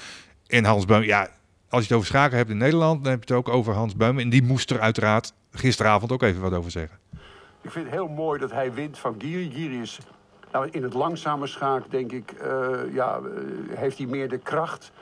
En 0.47 0.65
Hans 0.65 0.85
Beum, 0.85 1.03
ja, 1.03 1.29
als 1.73 1.83
je 1.83 1.89
het 1.89 1.97
over 1.97 2.07
schaken 2.07 2.37
hebt 2.37 2.51
in 2.51 2.57
Nederland, 2.57 3.03
dan 3.03 3.13
heb 3.13 3.25
je 3.25 3.35
het 3.35 3.45
ook 3.47 3.55
over 3.55 3.75
Hans 3.75 3.97
Beum. 3.97 4.19
En 4.19 4.29
die 4.29 4.43
moest 4.43 4.71
er 4.71 4.81
uiteraard 4.81 5.33
gisteravond 5.51 6.13
ook 6.13 6.23
even 6.23 6.41
wat 6.41 6.53
over 6.53 6.71
zeggen. 6.71 6.99
Ik 7.61 7.71
vind 7.71 7.85
het 7.85 7.95
heel 7.95 8.09
mooi 8.09 8.39
dat 8.41 8.51
hij 8.51 8.73
wint 8.73 8.99
van 8.99 9.15
Giri. 9.19 9.51
Giri 9.51 9.81
is 9.81 9.99
Nou, 10.53 10.69
in 10.71 10.83
het 10.83 10.95
langzame 10.95 11.47
schaak, 11.47 11.91
denk 11.91 12.13
ik, 12.13 12.31
eh, 12.31 12.71
ja, 12.93 13.17
eh, 13.17 13.79
heeft 13.79 13.99
hij 13.99 14.07
meer 14.07 14.29
de 14.29 14.39
kracht. 14.39 14.93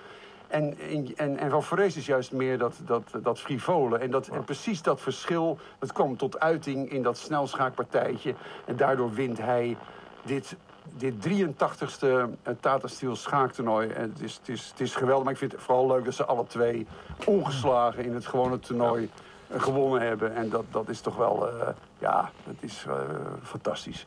En, 0.49 0.77
en, 1.17 1.39
en 1.39 1.51
van 1.51 1.63
Forest 1.63 1.97
is 1.97 2.07
juist 2.07 2.33
meer 2.33 2.59
dat, 2.59 2.81
dat, 2.87 3.03
dat 3.23 3.41
frivole. 3.41 3.99
En, 3.99 4.11
dat, 4.11 4.29
en 4.29 4.45
precies 4.45 4.83
dat 4.83 5.01
verschil, 5.01 5.59
dat 5.79 5.93
kwam 5.93 6.17
tot 6.17 6.41
uiting 6.41 6.91
in 6.91 7.03
dat 7.03 7.19
snelschaakpartijtje. 7.19 8.35
En 8.65 8.77
daardoor 8.77 9.13
wint 9.13 9.39
hij 9.39 9.77
dit, 10.23 10.57
dit 10.97 11.15
83ste 11.29 12.07
eh, 12.43 12.53
Tata 12.61 12.89
Steel 12.89 13.17
schaaktoernooi. 13.17 13.89
En 13.89 14.03
het, 14.15 14.23
is, 14.23 14.35
het, 14.35 14.49
is, 14.49 14.69
het 14.71 14.81
is 14.81 14.95
geweldig, 14.95 15.25
maar 15.25 15.33
ik 15.33 15.39
vind 15.39 15.53
het 15.53 15.61
vooral 15.63 15.87
leuk 15.87 16.05
dat 16.05 16.15
ze 16.15 16.25
alle 16.25 16.47
twee 16.47 16.87
ongeslagen 17.25 18.05
in 18.05 18.15
het 18.15 18.27
gewone 18.27 18.59
toernooi 18.59 19.09
eh, 19.49 19.63
gewonnen 19.63 20.01
hebben. 20.09 20.35
En 20.37 20.49
dat, 20.49 20.65
dat 20.71 20.89
is 20.89 21.01
toch 21.01 21.17
wel, 21.17 21.49
eh, 21.49 21.69
ja, 21.99 22.31
dat 22.45 22.55
is 22.61 22.85
eh, 22.89 22.95
fantastisch. 23.43 24.07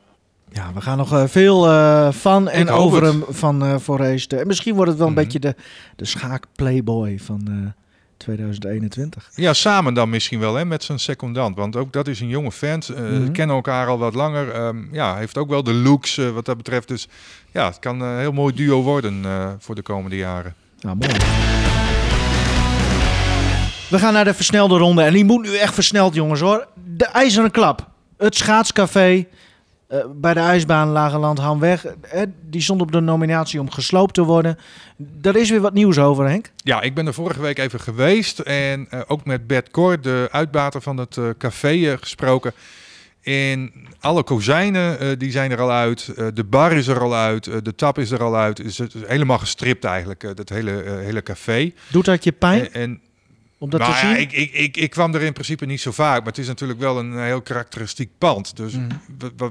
Ja, 0.50 0.74
we 0.74 0.82
gaan 0.82 0.98
nog 0.98 1.14
eh, 1.14 1.24
veel 1.26 1.68
eh, 1.68 2.12
van 2.12 2.50
en 2.50 2.70
over 2.70 3.04
het. 3.04 3.14
hem 3.14 3.24
van 3.34 3.64
eh. 3.64 4.40
En 4.40 4.48
misschien 4.48 4.76
wordt 4.76 4.90
het 4.90 5.00
wel 5.00 5.08
een 5.08 5.14
Mhm. 5.14 5.24
beetje 5.24 5.40
de, 5.40 5.56
de 5.96 6.06
schaak-playboy 6.06 7.20
van 7.20 7.42
eh, 7.48 7.83
2021. 8.24 9.30
Ja, 9.36 9.54
samen 9.54 9.94
dan 9.94 10.10
misschien 10.10 10.40
wel 10.40 10.56
hè, 10.56 10.66
met 10.66 10.84
zijn 10.84 11.00
secondant. 11.00 11.56
Want 11.56 11.76
ook 11.76 11.94
dat 11.94 12.08
is 12.08 12.20
een 12.20 12.28
jonge 12.28 12.52
vent. 12.52 12.90
eh, 12.90 13.02
Mhm. 13.02 13.32
Kennen 13.32 13.56
elkaar 13.56 13.88
al 13.88 13.98
wat 13.98 14.14
langer. 14.14 14.52
Ehm, 14.52 14.78
ja, 14.92 15.16
heeft 15.16 15.38
ook 15.38 15.50
wel 15.50 15.64
de 15.64 15.74
looks 15.74 16.18
eh, 16.18 16.30
wat 16.30 16.46
dat 16.46 16.58
betreft. 16.58 16.88
Dus 16.88 17.08
ja, 17.52 17.66
het 17.66 17.80
kan 17.80 18.02
een 18.02 18.20
heel 18.20 18.32
mooi 18.32 18.54
duo 18.54 18.82
worden 18.82 19.26
eh, 19.26 19.50
voor 19.60 19.76
de 19.76 19.82
komende 19.82 20.16
jaren. 20.18 20.54
Nou, 20.80 20.96
mooi. 20.98 21.12
We 23.90 24.00
gaan 24.00 24.14
naar 24.14 24.26
de 24.26 24.34
versnelde 24.34 24.78
ronde. 24.78 25.04
En 25.04 25.14
die 25.14 25.26
moet 25.26 25.42
nu 25.42 25.58
echt 25.58 25.74
versneld, 25.74 26.14
jongens 26.16 26.40
hoor. 26.40 26.68
De 26.96 27.06
IJzeren 27.06 27.52
Klap. 27.52 27.88
Het 28.18 28.36
schaatscafé. 28.36 29.26
Eh, 29.88 30.00
bij 30.16 30.34
de 30.34 30.40
ijsbaan 30.40 30.90
Lagerland 30.90 31.40
Hamweg. 31.40 31.86
Eh, 31.86 32.22
die 32.50 32.62
stond 32.62 32.82
op 32.82 32.92
de 32.92 33.00
nominatie 33.00 33.60
om 33.60 33.72
gesloopt 33.72 34.14
te 34.14 34.24
worden. 34.24 34.58
Daar 34.98 35.36
is 35.36 35.50
weer 35.50 35.62
wat 35.62 35.74
nieuws 35.74 35.98
over, 35.98 36.28
Henk. 36.28 36.52
Ja, 36.56 36.82
ik 36.82 36.94
ben 36.94 37.08
er 37.08 37.14
vorige 37.14 37.42
week 37.42 37.58
even 37.58 37.80
geweest. 37.80 38.40
En 38.40 38.88
eh, 38.90 39.02
ook 39.08 39.26
met 39.26 39.48
Bert 39.48 39.72
Cor, 39.72 40.02
de 40.02 40.28
uitbater 40.32 40.82
van 40.82 40.98
het 40.98 41.18
eh, 41.18 41.30
café, 41.38 41.98
gesproken. 41.98 42.54
En 43.22 43.72
alle 44.00 44.24
kozijnen 44.24 45.20
die 45.20 45.32
zijn 45.32 45.52
er 45.52 45.62
al 45.62 45.72
uit. 45.72 46.16
De 46.34 46.44
bar 46.44 46.72
is 46.72 46.88
er 46.88 47.00
al 47.00 47.16
uit. 47.16 47.66
de 47.66 47.76
tap 47.76 47.98
is 47.98 48.12
er 48.12 48.24
al 48.24 48.36
uit. 48.36 48.58
Dus 48.58 48.78
het 48.78 48.94
is 48.94 49.02
helemaal 49.08 49.38
gestript 49.38 49.84
eigenlijk, 49.84 50.36
dat 50.36 50.50
hele, 50.50 50.84
hele 51.04 51.24
café. 51.24 51.74
Doet 51.92 52.06
dat 52.06 52.24
je 52.24 52.32
pijn 52.32 52.74
en 52.74 53.02
om 53.64 53.70
dat 53.70 53.80
nou 53.80 53.94
te 53.94 53.98
ja, 54.06 54.14
zien? 54.14 54.22
ik, 54.22 54.32
ik, 54.32 54.52
ik, 54.54 54.78
ik 54.78 54.90
kwam 54.90 55.14
er 55.16 55.22
in 55.22 55.34
principe 55.34 55.66
niet 55.66 55.82
zo 55.82 55.92
vaak, 55.92 56.18
maar 56.18 56.28
het 56.28 56.38
is 56.38 56.48
natuurlijk 56.48 56.80
wel 56.80 57.00
een 57.00 57.24
heel 57.24 57.42
karakteristiek 57.42 58.10
pand. 58.18 58.56
Dus 58.58 58.74
Mhm. 58.74 58.88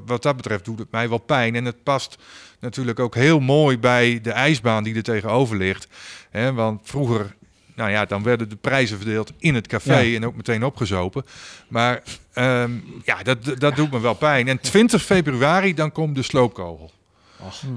wat, 0.07 0.23
dat 0.23 0.37
betreft 0.37 0.65
doet 0.65 0.79
het 0.79 0.91
mij 0.91 1.09
wel 1.09 1.19
pijn. 1.19 1.55
En 1.55 1.65
het 1.65 1.83
past 1.83 2.17
natuurlijk 2.61 3.01
ook 3.01 3.15
heel 3.15 3.41
mooi 3.41 3.79
bij 3.79 4.21
de 4.23 4.31
ijsbaan 4.33 4.83
die 4.85 4.95
er 4.95 5.03
tegenover 5.03 5.57
ligt. 5.57 5.89
Hè, 6.31 6.53
want 6.53 6.81
vroeger, 6.85 7.35
nou 7.75 7.91
ja, 7.91 8.05
dan 8.05 8.23
werden 8.23 8.49
de 8.49 8.57
prijzen 8.57 8.97
verdeeld 8.97 9.33
in 9.39 9.55
het 9.55 9.67
café 9.67 9.99
Ja. 9.99 10.17
en 10.17 10.27
ook 10.27 10.37
meteen 10.37 10.65
opgezopen. 10.65 11.25
Maar 11.69 12.03
ehm, 12.33 12.71
ja, 13.05 13.23
dat, 13.23 13.39
dat 13.59 13.77
doet 13.77 13.91
me 13.91 14.01
wel 14.01 14.15
pijn. 14.15 14.49
En 14.49 14.61
20 14.61 15.03
februari, 15.03 15.75
dan 15.75 15.93
komt 15.93 16.15
de 16.15 16.23
sloopkogel. 16.23 16.91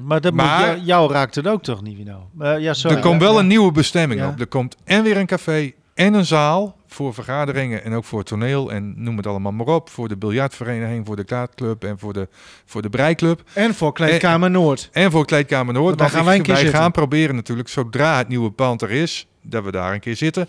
Maar, 0.04 0.22
dat 0.22 0.34
Maar- 0.34 0.58
moet, 0.60 0.66
jou, 0.76 0.86
jou 0.86 1.12
raakt 1.12 1.36
het 1.36 1.48
ook 1.48 1.64
toch 1.64 1.82
niet, 1.82 1.98
Vino? 1.98 2.30
Eh, 2.40 2.60
ja, 2.60 2.74
sorry. 2.74 2.96
er 2.98 3.02
komt 3.04 3.22
wel 3.22 3.34
ja. 3.34 3.40
een 3.40 3.48
nieuwe 3.48 3.72
bestemming 3.72 4.20
Ja. 4.22 4.28
op. 4.28 4.40
Er 4.40 4.48
komt 4.48 4.76
en 4.84 5.04
weer 5.04 5.18
een 5.18 5.26
café 5.26 5.72
en 5.96 6.14
een 6.14 6.26
zaal 6.26 6.76
voor 6.88 7.14
vergaderingen 7.14 7.84
en 7.84 7.94
ook 7.94 8.04
voor 8.04 8.24
toneel 8.24 8.72
en 8.72 9.04
noem 9.04 9.18
het 9.18 9.28
allemaal 9.28 9.52
maar 9.52 9.66
op. 9.68 9.90
Voor 9.90 10.08
de 10.08 10.18
biljartvereniging, 10.18 11.06
voor 11.06 11.16
de 11.16 11.24
kaartclub 11.24 11.84
en 11.84 12.00
voor 12.00 12.14
de, 12.14 12.28
voor 12.66 12.82
de 12.82 12.90
breiklub. 12.90 13.42
En 13.54 13.74
voor 13.74 13.94
Kleedkamer 13.94 14.52
Noord. 14.52 14.90
En 14.92 15.12
voor 15.12 15.26
Kleedkamer 15.26 15.74
Noord. 15.74 16.00
Want 16.00 16.12
gaan 16.12 16.26
wij 16.26 16.36
zitten. 16.46 16.68
gaan 16.70 16.92
proberen 16.92 17.36
natuurlijk, 17.36 17.68
zodra 17.68 18.18
het 18.18 18.28
nieuwe 18.28 18.52
pand 18.52 18.82
er 18.82 18.92
is, 18.92 19.28
dat 19.42 19.64
we 19.64 19.72
daar 19.72 19.94
een 19.94 20.00
keer 20.00 20.16
zitten. 20.16 20.48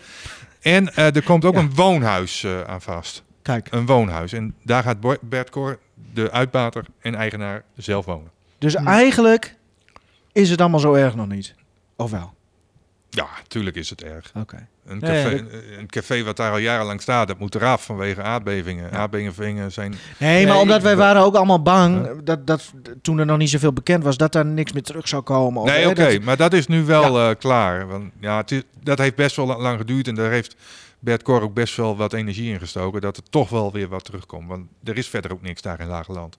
En 0.60 0.94
eh, 0.94 1.16
er 1.16 1.22
komt 1.24 1.44
ook 1.44 1.54
Ja. 1.54 1.60
een 1.60 1.74
woonhuis 1.74 2.44
eh, 2.44 2.60
aan 2.62 2.82
vast. 2.82 3.24
Kijk, 3.42 3.68
Een 3.70 3.86
woonhuis. 3.86 4.32
En 4.32 4.54
daar 4.62 4.82
gaat 4.82 5.18
Bert 5.20 5.50
Cor, 5.50 5.78
de 6.12 6.30
uitbater 6.30 6.84
en 7.00 7.14
eigenaar, 7.14 7.62
zelf 7.76 8.04
wonen. 8.04 8.30
dus 8.58 8.74
eigenlijk 8.74 9.54
is 10.32 10.50
het 10.50 10.60
allemaal 10.60 10.80
zo 10.80 10.94
erg 10.94 11.14
nog 11.14 11.28
niet. 11.28 11.54
Of 11.96 12.10
wel? 12.10 12.34
Ja, 13.10 13.26
tuurlijk 13.48 13.76
is 13.76 13.90
het 13.90 14.02
erg. 14.02 14.32
Oké. 14.34 14.66
Een 14.86 14.98
ja, 15.00 15.06
café, 15.06 15.30
dat- 15.42 15.52
een 15.78 15.86
café 15.86 16.22
wat 16.24 16.36
daar 16.36 16.50
al 16.50 16.58
jarenlang 16.58 17.00
staat, 17.02 17.28
dat 17.28 17.38
moet 17.38 17.54
eraf 17.54 17.84
vanwege 17.84 18.22
aardbevingen. 18.22 18.92
Aardbevingen 18.92 19.72
zijn... 19.72 19.94
Nee, 20.18 20.44
maar 20.44 20.52
Nee, 20.54 20.62
omdat 20.62 20.82
wij 20.82 20.96
waren 20.96 21.22
ook 21.22 21.34
allemaal 21.34 21.62
bang 21.62 22.08
dat, 22.24 22.46
dat 22.46 22.72
toen 23.02 23.18
er 23.18 23.26
nog 23.26 23.38
niet 23.38 23.50
zoveel 23.50 23.72
bekend 23.72 24.04
was, 24.04 24.16
dat 24.16 24.32
daar 24.32 24.46
niks 24.46 24.72
meer 24.72 24.82
terug 24.82 25.08
zou 25.08 25.22
komen. 25.22 25.62
Of, 25.62 25.68
Nee, 25.68 25.88
oké, 25.88 26.12
dat- 26.12 26.22
maar 26.22 26.36
dat 26.36 26.52
is 26.52 26.66
nu 26.66 26.84
wel 26.84 27.18
eh, 27.18 27.34
klaar. 27.38 27.86
Want 27.86 28.10
ja, 28.20 28.36
het 28.36 28.50
is, 28.50 28.62
dat 28.82 28.98
heeft 28.98 29.14
best 29.14 29.36
wel 29.36 29.46
la- 29.46 29.58
lang 29.58 29.78
geduurd 29.78 30.08
en 30.08 30.14
daar 30.14 30.30
heeft 30.30 30.56
Bert 30.98 31.22
Cor 31.22 31.42
ook 31.42 31.54
best 31.54 31.76
wel 31.76 31.96
wat 31.96 32.12
energie 32.12 32.52
in 32.52 32.58
gestoken. 32.58 33.00
Dat 33.00 33.16
er 33.16 33.22
toch 33.30 33.48
wel 33.48 33.72
weer 33.72 33.88
wat 33.88 34.04
terugkomt. 34.04 34.48
Want 34.48 34.66
er 34.84 34.96
is 34.98 35.08
verder 35.08 35.32
ook 35.32 35.42
niks 35.42 35.62
daar 35.62 35.80
in 35.80 35.86
Lagerland. 35.86 36.38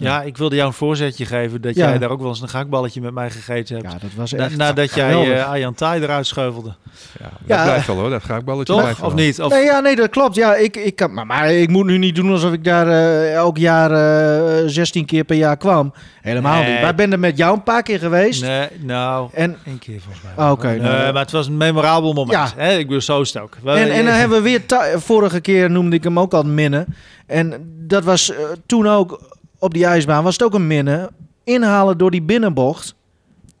Ja, 0.00 0.22
ik 0.22 0.36
wilde 0.36 0.54
jou 0.56 0.68
een 0.68 0.74
voorzetje 0.74 1.24
geven 1.26 1.60
dat 1.60 1.74
Ja. 1.74 1.88
jij 1.88 1.98
daar 1.98 2.10
ook 2.10 2.20
wel 2.20 2.28
eens 2.28 2.40
een 2.42 2.48
gakballetje 2.48 3.00
met 3.00 3.14
mij 3.14 3.30
gegeten 3.30 3.76
hebt. 3.76 3.92
Ja, 3.92 3.98
dat 3.98 4.10
was 4.16 4.32
Na- 4.32 4.44
echt 4.44 4.56
nadat 4.56 4.94
jij 4.94 5.26
uh, 5.28 5.48
Arjan 5.48 5.74
Thai 5.74 6.02
eruit 6.02 6.26
scheuvelde. 6.26 6.74
Ja, 7.20 7.28
dat 7.30 7.30
Ja. 7.58 7.64
blijft 7.64 7.86
wel 7.86 7.96
hoor, 7.96 8.10
dat 8.10 8.24
ga 8.24 8.36
ik 8.36 8.44
balletje 8.44 8.72
Toch? 8.72 8.82
blijft 8.82 9.00
Of 9.00 9.12
wel. 9.14 9.24
niet? 9.24 9.40
Of, 9.42 9.52
Nee, 9.52 9.64
ja, 9.64 9.80
nee, 9.80 9.96
dat 9.96 10.10
klopt. 10.10 10.34
Ja, 10.34 10.54
ik, 10.54 10.76
ik 10.76 10.96
kan, 10.96 11.14
maar, 11.14 11.26
maar 11.26 11.52
ik 11.52 11.68
moet 11.68 11.86
nu 11.86 11.98
niet 11.98 12.14
doen 12.14 12.30
alsof 12.30 12.52
ik 12.52 12.64
daar 12.64 12.88
eh, 12.88 13.34
elk 13.34 13.56
jaar 13.58 13.90
eh 13.90 14.62
16 14.66 15.04
keer 15.06 15.24
per 15.24 15.36
jaar 15.36 15.56
kwam. 15.56 15.92
Helemaal 16.20 16.60
Nee. 16.62 16.70
niet. 16.72 16.80
Maar 16.80 16.90
ik 16.90 16.96
ben 16.96 17.12
er 17.12 17.18
met 17.18 17.36
jou 17.36 17.54
een 17.54 17.62
paar 17.62 17.82
keer 17.82 17.98
geweest. 17.98 18.42
Nee, 18.42 18.68
nou, 18.80 19.28
En, 19.32 19.56
één 19.66 19.78
keer 19.78 20.00
volgens 20.00 20.24
mij. 20.24 20.44
Ah, 20.44 20.50
oké, 20.50 20.66
Nee, 20.66 20.78
nou, 20.80 21.12
maar 21.12 21.22
het 21.22 21.30
was 21.30 21.46
een 21.46 21.56
memorabel 21.56 22.12
moment. 22.12 22.32
Ja. 22.38 22.48
Hè? 22.56 22.72
Ik 22.76 22.86
bedoel, 22.86 23.00
zo 23.00 23.20
is 23.20 23.32
het 23.32 23.42
ook. 23.42 23.56
Wel, 23.62 23.76
en, 23.76 23.90
en 23.90 24.04
dan 24.04 24.12
eh, 24.12 24.18
hebben 24.18 24.42
we 24.42 24.48
weer... 24.48 24.62
vorige 25.00 25.40
keer 25.40 25.70
noemde 25.70 25.96
ik 25.96 26.04
hem 26.04 26.18
ook 26.18 26.34
al 26.34 26.42
minnen. 26.42 26.86
En 27.26 27.52
dat 27.86 28.04
was 28.04 28.30
eh, 28.30 28.36
toen 28.66 28.88
ook 28.88 29.38
op 29.60 29.74
die 29.74 29.84
ijsbaan. 29.86 30.24
Was 30.24 30.32
het 30.32 30.42
ook 30.42 30.54
een 30.54 30.66
minnen. 30.66 31.10
Inhalen 31.44 31.98
door 31.98 32.10
die 32.10 32.22
binnenbocht. 32.22 32.94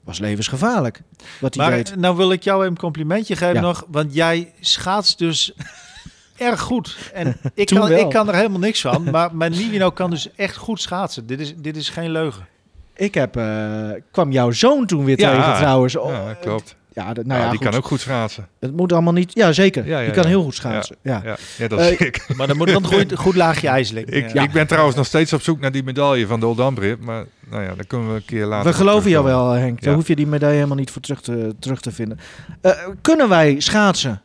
Was 0.04 0.18
levensgevaarlijk. 0.18 1.02
Wat 1.40 1.54
hij 1.54 1.66
Maar 1.68 1.76
deed. 1.76 1.96
nou 1.96 2.16
wil 2.16 2.32
ik 2.32 2.42
jou 2.42 2.58
even 2.60 2.70
een 2.72 2.78
complimentje 2.78 3.36
geven 3.36 3.54
Ja. 3.54 3.60
nog. 3.60 3.84
Want 3.88 4.14
jij 4.14 4.52
schaatst 4.60 5.18
dus 5.18 5.52
erg 6.36 6.60
goed. 6.60 6.96
En 7.12 7.36
ik 7.54 7.66
kan, 7.66 7.88
wel. 7.88 7.98
ik 7.98 8.08
kan 8.08 8.28
er 8.28 8.34
helemaal 8.34 8.58
niks 8.58 8.80
van. 8.80 9.10
Maar 9.10 9.34
mijn 9.36 9.50
Nivino 9.52 9.90
kan 9.90 10.10
dus 10.10 10.34
echt 10.36 10.56
goed 10.56 10.80
schaatsen. 10.80 11.26
Dit 11.26 11.40
is, 11.40 11.54
dit 11.56 11.76
is 11.76 11.88
geen 11.88 12.10
leugen. 12.10 12.46
Ik 12.94 13.14
heb, 13.14 13.36
eh, 13.36 13.90
kwam 14.10 14.32
jouw 14.32 14.50
zoon 14.50 14.86
toen 14.86 15.04
weer 15.04 15.18
Ja, 15.20 15.30
tegen 15.36 15.54
trouwens. 15.56 15.96
Oh, 15.96 16.10
Ja, 16.10 16.34
klopt. 16.40 16.76
Ja, 16.92 17.12
dat, 17.12 17.26
nou 17.26 17.40
ja, 17.40 17.48
die 17.50 17.58
goed. 17.58 17.68
kan 17.68 17.76
ook 17.78 17.86
goed 17.86 18.00
schaatsen. 18.00 18.48
Het 18.60 18.76
moet 18.76 18.92
allemaal 18.92 19.12
niet... 19.12 19.34
Ja, 19.34 19.52
zeker. 19.52 19.86
Ja, 19.86 19.98
ja, 19.98 20.04
die 20.04 20.14
kan 20.14 20.22
ja. 20.22 20.28
heel 20.28 20.42
goed 20.42 20.54
schaatsen. 20.54 20.96
Ja. 21.02 21.22
Als 21.70 21.80
Eh, 21.80 22.00
ik. 22.00 22.24
Maar 22.36 22.46
dan 22.46 22.56
moet 22.56 22.68
dan 22.72 22.86
goed, 22.86 23.14
goed 23.18 23.34
laagje 23.36 23.68
ijsling. 23.78 24.06
Ik, 24.10 24.32
Ja. 24.32 24.42
ik 24.42 24.50
ben 24.52 24.66
trouwens 24.66 24.96
nog 24.96 25.06
steeds 25.06 25.32
op 25.32 25.42
zoek 25.42 25.60
naar 25.60 25.72
die 25.72 25.82
medaille 25.82 26.26
van 26.26 26.40
de 26.40 26.46
Oldambrip. 26.46 27.00
Maar 27.04 27.24
nou 27.50 27.62
ja, 27.62 27.74
dan 27.74 27.86
kunnen 27.86 28.08
we 28.08 28.14
een 28.14 28.24
keer 28.24 28.46
later... 28.46 28.70
We 28.70 28.76
geloven 28.76 29.10
jou 29.10 29.24
wel, 29.24 29.50
Henk. 29.50 29.82
Daar 29.82 29.94
hoef 29.94 30.08
je 30.08 30.16
die 30.16 30.26
medaille 30.26 30.54
helemaal 30.54 30.76
niet 30.76 30.90
voor 30.90 31.02
terug 31.02 31.20
te, 31.22 31.54
terug 31.58 31.80
te 31.80 31.92
vinden. 31.92 32.18
Eh, 32.60 32.72
kunnen 33.00 33.28
wij 33.28 33.60
schaatsen 33.60 34.22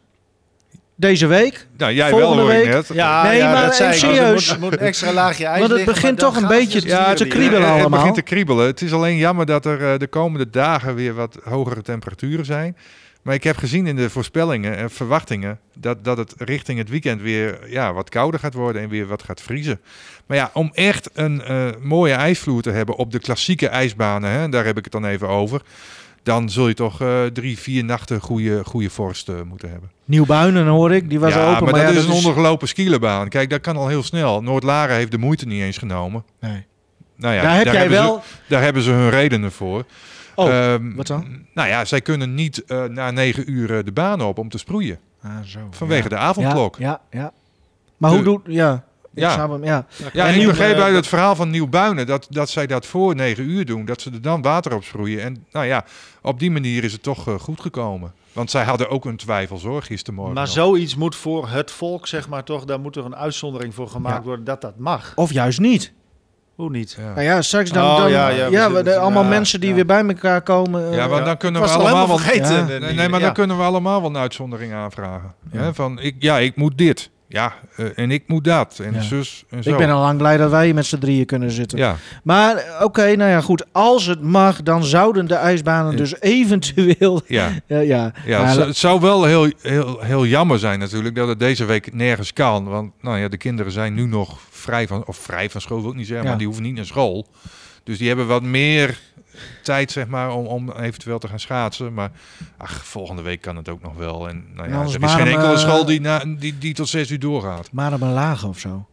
deze 0.95 1.27
week? 1.27 1.67
Nou, 1.77 1.93
jij 1.93 2.10
Volgende 2.10 2.36
wel 2.36 2.45
hoor 2.45 2.53
ik 2.53 2.63
week- 2.63 2.73
net. 2.73 2.88
Ja, 2.93 3.23
Nee, 3.23 3.38
ja, 3.38 3.51
maar 3.51 3.65
dat 3.65 3.75
serieus. 3.75 4.47
Er 4.49 4.53
moet, 4.60 4.63
moet 4.71 4.79
een 4.79 4.86
extra 4.86 5.13
laagje 5.13 5.45
ijs 5.45 5.60
Want 5.60 5.71
het 5.71 5.79
liggen, 5.79 5.93
begint 6.01 6.19
toch 6.19 6.36
een 6.36 6.47
beetje 6.47 6.79
ze 6.79 6.88
te- 6.88 7.12
te 7.15 7.27
kriebelen 7.27 7.62
hè? 7.62 7.67
het 7.67 7.79
allemaal. 7.79 7.99
begint 7.99 8.15
te 8.15 8.21
kriebelen. 8.21 8.65
Het 8.65 8.81
is 8.81 8.93
alleen 8.93 9.17
jammer 9.17 9.45
dat 9.45 9.65
er 9.65 9.91
eh, 9.93 9.99
de 9.99 10.08
komende 10.08 10.49
dagen 10.49 10.95
weer 10.95 11.13
wat 11.13 11.38
hogere 11.43 11.81
temperaturen 11.81 12.45
zijn. 12.45 12.77
Maar 13.21 13.34
ik 13.34 13.43
heb 13.43 13.58
gezien 13.58 13.88
in 13.88 13.95
de 13.95 14.10
voorspellingen 14.10 14.77
en 14.77 14.89
verwachtingen 14.91 15.60
dat, 15.77 16.03
dat 16.03 16.17
het 16.17 16.34
richting 16.38 16.77
het 16.77 16.89
weekend 16.89 17.21
weer 17.21 17.60
ja, 17.69 17.93
wat 17.93 18.10
kouder 18.10 18.39
gaat 18.39 18.53
worden 18.53 18.81
en 18.81 18.89
weer 18.89 19.05
wat 19.08 19.23
gaat 19.23 19.41
vriezen. 19.41 19.81
Maar 20.25 20.38
ja, 20.38 20.49
om 20.53 20.71
echt 20.73 21.10
een 21.13 21.41
eh, 21.43 21.67
mooie 21.81 22.13
ijsvloer 22.13 22.62
te 22.62 22.69
hebben 22.71 22.95
op 22.95 23.12
de 23.12 23.19
klassieke 23.19 23.67
ijsbanen, 23.67 24.29
hè, 24.29 24.49
daar 24.49 24.65
heb 24.65 24.77
ik 24.77 24.84
het 24.84 24.93
dan 24.93 25.05
even 25.05 25.27
over. 25.27 25.62
Dan 26.25 26.49
zul 26.49 26.67
je 26.67 26.73
toch 26.73 27.01
eh, 27.01 27.25
drie, 27.25 27.59
vier 27.59 27.83
nachten 27.83 28.21
goede, 28.21 28.63
goede 28.63 28.89
vorst 28.89 29.29
eh, 29.29 29.35
moeten 29.41 29.69
hebben. 29.69 29.91
Nieuwbuinen 30.05 30.67
hoor 30.67 30.93
ik, 30.93 31.09
die 31.09 31.19
was 31.19 31.33
ja, 31.33 31.51
open. 31.51 31.71
maar, 31.71 31.81
ja, 31.81 31.88
dat 31.88 31.95
is 31.95 32.05
een 32.05 32.11
ondergelopen 32.11 32.67
skielenbaan. 32.67 33.29
Kijk, 33.29 33.49
dat 33.49 33.61
kan 33.61 33.77
al 33.77 33.88
heel 33.88 34.03
snel. 34.03 34.41
Noord-Laren 34.41 34.95
heeft 34.95 35.11
de 35.11 35.17
moeite 35.17 35.45
niet 35.45 35.61
eens 35.61 35.77
genomen. 35.77 36.23
Nee. 36.39 36.65
Nou 37.15 37.33
ja, 37.33 37.41
Daar 37.41 37.55
heb 37.55 37.65
jij 37.65 37.75
hebben 37.75 37.97
wel... 37.97 38.21
Ze, 38.23 38.35
daar 38.47 38.61
hebben 38.61 38.81
ze 38.81 38.91
hun 38.91 39.09
redenen 39.09 39.51
voor. 39.51 39.85
Oh, 40.35 40.49
Ehm, 40.49 40.95
wat 40.95 41.07
dan? 41.07 41.45
Nou 41.53 41.69
ja, 41.69 41.85
zij 41.85 42.01
kunnen 42.01 42.33
niet 42.33 42.63
eh, 42.63 42.83
na 42.83 43.11
negen 43.11 43.51
uur 43.51 43.83
de 43.83 43.91
baan 43.91 44.21
op 44.21 44.38
om 44.38 44.49
te 44.49 44.57
sproeien. 44.57 44.99
Ah, 45.21 45.31
zo. 45.43 45.59
Vanwege 45.71 46.03
ja. 46.03 46.09
de 46.09 46.17
avondklok. 46.17 46.77
Ja, 46.77 47.01
ja, 47.11 47.19
ja. 47.19 47.31
Maar 47.97 48.11
hoe 48.11 48.23
doet... 48.23 48.41
Ja, 48.45 48.83
Ja. 49.15 49.32
snap 49.32 49.51
hem, 49.51 49.63
ja. 49.63 49.86
Ja, 50.13 50.23
En 50.25 50.30
en 50.30 50.36
nu, 50.36 50.41
ik 50.41 50.47
begreep 50.47 50.75
eh, 50.75 50.84
uit 50.84 50.95
het 50.95 51.08
verhaal 51.08 51.36
van 51.36 51.49
Nieuwbuinen 51.49 52.08
dat, 52.08 52.28
dat 52.30 52.49
zij 52.49 52.67
dat 52.67 52.86
voor 52.86 53.15
negen 53.15 53.43
uur 53.49 53.65
doen. 53.65 53.86
Dat 53.86 54.01
ze 54.01 54.11
er 54.11 54.22
dan 54.22 54.41
water 54.41 54.76
op 54.76 54.84
sproeien. 54.84 55.22
En 55.22 55.45
nou 55.51 55.66
ja, 55.66 55.86
op 56.22 56.39
die 56.39 56.51
manier 56.51 56.84
is 56.84 56.91
het 56.93 57.03
toch 57.03 57.28
eh, 57.28 57.34
goed 57.39 57.61
gekomen. 57.61 58.13
Want 58.34 58.51
zij 58.51 58.63
hadden 58.63 58.89
ook 58.89 59.03
hun 59.03 59.18
twijfels 59.18 59.63
hoor, 59.63 59.82
gistermorgen. 59.84 60.34
Maar 60.34 60.43
nog. 60.43 60.51
zoiets 60.53 60.95
moet 60.95 61.16
voor 61.16 61.47
het 61.49 61.72
volk, 61.72 62.07
zeg 62.07 62.30
maar 62.30 62.43
toch, 62.43 62.66
daar 62.66 62.80
moet 62.80 62.95
er 62.95 63.05
een 63.05 63.16
uitzondering 63.16 63.74
voor 63.74 63.88
gemaakt 63.88 64.18
Ja. 64.18 64.24
worden 64.24 64.45
dat 64.45 64.61
dat 64.61 64.78
mag. 64.78 65.11
Of 65.16 65.32
juist 65.34 65.59
niet. 65.59 65.93
Hoe 66.55 66.70
niet? 66.70 66.95
Ja. 66.99 67.09
Nou 67.13 67.22
ja, 67.22 67.41
straks 67.41 67.72
dan, 67.72 67.84
Oh, 67.86 67.97
dan 67.97 68.09
ja, 68.11 68.30
ja, 68.30 68.47
ja, 68.47 68.72
we 68.72 68.84
de- 68.84 68.97
allemaal 68.97 69.24
ja, 69.24 69.30
mensen 69.30 69.59
die 69.59 69.70
ja. 69.70 69.76
weer 69.76 69.86
bij 69.86 70.05
elkaar 70.05 70.41
komen. 70.41 70.89
eh, 70.91 70.95
Ja, 70.97 71.07
want 71.07 71.20
Ja. 71.20 71.26
dan 71.26 71.38
kunnen 71.38 71.61
we 71.61 71.68
allemaal 71.68 72.07
wel... 72.07 72.20
Nee, 72.20 72.80
nee, 72.80 73.09
maar 73.09 73.20
ja. 73.20 73.26
dan 73.26 73.34
kunnen 73.34 73.57
we 73.57 73.63
allemaal 73.63 74.01
wel 74.01 74.09
een 74.09 74.18
uitzondering 74.18 74.74
aanvragen. 74.74 75.34
Ja. 75.51 75.59
Hè, 75.61 75.74
van, 75.74 75.99
ik, 75.99 76.16
ja, 76.20 76.38
ik 76.39 76.55
moet 76.55 76.78
dit. 76.78 77.09
Ja, 77.36 77.53
eh, 77.75 77.86
en 77.95 78.11
ik 78.11 78.23
moet 78.27 78.43
dat. 78.43 78.79
En 78.83 78.93
Ja. 78.93 79.01
zus 79.01 79.43
en 79.49 79.63
zo. 79.63 79.69
ik 79.69 79.77
ben 79.77 79.89
al 79.89 80.01
lang 80.01 80.17
blij 80.17 80.38
dat 80.38 80.49
wij 80.49 80.73
met 80.73 80.86
z'n 80.86 80.97
drieën 80.97 81.25
kunnen 81.25 81.51
zitten. 81.51 81.77
Ja, 81.77 81.95
Maar 82.23 82.55
eh, 82.55 82.83
oké, 82.83 83.15
nou 83.15 83.29
ja, 83.29 83.41
goed. 83.41 83.65
Als 83.71 84.05
het 84.05 84.21
mag, 84.21 84.61
dan 84.63 84.83
zouden 84.83 85.27
de 85.27 85.33
ijsbanen 85.36 85.95
dus 85.97 86.21
eventueel... 86.21 87.21
ja. 87.27 87.49
Ja, 87.67 87.79
ja. 87.79 88.13
Ja, 88.25 88.38
Maar- 88.38 88.47
het, 88.47 88.55
zou- 88.55 88.67
het 88.67 88.77
zou 88.77 88.99
wel 88.99 89.23
heel, 89.23 89.49
heel, 89.61 89.99
heel 89.99 90.25
jammer 90.25 90.59
zijn 90.59 90.79
natuurlijk 90.79 91.15
dat 91.15 91.27
het 91.27 91.39
deze 91.39 91.65
week 91.65 91.93
nergens 91.93 92.33
kan. 92.33 92.63
Want 92.65 92.91
nou 93.01 93.17
ja, 93.19 93.27
de 93.27 93.38
kinderen 93.38 93.71
zijn 93.71 93.93
nu 93.93 94.05
nog 94.05 94.38
vrij 94.49 94.88
van, 94.88 95.05
of 95.05 95.17
vrij 95.17 95.49
van 95.49 95.61
school 95.61 95.81
wil 95.81 95.91
ik 95.91 95.95
niet 95.97 96.07
zeggen, 96.07 96.27
maar 96.27 96.38
die 96.38 96.45
hoeven 96.47 96.63
niet 96.65 96.75
naar 96.75 96.86
school. 96.86 97.27
Dus 97.86 97.97
die 97.97 98.07
hebben 98.07 98.27
wat 98.27 98.43
meer 98.43 98.99
tijd 99.63 99.91
zeg 99.91 100.07
maar 100.07 100.31
om, 100.33 100.45
om 100.45 100.71
eventueel 100.71 101.19
te 101.19 101.27
gaan 101.27 101.39
schaatsen. 101.39 101.93
Maar 101.93 102.11
ach, 102.57 102.86
volgende 102.86 103.21
week 103.21 103.41
kan 103.41 103.55
het 103.55 103.69
ook 103.69 103.81
nog 103.81 103.95
wel. 103.95 104.27
En 104.29 104.45
nou 104.53 104.69
ja, 104.69 104.79
er 104.79 105.03
is 105.03 105.13
geen 105.13 105.27
enkele 105.27 105.51
eh, 105.53 105.57
school 105.57 105.86
die, 105.86 106.01
na, 106.01 106.23
die, 106.39 106.57
die 106.57 106.73
tot 106.73 106.88
zes 106.89 107.11
uur 107.11 107.19
doorgaat. 107.19 107.69
Maar 107.71 107.93
op 107.93 108.01
een 108.01 108.13
laag 108.13 108.43
of 108.45 108.59
zo. 108.59 108.86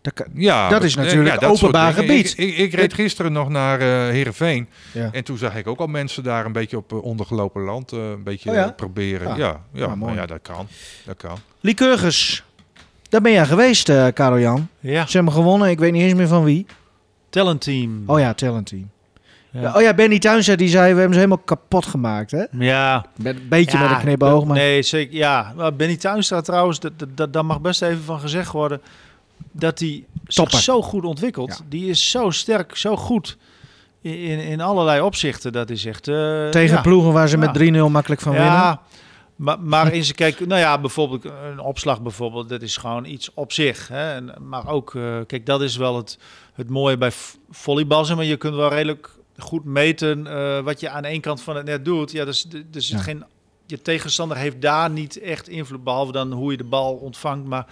Dat 0.00 0.12
kan- 0.12 0.26
Ja, 0.34 0.68
Dat 0.68 0.84
is 0.84 0.94
natuurlijk 0.96 1.40
dat 1.40 1.50
openbaar 1.50 1.92
gebied. 1.92 2.34
Ik, 2.36 2.48
ik, 2.48 2.56
ik 2.56 2.74
reed 2.74 2.94
gisteren 2.94 3.32
nog 3.32 3.48
naar 3.48 3.80
eh 3.80 3.86
Heerenveen. 3.86 4.68
Ja. 4.92 5.08
En 5.12 5.24
toen 5.24 5.38
zag 5.38 5.56
ik 5.56 5.66
ook 5.66 5.78
al 5.78 5.86
mensen 5.86 6.22
daar 6.22 6.44
een 6.44 6.52
beetje 6.52 6.76
op 6.76 6.92
eh, 6.92 7.02
ondergelopen 7.02 7.62
land 7.62 7.92
eh, 7.92 7.98
een 8.10 8.22
beetje 8.22 8.50
Oh 8.50 8.56
ja? 8.56 8.70
proberen. 8.70 9.28
Ja. 9.28 9.36
Ja, 9.36 9.60
ja, 9.72 9.82
Ah, 9.82 9.88
maar 9.88 9.98
mooi. 9.98 10.14
ja, 10.14 10.26
dat 10.26 10.38
kan. 10.42 10.66
Dat 11.06 11.16
kan. 11.16 11.36
Lycurgus. 11.60 12.44
Daar 13.08 13.20
ben 13.20 13.32
jij 13.32 13.46
geweest, 13.46 13.88
eh 13.88 14.06
Karel 14.14 14.38
Jan. 14.38 14.68
Ja, 14.80 15.06
Ze 15.06 15.16
hebben 15.16 15.32
gewonnen. 15.34 15.70
Ik 15.70 15.78
weet 15.78 15.92
niet 15.92 16.02
eens 16.02 16.14
meer 16.14 16.28
van 16.28 16.44
wie. 16.44 16.66
Talentteam. 17.32 18.02
Oh 18.06 18.18
ja, 18.18 18.34
Talent 18.34 18.66
Team. 18.66 18.90
Ja. 19.50 19.72
Oh 19.74 19.82
ja, 19.82 19.94
Benny 19.94 20.18
Tuinzet 20.18 20.58
die 20.58 20.68
zei, 20.68 20.92
we 20.92 20.98
hebben 20.98 21.12
ze 21.12 21.20
helemaal 21.24 21.44
kapot 21.44 21.86
gemaakt. 21.86 22.30
Hè? 22.30 22.44
Ja, 22.50 23.06
Met 23.16 23.36
een 23.36 23.48
beetje 23.48 23.78
Ja, 23.78 23.82
met 23.82 23.92
een 23.92 24.02
knipoog. 24.02 24.44
Maar... 24.44 24.56
Nee, 24.56 24.82
zeker. 24.82 25.16
Ja, 25.16 25.52
maar 25.56 25.74
Benny 25.74 25.96
Tuinstra 25.96 26.40
trouwens, 26.40 26.80
dat, 26.80 26.98
dat- 26.98 27.16
dat, 27.16 27.32
daar 27.32 27.44
mag 27.44 27.60
best 27.60 27.82
even 27.82 28.02
van 28.02 28.20
gezegd 28.20 28.52
worden. 28.52 28.80
Dat 29.52 29.78
hij 29.78 30.04
zich 30.26 30.50
zo 30.50 30.82
goed 30.82 31.04
ontwikkelt. 31.04 31.48
Ja. 31.48 31.64
Die 31.68 31.90
is 31.90 32.10
zo 32.10 32.30
sterk, 32.30 32.76
zo 32.76 32.96
goed 32.96 33.36
in, 34.00 34.40
in, 34.40 34.60
allerlei 34.60 35.00
opzichten. 35.00 35.52
Dat 35.52 35.70
is 35.70 35.84
echt... 35.84 36.02
Tegen 36.50 36.82
ploegen 36.82 37.12
waar 37.12 37.28
ze 37.28 37.36
met 37.36 37.58
3-0 37.58 37.90
makkelijk 37.90 38.20
van 38.20 38.32
winnen. 38.32 38.50
Ja, 38.52 38.80
maar, 39.36 39.60
maar 39.60 39.92
in 39.92 40.04
zijn 40.04 40.16
kijk, 40.16 40.46
nou 40.46 40.60
ja, 40.60 40.78
bijvoorbeeld 40.78 41.24
een 41.24 41.60
opslag 41.60 42.02
bijvoorbeeld, 42.02 42.48
dat 42.48 42.62
is 42.62 42.76
gewoon 42.76 43.04
iets 43.04 43.30
op 43.34 43.52
zich. 43.52 43.88
Hè? 43.88 44.12
En, 44.14 44.34
maar 44.48 44.68
ook, 44.68 44.94
eh, 44.94 45.16
kijk, 45.26 45.46
dat 45.46 45.62
is 45.62 45.76
wel 45.76 45.96
het, 45.96 46.18
het 46.54 46.68
mooie 46.70 46.98
bij 46.98 47.10
volleybal. 47.50 48.04
zeg 48.04 48.16
Maar 48.16 48.24
je 48.24 48.36
kunt 48.36 48.54
wel 48.54 48.68
redelijk 48.68 49.10
goed 49.38 49.64
meten 49.64 50.26
eh, 50.26 50.60
wat 50.60 50.80
je 50.80 50.88
aan 50.88 51.04
één 51.04 51.20
kant 51.20 51.42
van 51.42 51.56
het 51.56 51.64
net 51.64 51.84
doet. 51.84 52.12
Ja, 52.12 52.24
dus, 52.24 52.46
dus 52.70 52.88
Ja. 52.88 52.98
geen, 52.98 53.24
je 53.66 53.82
tegenstander 53.82 54.36
heeft 54.36 54.60
daar 54.60 54.90
niet 54.90 55.20
echt 55.20 55.48
invloed, 55.48 55.84
behalve 55.84 56.12
dan 56.12 56.32
hoe 56.32 56.50
je 56.50 56.56
de 56.56 56.64
bal 56.64 56.94
ontvangt. 56.94 57.46
Maar 57.48 57.66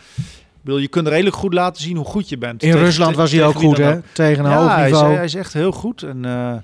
bedoel, 0.60 0.78
je 0.80 0.88
kunt 0.88 1.08
redelijk 1.08 1.36
goed 1.36 1.54
laten 1.54 1.82
zien 1.82 1.96
hoe 1.96 2.04
goed 2.06 2.28
je 2.28 2.38
bent. 2.38 2.62
In 2.62 2.70
Tegen- 2.70 2.84
Rusland 2.84 3.16
was 3.16 3.32
hij 3.32 3.46
ook 3.46 3.54
goed, 3.56 3.76
hè? 3.76 4.00
Tegen 4.12 4.44
een 4.44 4.50
Ja, 4.50 4.58
hoog 4.58 4.74
hij 4.74 4.84
is, 4.86 4.92
niveau. 4.92 5.14
hij 5.14 5.24
is 5.24 5.34
echt 5.34 5.52
heel 5.52 5.72
goed. 5.72 6.02
En 6.02 6.24
uh, 6.26 6.54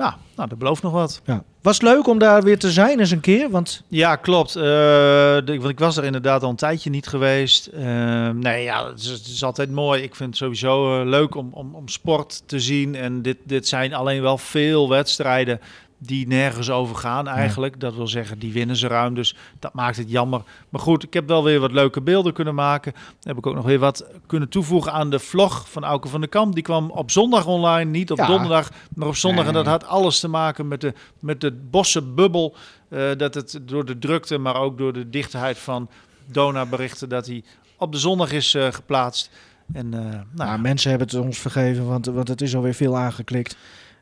nou, 0.00 0.12
nou, 0.36 0.48
dat 0.48 0.58
belooft 0.58 0.82
nog 0.82 0.92
wat. 0.92 1.20
Ja. 1.24 1.42
Was 1.62 1.74
het 1.74 1.82
leuk 1.82 2.06
om 2.08 2.18
daar 2.18 2.42
weer 2.42 2.58
te 2.58 2.70
zijn 2.70 2.98
eens 3.00 3.10
een 3.10 3.20
keer? 3.20 3.50
Want 3.50 3.82
Ja, 3.88 4.16
klopt. 4.16 4.56
Eh, 4.56 4.62
de- 4.62 5.42
want 5.58 5.68
ik 5.68 5.78
was 5.78 5.96
er 5.96 6.04
inderdaad 6.04 6.42
al 6.42 6.50
een 6.50 6.56
tijdje 6.56 6.90
niet 6.90 7.06
geweest. 7.06 7.66
Eh, 7.66 7.82
nee, 8.28 8.62
ja, 8.62 8.86
het 8.88 8.98
is, 9.00 9.06
het 9.06 9.26
is 9.26 9.44
altijd 9.44 9.70
mooi. 9.70 10.02
Ik 10.02 10.14
vind 10.14 10.28
het 10.28 10.38
sowieso 10.38 11.00
eh, 11.00 11.06
leuk 11.08 11.34
om, 11.34 11.48
om, 11.52 11.74
om 11.74 11.88
sport 11.88 12.42
te 12.46 12.60
zien. 12.60 12.94
En 12.94 13.22
dit, 13.22 13.36
dit 13.44 13.68
zijn 13.68 13.94
alleen 13.94 14.22
wel 14.22 14.38
veel 14.38 14.88
wedstrijden 14.88 15.60
die 16.02 16.26
nergens 16.26 16.70
over 16.70 16.96
gaan 16.96 17.28
eigenlijk. 17.28 17.80
Dat 17.80 17.94
wil 17.94 18.06
zeggen, 18.08 18.38
die 18.38 18.52
winnen 18.52 18.76
ze 18.76 18.86
ruim. 18.86 19.14
Dus 19.14 19.36
dat 19.58 19.74
maakt 19.74 19.96
het 19.96 20.10
jammer. 20.10 20.42
Maar 20.68 20.80
goed, 20.80 21.02
ik 21.02 21.12
heb 21.12 21.28
wel 21.28 21.44
weer 21.44 21.60
wat 21.60 21.72
leuke 21.72 22.00
beelden 22.00 22.32
kunnen 22.32 22.54
maken. 22.54 22.92
Dan 22.92 23.02
heb 23.20 23.36
ik 23.36 23.46
ook 23.46 23.54
nog 23.54 23.64
weer 23.64 23.78
wat 23.78 24.04
kunnen 24.26 24.48
toevoegen 24.48 24.92
aan 24.92 25.10
de 25.10 25.18
vlog 25.18 25.70
van 25.70 25.84
Auke 25.84 26.08
van 26.08 26.20
der 26.20 26.28
Kamp. 26.28 26.54
Die 26.54 26.62
kwam 26.62 26.90
op 26.90 27.10
zondag 27.10 27.46
online, 27.46 27.90
niet 27.90 28.10
op 28.10 28.18
Ja. 28.18 28.26
donderdag, 28.26 28.70
maar 28.94 29.08
op 29.08 29.16
zondag. 29.16 29.46
En 29.46 29.52
dat 29.52 29.66
had 29.66 29.86
alles 29.86 30.20
te 30.20 30.28
maken 30.28 30.68
met 30.68 30.80
de, 30.80 30.92
met 31.18 31.40
de 31.40 31.52
bossenbubbel. 31.70 32.54
Eh, 32.88 33.08
dat 33.16 33.34
het 33.34 33.60
door 33.62 33.84
de 33.84 33.98
drukte, 33.98 34.38
maar 34.38 34.56
ook 34.56 34.78
door 34.78 34.92
de 34.92 35.10
dichtheid 35.10 35.58
van 35.58 35.88
Dona-berichten... 36.26 37.08
dat 37.08 37.26
hij 37.26 37.44
op 37.76 37.92
de 37.92 37.98
zondag 37.98 38.32
is 38.32 38.54
eh, 38.54 38.72
geplaatst. 38.72 39.30
En 39.72 39.94
eh, 39.94 40.00
nou, 40.00 40.24
nou, 40.32 40.58
mensen 40.60 40.90
hebben 40.90 41.08
het 41.08 41.16
ons 41.16 41.38
vergeven, 41.38 41.86
want, 41.86 42.06
want 42.06 42.28
het 42.28 42.40
is 42.40 42.56
alweer 42.56 42.74
veel 42.74 42.96
aangeklikt. 42.96 43.56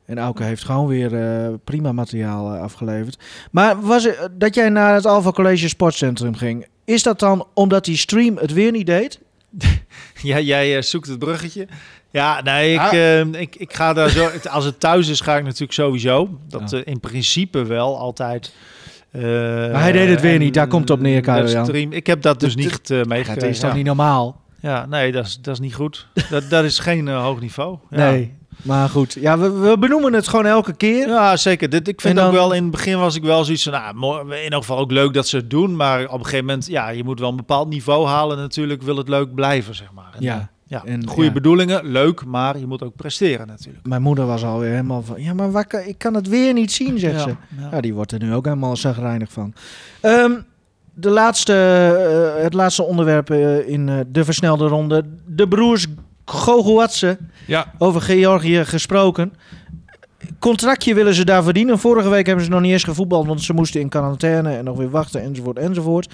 En 0.09 0.18
Auke 0.18 0.42
heeft 0.42 0.64
gewoon 0.64 0.86
weer 0.86 1.14
eh, 1.14 1.48
prima 1.64 1.92
materiaal 1.92 2.54
eh, 2.54 2.61
afgeleverd. 2.61 3.18
Maar 3.50 3.80
was 3.80 4.04
het, 4.04 4.28
dat 4.32 4.54
jij 4.54 4.68
naar 4.68 4.94
het 4.94 5.06
Alpha 5.06 5.30
College 5.30 5.68
Sportcentrum 5.68 6.34
ging, 6.34 6.66
is 6.84 7.02
dat 7.02 7.18
dan 7.18 7.46
omdat 7.54 7.84
die 7.84 7.96
stream 7.96 8.36
het 8.36 8.52
weer 8.52 8.70
niet 8.72 8.86
deed? 8.86 9.20
Ja, 10.22 10.40
jij 10.40 10.76
eh, 10.76 10.82
zoekt 10.82 11.09
het 11.09 11.18
bruggetje. 11.18 11.66
Ja, 12.11 12.42
nee, 12.42 12.72
ik, 12.72 12.78
Ah. 12.80 13.18
eh, 13.20 13.26
ik, 13.40 13.56
ik 13.56 13.74
ga 13.74 13.92
daar 13.92 14.09
zo. 14.11 14.28
Als 14.50 14.64
het 14.64 14.80
thuis 14.80 15.09
is, 15.09 15.20
ga 15.20 15.36
ik 15.36 15.44
natuurlijk 15.44 15.72
sowieso. 15.72 16.38
Dat 16.48 16.70
Ja. 16.70 16.76
eh, 16.78 16.82
in 16.92 17.00
principe 17.00 17.64
wel 17.64 17.98
altijd. 17.98 18.54
Eh, 19.11 19.22
Maar 19.22 19.80
hij 19.82 19.92
deed 19.92 20.09
het 20.09 20.20
weer 20.20 20.38
niet, 20.38 20.54
daar 20.54 20.66
komt 20.66 20.88
het 20.88 20.90
op 20.98 21.00
neer, 21.00 21.20
Karel 21.20 21.46
de 21.46 21.52
Jan. 21.52 21.64
stream- 21.66 21.92
Ik 21.92 22.06
heb 22.06 22.22
dat 22.22 22.40
dus 22.40 22.54
Dat- 22.56 22.64
niet 22.64 22.90
uh, 22.90 22.98
Dat 22.98 23.06
meegekregen. 23.09 23.48
is 23.48 23.59
toch 23.61 23.70
ja. 23.70 23.76
niet 23.76 23.84
normaal? 23.86 24.40
Ja, 24.61 24.86
nee, 24.86 25.12
dat 25.12 25.26
is, 25.26 25.38
dat 25.42 25.54
is 25.54 25.61
niet 25.61 25.74
goed. 25.74 26.06
dat, 26.30 26.50
dat 26.50 26.64
is 26.64 26.78
geen 26.78 27.09
eh, 27.09 27.22
hoog 27.22 27.40
niveau. 27.40 27.78
Ja. 27.90 28.11
Nee. 28.11 28.34
Maar 28.62 28.88
goed, 28.88 29.12
ja, 29.20 29.38
we, 29.38 29.50
we 29.50 29.78
benoemen 29.78 30.12
het 30.12 30.28
gewoon 30.28 30.46
elke 30.46 30.72
keer. 30.72 31.09
Ja, 31.09 31.36
zeker. 31.36 31.68
Dit, 31.70 31.88
ik 31.88 32.00
vind 32.00 32.20
ook 32.20 32.32
wel, 32.32 32.52
in 32.52 32.62
het 32.62 32.70
begin 32.70 32.98
was 32.98 33.16
ik 33.16 33.22
wel 33.22 33.44
zoiets 33.44 33.62
van, 33.62 33.72
nou, 33.72 34.34
in 34.36 34.44
ieder 34.44 34.59
geval 34.59 34.78
ook 34.78 34.90
leuk 34.90 35.14
dat 35.14 35.26
ze 35.28 35.36
het 35.36 35.50
doen. 35.50 35.76
Maar 35.76 36.04
op 36.09 36.18
een 36.18 36.24
gegeven 36.24 36.44
moment, 36.44 36.66
ja, 36.66 36.88
je 36.88 37.04
moet 37.04 37.20
wel 37.20 37.28
een 37.30 37.36
bepaald 37.36 37.68
niveau 37.68 38.06
halen 38.06 38.36
natuurlijk. 38.36 38.82
Wil 38.82 38.96
het 38.96 39.09
leuk 39.09 39.34
blijven, 39.34 39.74
zeg 39.74 39.92
maar. 39.94 40.11
En, 40.16 40.22
Ja. 40.22 40.36
eh, 40.38 40.44
ja. 40.66 40.82
En, 40.84 41.09
Goede 41.09 41.24
ja. 41.28 41.32
bedoelingen, 41.32 41.86
leuk, 41.86 42.24
maar 42.24 42.59
je 42.59 42.66
moet 42.66 42.82
ook 42.82 42.96
presteren 42.96 43.46
natuurlijk. 43.46 43.86
Mijn 43.86 44.02
moeder 44.02 44.26
was 44.26 44.44
alweer 44.44 44.70
helemaal 44.70 45.02
van, 45.02 45.22
ja, 45.22 45.34
maar 45.34 45.50
waar 45.50 45.82
ik 45.86 45.98
kan 45.98 46.14
het 46.14 46.28
weer 46.28 46.52
niet 46.52 46.72
zien, 46.72 46.98
zegt 46.98 47.20
ze. 47.20 47.28
ja. 47.28 47.68
Ja, 47.72 47.80
die 47.80 47.94
wordt 47.94 48.12
er 48.12 48.18
nu 48.18 48.34
ook 48.34 48.44
helemaal 48.44 48.76
zagrijnig 48.76 49.32
van. 49.32 49.52
Ehm, 50.00 50.32
de 50.94 51.11
laatste, 51.11 51.54
eh, 52.36 52.42
het 52.42 52.54
laatste 52.54 52.82
onderwerp 52.82 53.30
eh, 53.30 53.68
in 53.68 54.06
de 54.12 54.24
versnelde 54.24 54.66
ronde. 54.66 55.04
De 55.26 55.48
broers 55.48 55.86
Gogoatse, 56.29 57.18
Ja, 57.47 57.72
over 57.79 58.01
Georgië 58.01 58.64
gesproken. 58.64 59.33
Contractje 60.39 60.95
willen 60.95 61.14
ze 61.14 61.24
daar 61.24 61.43
verdienen. 61.43 61.79
Vorige 61.79 62.09
week 62.09 62.26
hebben 62.26 62.45
ze 62.45 62.51
nog 62.51 62.61
niet 62.61 62.72
eens 62.72 62.85
gevoetbald, 62.85 63.26
want 63.26 63.43
ze 63.43 63.53
moesten 63.53 63.81
in 63.81 63.89
quarantaine 63.89 64.57
en 64.57 64.64
nog 64.64 64.76
weer 64.76 64.91
wachten, 64.91 65.22
enzovoort, 65.22 65.59
enzovoort. 65.59 66.09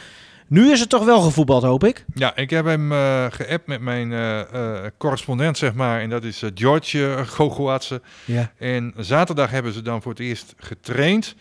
Nu 0.46 0.72
is 0.72 0.80
het 0.80 0.88
toch 0.88 1.04
wel 1.04 1.20
gevoetbald, 1.20 1.62
hoop 1.62 1.84
ik? 1.84 2.04
ja 2.14 2.36
ik 2.36 2.50
heb 2.50 2.64
hem 2.64 2.92
eh 2.92 3.26
geappt 3.30 3.66
met 3.66 3.80
mijn 3.80 4.12
eh, 4.12 4.40
eh, 4.40 4.90
correspondent, 4.98 5.58
zeg 5.58 5.74
maar. 5.74 6.00
En 6.00 6.10
dat 6.10 6.24
is 6.24 6.42
George 6.54 6.98
uh, 6.98 7.26
Gogoatse. 7.26 8.00
Ja. 8.24 8.52
En 8.58 8.94
zaterdag 8.96 9.50
hebben 9.50 9.72
ze 9.72 9.82
dan 9.82 10.02
voor 10.02 10.12
het 10.12 10.20
eerst 10.20 10.54
getraind. 10.58 11.34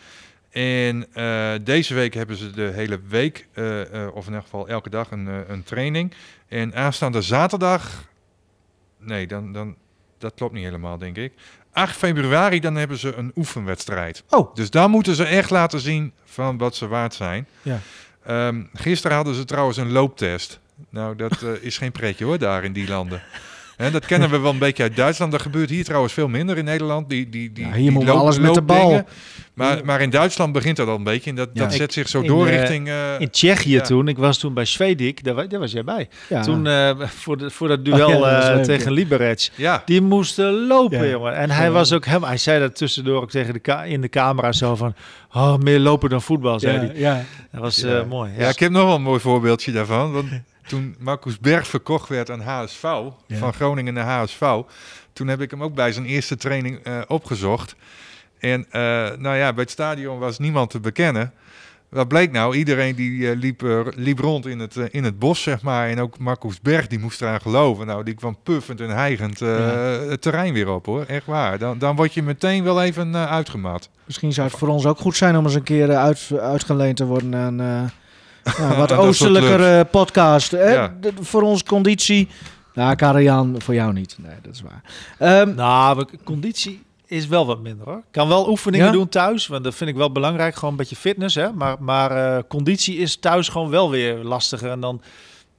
En 0.51 1.07
deze 1.63 1.93
week 1.93 2.13
hebben 2.13 2.35
ze 2.35 2.51
de 2.51 2.71
hele 2.73 2.99
week, 3.07 3.47
of 4.13 4.25
in 4.25 4.33
ieder 4.33 4.41
geval 4.41 4.67
elke 4.67 4.89
dag, 4.89 5.11
een, 5.11 5.27
een 5.47 5.63
training. 5.63 6.13
En 6.47 6.75
aanstaande 6.75 7.21
zaterdag, 7.21 8.03
nee, 9.05 9.27
dan, 9.27 9.53
dan, 9.53 9.75
dat 10.17 10.33
klopt 10.35 10.53
niet 10.53 10.63
helemaal, 10.63 10.97
denk 10.97 11.17
ik. 11.17 11.33
8 11.71 11.95
februari, 11.95 12.59
dan 12.59 12.75
hebben 12.75 12.97
ze 12.97 13.15
een 13.15 13.31
oefenwedstrijd. 13.35 14.23
Oh. 14.29 14.55
Dus 14.55 14.69
daar 14.69 14.89
moeten 14.89 15.15
ze 15.15 15.23
echt 15.23 15.49
laten 15.49 15.79
zien 15.79 16.13
van 16.25 16.57
wat 16.57 16.75
ze 16.75 16.87
waard 16.87 17.13
zijn. 17.13 17.47
Ja. 17.61 17.79
Ehm, 18.25 18.63
gisteren 18.73 19.15
hadden 19.15 19.35
ze 19.35 19.45
trouwens 19.45 19.77
een 19.77 19.91
looptest. 19.91 20.59
Nou, 20.89 21.15
dat 21.15 21.41
eh, 21.41 21.49
is 21.61 21.77
geen 21.77 21.91
pretje 21.91 22.25
hoor, 22.25 22.37
daar 22.37 22.63
in 22.63 22.73
die 22.73 22.87
landen. 22.87 23.21
Hè, 23.83 23.91
dat 23.91 24.05
kennen 24.05 24.29
we 24.29 24.39
wel 24.39 24.51
een 24.51 24.57
beetje 24.59 24.83
uit 24.83 24.95
Duitsland. 24.95 25.31
Dat 25.31 25.41
gebeurt 25.41 25.69
hier 25.69 25.83
trouwens 25.83 26.13
veel 26.13 26.27
minder 26.27 26.57
in 26.57 26.65
Nederland. 26.65 27.09
Die, 27.09 27.29
die, 27.29 27.51
die, 27.51 27.65
Ja, 27.67 27.73
hier 27.73 27.91
die 27.91 28.05
loop- 28.05 28.17
alles 28.17 28.39
met 28.39 28.53
de 28.53 28.61
bal. 28.61 29.03
Maar, 29.53 29.85
maar 29.85 30.01
in 30.01 30.09
Duitsland 30.09 30.53
begint 30.53 30.77
dat 30.77 30.87
al 30.87 30.95
een 30.95 31.03
beetje. 31.03 31.29
En 31.29 31.35
dat, 31.35 31.49
Ja. 31.53 31.61
dat 31.63 31.71
Ik- 31.71 31.77
zet 31.77 31.93
zich 31.93 32.09
zo 32.09 32.21
in, 32.21 32.27
door 32.27 32.47
eh, 32.47 32.59
richting... 32.59 32.87
eh, 32.87 32.95
In 33.19 33.29
Tsjechië 33.29 33.71
ja. 33.73 33.81
toen, 33.81 34.07
ik 34.07 34.17
was 34.17 34.37
toen 34.37 34.53
bij 34.53 34.65
Svedik, 34.65 35.23
daar, 35.23 35.47
daar 35.47 35.59
was 35.59 35.71
jij 35.71 35.83
bij. 35.83 36.07
Ja. 36.29 36.41
Toen 36.41 36.67
eh, 36.67 36.91
voor, 36.99 37.37
de, 37.37 37.49
voor 37.49 37.67
dat 37.67 37.85
duel 37.85 38.07
Oh 38.07 38.13
ja, 38.13 38.19
dat 38.19 38.31
was 38.31 38.47
eh, 38.49 38.55
leuk, 38.55 38.63
tegen. 38.63 38.91
Liberec. 38.91 39.49
ja, 39.55 39.81
Die 39.85 40.01
moesten 40.01 40.67
lopen, 40.67 41.03
Ja. 41.05 41.09
jongen. 41.11 41.35
En 41.35 41.49
hij 41.49 41.65
Ja. 41.65 41.71
was 41.71 41.93
ook 41.93 42.05
helemaal, 42.05 42.27
hij 42.29 42.37
zei 42.37 42.59
dat 42.59 42.75
tussendoor 42.75 43.21
ook 43.21 43.29
tegen 43.29 43.53
de 43.53 43.87
in 43.87 44.01
de 44.01 44.09
camera 44.09 44.51
zo 44.51 44.75
van, 44.75 44.95
oh, 45.33 45.57
meer 45.57 45.79
lopen 45.79 46.09
dan 46.09 46.21
voetbal, 46.21 46.59
zei 46.59 46.73
ja, 46.73 46.79
hij. 46.79 46.91
ja. 46.95 47.23
Dat 47.51 47.61
was 47.61 47.77
Ja. 47.77 47.99
eh, 47.99 48.05
mooi. 48.09 48.31
ja, 48.37 48.49
ik 48.49 48.59
heb 48.59 48.71
nog 48.71 48.85
wel 48.85 48.95
een 48.95 49.01
mooi 49.01 49.19
voorbeeldje 49.19 49.71
daarvan. 49.71 50.11
Want 50.11 50.25
toen 50.67 50.95
Marcus 50.99 51.39
Berg 51.39 51.67
verkocht 51.67 52.09
werd 52.09 52.29
aan 52.31 52.41
HSV, 52.41 52.81
Ja. 52.83 53.11
van 53.37 53.53
Groningen 53.53 53.93
naar 53.93 54.05
HSV... 54.21 54.41
toen 55.13 55.27
heb 55.27 55.41
ik 55.41 55.51
hem 55.51 55.63
ook 55.63 55.73
bij 55.75 55.91
zijn 55.91 56.05
eerste 56.05 56.35
training 56.35 56.77
eh, 56.83 57.01
opgezocht. 57.07 57.75
En 58.39 58.65
eh, 58.71 58.81
nou 59.17 59.35
ja, 59.37 59.53
bij 59.53 59.63
het 59.63 59.71
stadion 59.71 60.19
was 60.19 60.39
niemand 60.39 60.69
te 60.69 60.79
bekennen. 60.79 61.33
wat 61.89 62.07
bleek 62.07 62.31
nou? 62.31 62.55
Iedereen 62.55 62.95
die 62.95 63.29
eh, 63.29 63.37
liep, 63.37 63.61
liep 63.95 64.19
rond 64.19 64.45
in 64.45 64.59
het, 64.59 64.75
in 64.75 65.03
het 65.03 65.19
bos, 65.19 65.41
zeg 65.41 65.61
maar. 65.61 65.89
En 65.89 65.99
ook 65.99 66.17
Marcus 66.17 66.61
Berg, 66.61 66.87
die 66.87 66.99
moest 66.99 67.21
eraan 67.21 67.41
geloven. 67.41 67.85
Nou, 67.85 68.03
die 68.03 68.13
kwam 68.13 68.37
puffend 68.43 68.81
en 68.81 68.89
hijgend 68.89 69.41
eh, 69.41 69.99
het 70.09 70.21
terrein 70.21 70.53
weer 70.53 70.69
op, 70.69 70.85
hoor. 70.85 71.03
Echt 71.07 71.25
waar. 71.25 71.57
Dan, 71.57 71.77
dan 71.77 71.95
word 71.95 72.13
je 72.13 72.23
meteen 72.23 72.63
wel 72.63 72.81
even 72.81 73.15
uitgemaakt. 73.15 73.89
Misschien 74.05 74.33
zou 74.33 74.47
het 74.47 74.57
voor 74.57 74.67
ons 74.67 74.85
ook 74.85 74.97
goed 74.99 75.15
zijn 75.15 75.37
om 75.37 75.45
eens 75.45 75.55
een 75.55 75.63
keer 75.63 75.95
uit, 75.95 76.29
uitgeleend 76.39 76.97
te 76.97 77.05
worden 77.05 77.35
aan 77.35 77.91
nou, 78.43 78.75
wat 78.77 78.89
dat 78.89 78.97
soort 78.97 78.99
oostelijker 79.09 79.77
eh, 79.79 79.85
podcast. 79.91 80.51
Hè? 80.51 80.71
Ja. 80.73 80.93
Voor 81.19 81.41
ons 81.41 81.63
conditie. 81.63 82.27
Nou, 82.73 82.95
Karajan, 82.95 83.55
voor 83.61 83.73
jou 83.73 83.93
niet. 83.93 84.15
Nee, 84.19 84.35
dat 84.41 84.53
is 84.53 84.61
waar. 84.61 84.83
Ehm, 85.17 85.55
Nou, 85.55 85.97
we- 85.97 86.07
conditie 86.23 86.83
is 87.05 87.27
wel 87.27 87.45
wat 87.45 87.59
minder 87.61 87.85
hoor. 87.85 87.97
Ik 87.97 88.03
kan 88.11 88.27
wel 88.27 88.49
oefeningen 88.49 88.85
Ja? 88.85 88.91
doen 88.91 89.09
thuis, 89.09 89.47
want 89.47 89.63
dat 89.63 89.75
vind 89.75 89.89
ik 89.89 89.95
wel 89.95 90.11
belangrijk. 90.11 90.55
Gewoon 90.55 90.69
een 90.71 90.77
beetje 90.77 90.95
fitness, 90.95 91.35
hè. 91.35 91.51
Maar, 91.51 91.75
maar 91.79 92.11
eh, 92.37 92.43
conditie 92.47 92.97
is 92.97 93.15
thuis 93.15 93.47
gewoon 93.49 93.69
wel 93.69 93.89
weer 93.89 94.15
lastiger. 94.23 94.71
En 94.71 94.79
dan, 94.79 95.01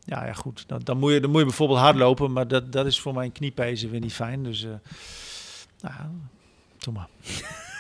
ja, 0.05 0.27
ja 0.27 0.33
goed, 0.33 0.65
dan, 0.67 0.81
dan, 0.85 0.99
moet 0.99 1.13
je, 1.13 1.21
dan 1.21 1.31
moet 1.31 1.39
je 1.41 1.47
bijvoorbeeld 1.47 1.79
hardlopen. 1.81 2.33
Maar 2.33 2.49
dat, 2.49 2.73
dat 2.73 2.87
is 2.87 3.01
voor 3.01 3.15
mijn 3.15 3.33
kniepezen 3.33 3.91
weer 3.91 4.01
niet 4.01 4.13
fijn. 4.15 4.43
Dus, 4.43 4.65
eh 4.65 4.71
nou, 5.81 5.95
doe 6.79 6.95
maar. 6.95 7.09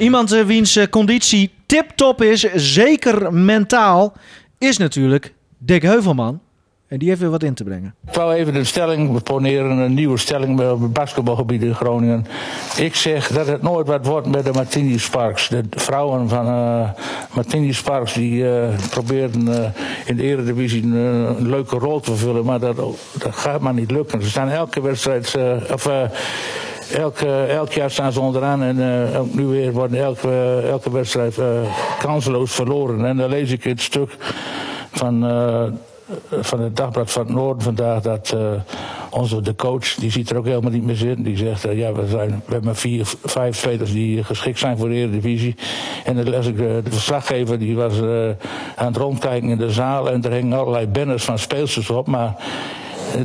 Iemand 0.00 0.32
eh, 0.32 0.44
wiens 0.44 0.76
eh, 0.76 0.86
conditie 0.86 1.50
tip-top 1.66 2.22
is, 2.22 2.40
zeker 2.54 3.32
mentaal, 3.32 4.12
is 4.58 4.76
natuurlijk 4.76 5.34
Dick 5.58 5.82
Heuvelman. 5.82 6.40
En 6.88 6.98
die 6.98 7.08
heeft 7.08 7.20
weer 7.20 7.30
wat 7.30 7.42
in 7.42 7.54
te 7.54 7.64
brengen. 7.64 7.94
Ik 8.06 8.14
wou 8.14 8.34
even 8.34 8.54
een 8.54 8.66
stelling, 8.66 9.22
poneren 9.22 9.78
een 9.78 9.94
nieuwe 9.94 10.18
stelling 10.18 10.60
op 10.60 10.80
het 10.80 10.92
basketbalgebied 10.92 11.62
in 11.62 11.74
Groningen. 11.74 12.26
Ik 12.76 12.94
zeg 12.94 13.28
dat 13.28 13.46
het 13.46 13.62
nooit 13.62 13.86
wat 13.86 14.06
wordt 14.06 14.26
met 14.26 14.44
de 14.44 14.52
Martini 14.52 14.98
Sparks. 14.98 15.48
De 15.48 15.62
vrouwen 15.70 16.28
van 16.28 16.46
eh 16.46 16.90
Martini 17.34 17.72
Sparks 17.72 18.12
die 18.12 18.48
eh 18.48 18.68
probeerden 18.90 19.74
in 20.06 20.16
de 20.16 20.22
eredivisie 20.22 20.82
een, 20.82 20.92
een 20.92 21.48
leuke 21.48 21.76
rol 21.76 22.00
te 22.00 22.10
vervullen, 22.10 22.44
maar 22.44 22.60
dat, 22.60 22.76
dat 22.76 23.34
gaat 23.34 23.60
maar 23.60 23.74
niet 23.74 23.90
lukken. 23.90 24.22
Ze 24.22 24.28
staan 24.28 24.48
elke 24.48 24.82
wedstrijd, 24.82 25.36
of 25.72 25.88
eh, 26.92 26.98
elke, 26.98 27.44
elk 27.44 27.72
jaar 27.72 27.90
staan 27.90 28.12
ze 28.12 28.20
onderaan 28.20 28.62
en 28.62 28.80
eh, 29.12 29.20
nu 29.32 29.44
weer 29.46 29.72
worden 29.72 30.00
elke, 30.00 30.62
elke 30.70 30.90
wedstrijd 30.90 31.38
eh, 31.38 31.46
kanseloos 31.98 32.52
verloren. 32.52 33.04
En 33.04 33.16
dan 33.16 33.28
lees 33.28 33.50
ik 33.50 33.64
het 33.64 33.80
stuk 33.80 34.16
van... 34.90 35.26
eh, 35.26 35.64
van 36.40 36.60
het 36.60 36.76
Dagblad 36.76 37.10
van 37.10 37.26
het 37.26 37.34
Noorden 37.34 37.62
vandaag 37.62 38.02
dat 38.02 38.32
eh, 38.36 38.40
onze 39.10 39.40
de 39.40 39.54
coach, 39.54 39.94
die 39.94 40.10
ziet 40.10 40.30
er 40.30 40.36
ook 40.36 40.44
helemaal 40.46 40.70
niet 40.70 40.84
meer 40.84 40.96
zitten. 40.96 41.24
Die 41.24 41.36
zegt, 41.36 41.64
eh, 41.64 41.78
ja, 41.78 41.92
we, 41.92 42.06
zijn, 42.06 42.42
we 42.46 42.52
hebben 42.52 42.76
vier, 42.76 43.12
vijf 43.24 43.56
spelers 43.56 43.92
die 43.92 44.24
geschikt 44.24 44.58
zijn 44.58 44.78
voor 44.78 44.88
de 44.88 44.94
Eredivisie. 44.94 45.54
En 46.04 46.16
dan 46.16 46.30
las 46.30 46.46
ik 46.46 46.56
de, 46.56 46.82
verslaggever, 46.84 47.58
die 47.58 47.76
was 47.76 48.00
eh, 48.00 48.28
aan 48.76 48.86
het 48.86 48.96
rondkijken 48.96 49.48
in 49.48 49.58
de 49.58 49.70
zaal 49.70 50.10
en 50.10 50.22
er 50.24 50.32
hingen 50.32 50.58
allerlei 50.58 50.86
banners 50.86 51.24
van 51.24 51.38
speelsters 51.38 51.90
op, 51.90 52.06
maar... 52.06 52.34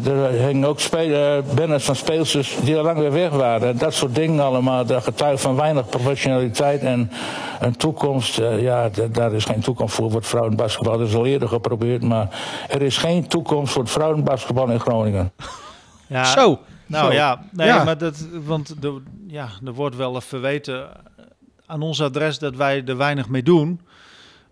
Er 0.05 0.29
hingen 0.29 0.67
ook 0.69 0.79
spelen, 0.79 1.45
banners 1.55 1.83
van 1.85 1.95
speelsters 1.95 2.57
die 2.63 2.77
al 2.77 2.83
lang 2.83 2.97
weer 2.99 3.11
weg 3.11 3.29
waren. 3.29 3.67
En 3.67 3.77
dat 3.77 3.93
soort 3.93 4.15
dingen 4.15 4.39
allemaal, 4.43 4.85
dat 4.85 5.03
getuigt 5.03 5.41
van 5.41 5.55
weinig 5.55 5.89
professionaliteit 5.89 6.81
en 6.81 7.11
een 7.59 7.75
toekomst. 7.75 8.37
eh, 8.39 8.61
ja, 8.61 8.89
daar 9.11 9.33
is 9.33 9.45
geen 9.45 9.59
toekomst 9.61 9.95
voor 9.95 10.09
voor 10.11 10.19
het 10.19 10.29
vrouwenbasketbal. 10.29 10.97
Dat 10.97 11.07
is 11.07 11.15
al 11.15 11.25
eerder 11.25 11.47
geprobeerd, 11.47 12.03
maar 12.03 12.29
er 12.69 12.81
is 12.81 12.97
geen 12.97 13.27
toekomst 13.27 13.73
voor 13.73 13.81
het 13.81 13.91
vrouwenbasketbal 13.91 14.69
in 14.69 14.79
Groningen. 14.79 15.31
Ja, 16.07 16.23
Zo. 16.23 16.59
Nou 16.87 17.05
Zo. 17.05 17.13
ja, 17.13 17.39
nee, 17.51 17.67
Ja. 17.67 17.83
maar 17.83 17.97
dat, 17.97 18.27
want 18.45 18.81
de, 18.81 19.01
ja, 19.27 19.47
er 19.65 19.73
wordt 19.73 19.95
wel 19.95 20.21
verweten 20.21 20.87
aan 21.65 21.81
ons 21.81 22.01
adres 22.01 22.39
dat 22.39 22.55
wij 22.55 22.83
er 22.85 22.97
weinig 22.97 23.29
mee 23.29 23.43
doen. 23.43 23.81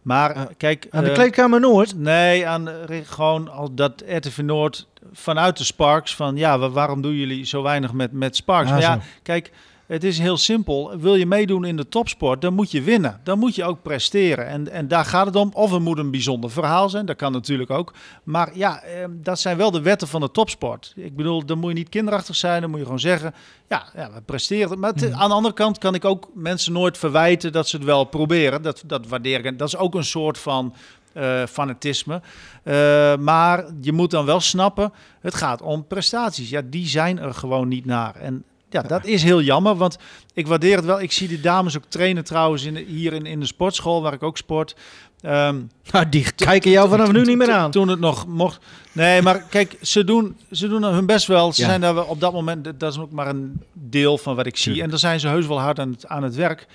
Maar 0.03 0.47
kijk... 0.57 0.87
Aan 0.89 1.03
de 1.03 1.09
eh, 1.09 1.15
kleedkamer 1.15 1.59
Noord. 1.59 1.97
Nee, 1.97 2.47
aan 2.47 2.69
eh, 2.69 2.97
gewoon 3.05 3.49
al 3.51 3.73
dat 3.75 4.03
RTV 4.07 4.37
Noord 4.37 4.87
vanuit 5.13 5.57
de 5.57 5.63
Sparks 5.63 6.15
van 6.15 6.35
ja, 6.35 6.59
wa- 6.59 6.69
waarom 6.69 7.01
doen 7.01 7.13
jullie 7.13 7.45
zo 7.45 7.61
weinig 7.63 7.93
met, 7.93 8.11
met 8.11 8.35
Sparks? 8.35 8.65
Ah, 8.67 8.71
maar 8.73 8.81
ja, 8.81 8.93
zo. 8.93 9.01
kijk, 9.23 9.51
het 9.87 10.03
is 10.03 10.19
heel 10.19 10.37
simpel. 10.37 10.97
Wil 10.99 11.15
je 11.15 11.25
meedoen 11.25 11.65
in 11.65 11.75
de 11.75 11.87
topsport, 11.89 12.41
dan 12.41 12.53
moet 12.53 12.71
je 12.71 12.81
winnen. 12.81 13.19
Dan 13.23 13.39
moet 13.39 13.55
je 13.55 13.63
ook 13.63 13.81
presteren. 13.81 14.47
En, 14.47 14.71
en 14.71 14.87
daar 14.87 15.05
gaat 15.05 15.25
het 15.25 15.35
om. 15.35 15.49
Of 15.53 15.71
het 15.71 15.81
moet 15.81 15.97
een 15.97 16.11
bijzonder 16.11 16.51
verhaal 16.51 16.89
zijn, 16.89 17.05
dat 17.05 17.15
kan 17.15 17.31
natuurlijk 17.31 17.69
ook. 17.69 17.93
Maar 18.23 18.57
ja, 18.57 18.81
eh, 18.81 19.05
dat 19.09 19.39
zijn 19.39 19.57
wel 19.57 19.71
de 19.71 19.81
wetten 19.81 20.07
van 20.07 20.21
de 20.21 20.31
topsport. 20.31 20.93
Ik 20.95 21.15
bedoel, 21.15 21.45
dan 21.45 21.57
moet 21.59 21.71
je 21.71 21.77
niet 21.77 21.89
kinderachtig 21.89 22.35
zijn. 22.35 22.61
Dan 22.61 22.69
moet 22.69 22.79
je 22.79 22.85
gewoon 22.85 22.99
zeggen, 22.99 23.33
ja, 23.69 23.83
ja 23.95 24.11
we 24.13 24.21
presteren. 24.21 24.79
Maar 24.79 24.93
het- 24.93 25.11
aan 25.11 25.29
de 25.29 25.35
andere 25.35 25.53
kant 25.53 25.77
kan 25.77 25.93
ik 25.95 26.05
ook 26.05 26.29
mensen 26.33 26.73
nooit 26.73 26.97
verwijten 26.97 27.51
dat 27.51 27.67
ze 27.67 27.75
het 27.75 27.85
wel 27.85 28.03
proberen. 28.03 28.61
Dat, 28.61 28.83
dat 28.85 29.07
waardeer 29.07 29.45
ik. 29.45 29.59
Dat 29.59 29.67
is 29.67 29.77
ook 29.77 29.95
een 29.95 30.03
soort 30.05 30.37
van 30.37 30.73
eh, 31.13 31.43
fanatisme. 31.45 32.21
Eh, 32.63 32.73
maar 33.17 33.65
je 33.81 33.91
moet 33.91 34.11
dan 34.11 34.25
wel 34.25 34.39
snappen, 34.39 34.93
het 35.21 35.35
gaat 35.35 35.61
om 35.61 35.87
prestaties. 35.87 36.49
Ja, 36.49 36.61
die 36.65 36.87
zijn 36.87 37.19
er 37.19 37.33
gewoon 37.33 37.67
niet 37.67 37.85
naar. 37.85 38.15
En 38.15 38.43
ja, 38.73 38.81
dat 38.81 39.05
is 39.05 39.23
heel 39.23 39.41
jammer, 39.41 39.75
want 39.75 39.97
ik 40.33 40.47
waardeer 40.47 40.75
het 40.75 40.85
wel. 40.85 41.01
Ik 41.01 41.11
zie 41.11 41.27
die 41.27 41.39
dames 41.41 41.77
ook 41.77 41.83
trainen 41.87 42.23
trouwens 42.23 42.63
in, 42.63 42.73
de- 42.73 42.85
hier 42.87 43.13
in, 43.13 43.25
in 43.25 43.39
de 43.39 43.45
sportschool, 43.45 44.01
waar 44.01 44.13
ik 44.13 44.23
ook 44.23 44.37
sport. 44.37 44.75
Ehm, 45.21 45.59
Nou, 45.91 46.09
die 46.09 46.31
kijken 46.35 46.71
jou 46.71 46.89
vanaf 46.89 47.11
nu 47.11 47.21
niet 47.25 47.37
meer 47.37 47.51
aan. 47.51 47.71
toen 47.71 47.87
het 47.87 47.99
nog 47.99 48.27
mocht. 48.27 48.59
Nee, 48.91 49.21
maar 49.21 49.43
kijk, 49.49 49.75
ze 49.81 50.03
doen, 50.03 50.37
ze 50.51 50.67
doen 50.67 50.83
hun 50.83 51.05
best 51.05 51.27
wel. 51.27 51.53
Ze 51.53 51.61
Ja. 51.61 51.67
zijn 51.67 51.81
daar 51.81 52.03
op 52.05 52.19
dat 52.19 52.33
moment, 52.33 52.63
dat 52.79 52.91
is 52.91 52.99
ook 52.99 53.11
maar 53.11 53.27
een 53.27 53.61
deel 53.73 54.17
van 54.17 54.35
wat 54.35 54.45
ik 54.45 54.57
zie. 54.57 54.81
En 54.81 54.89
daar 54.89 54.99
zijn 54.99 55.19
ze 55.19 55.27
heus 55.27 55.47
wel 55.47 55.59
hard 55.61 55.79
aan 55.79 55.91
het, 55.91 56.07
aan 56.07 56.23
het 56.23 56.35
werk. 56.35 56.67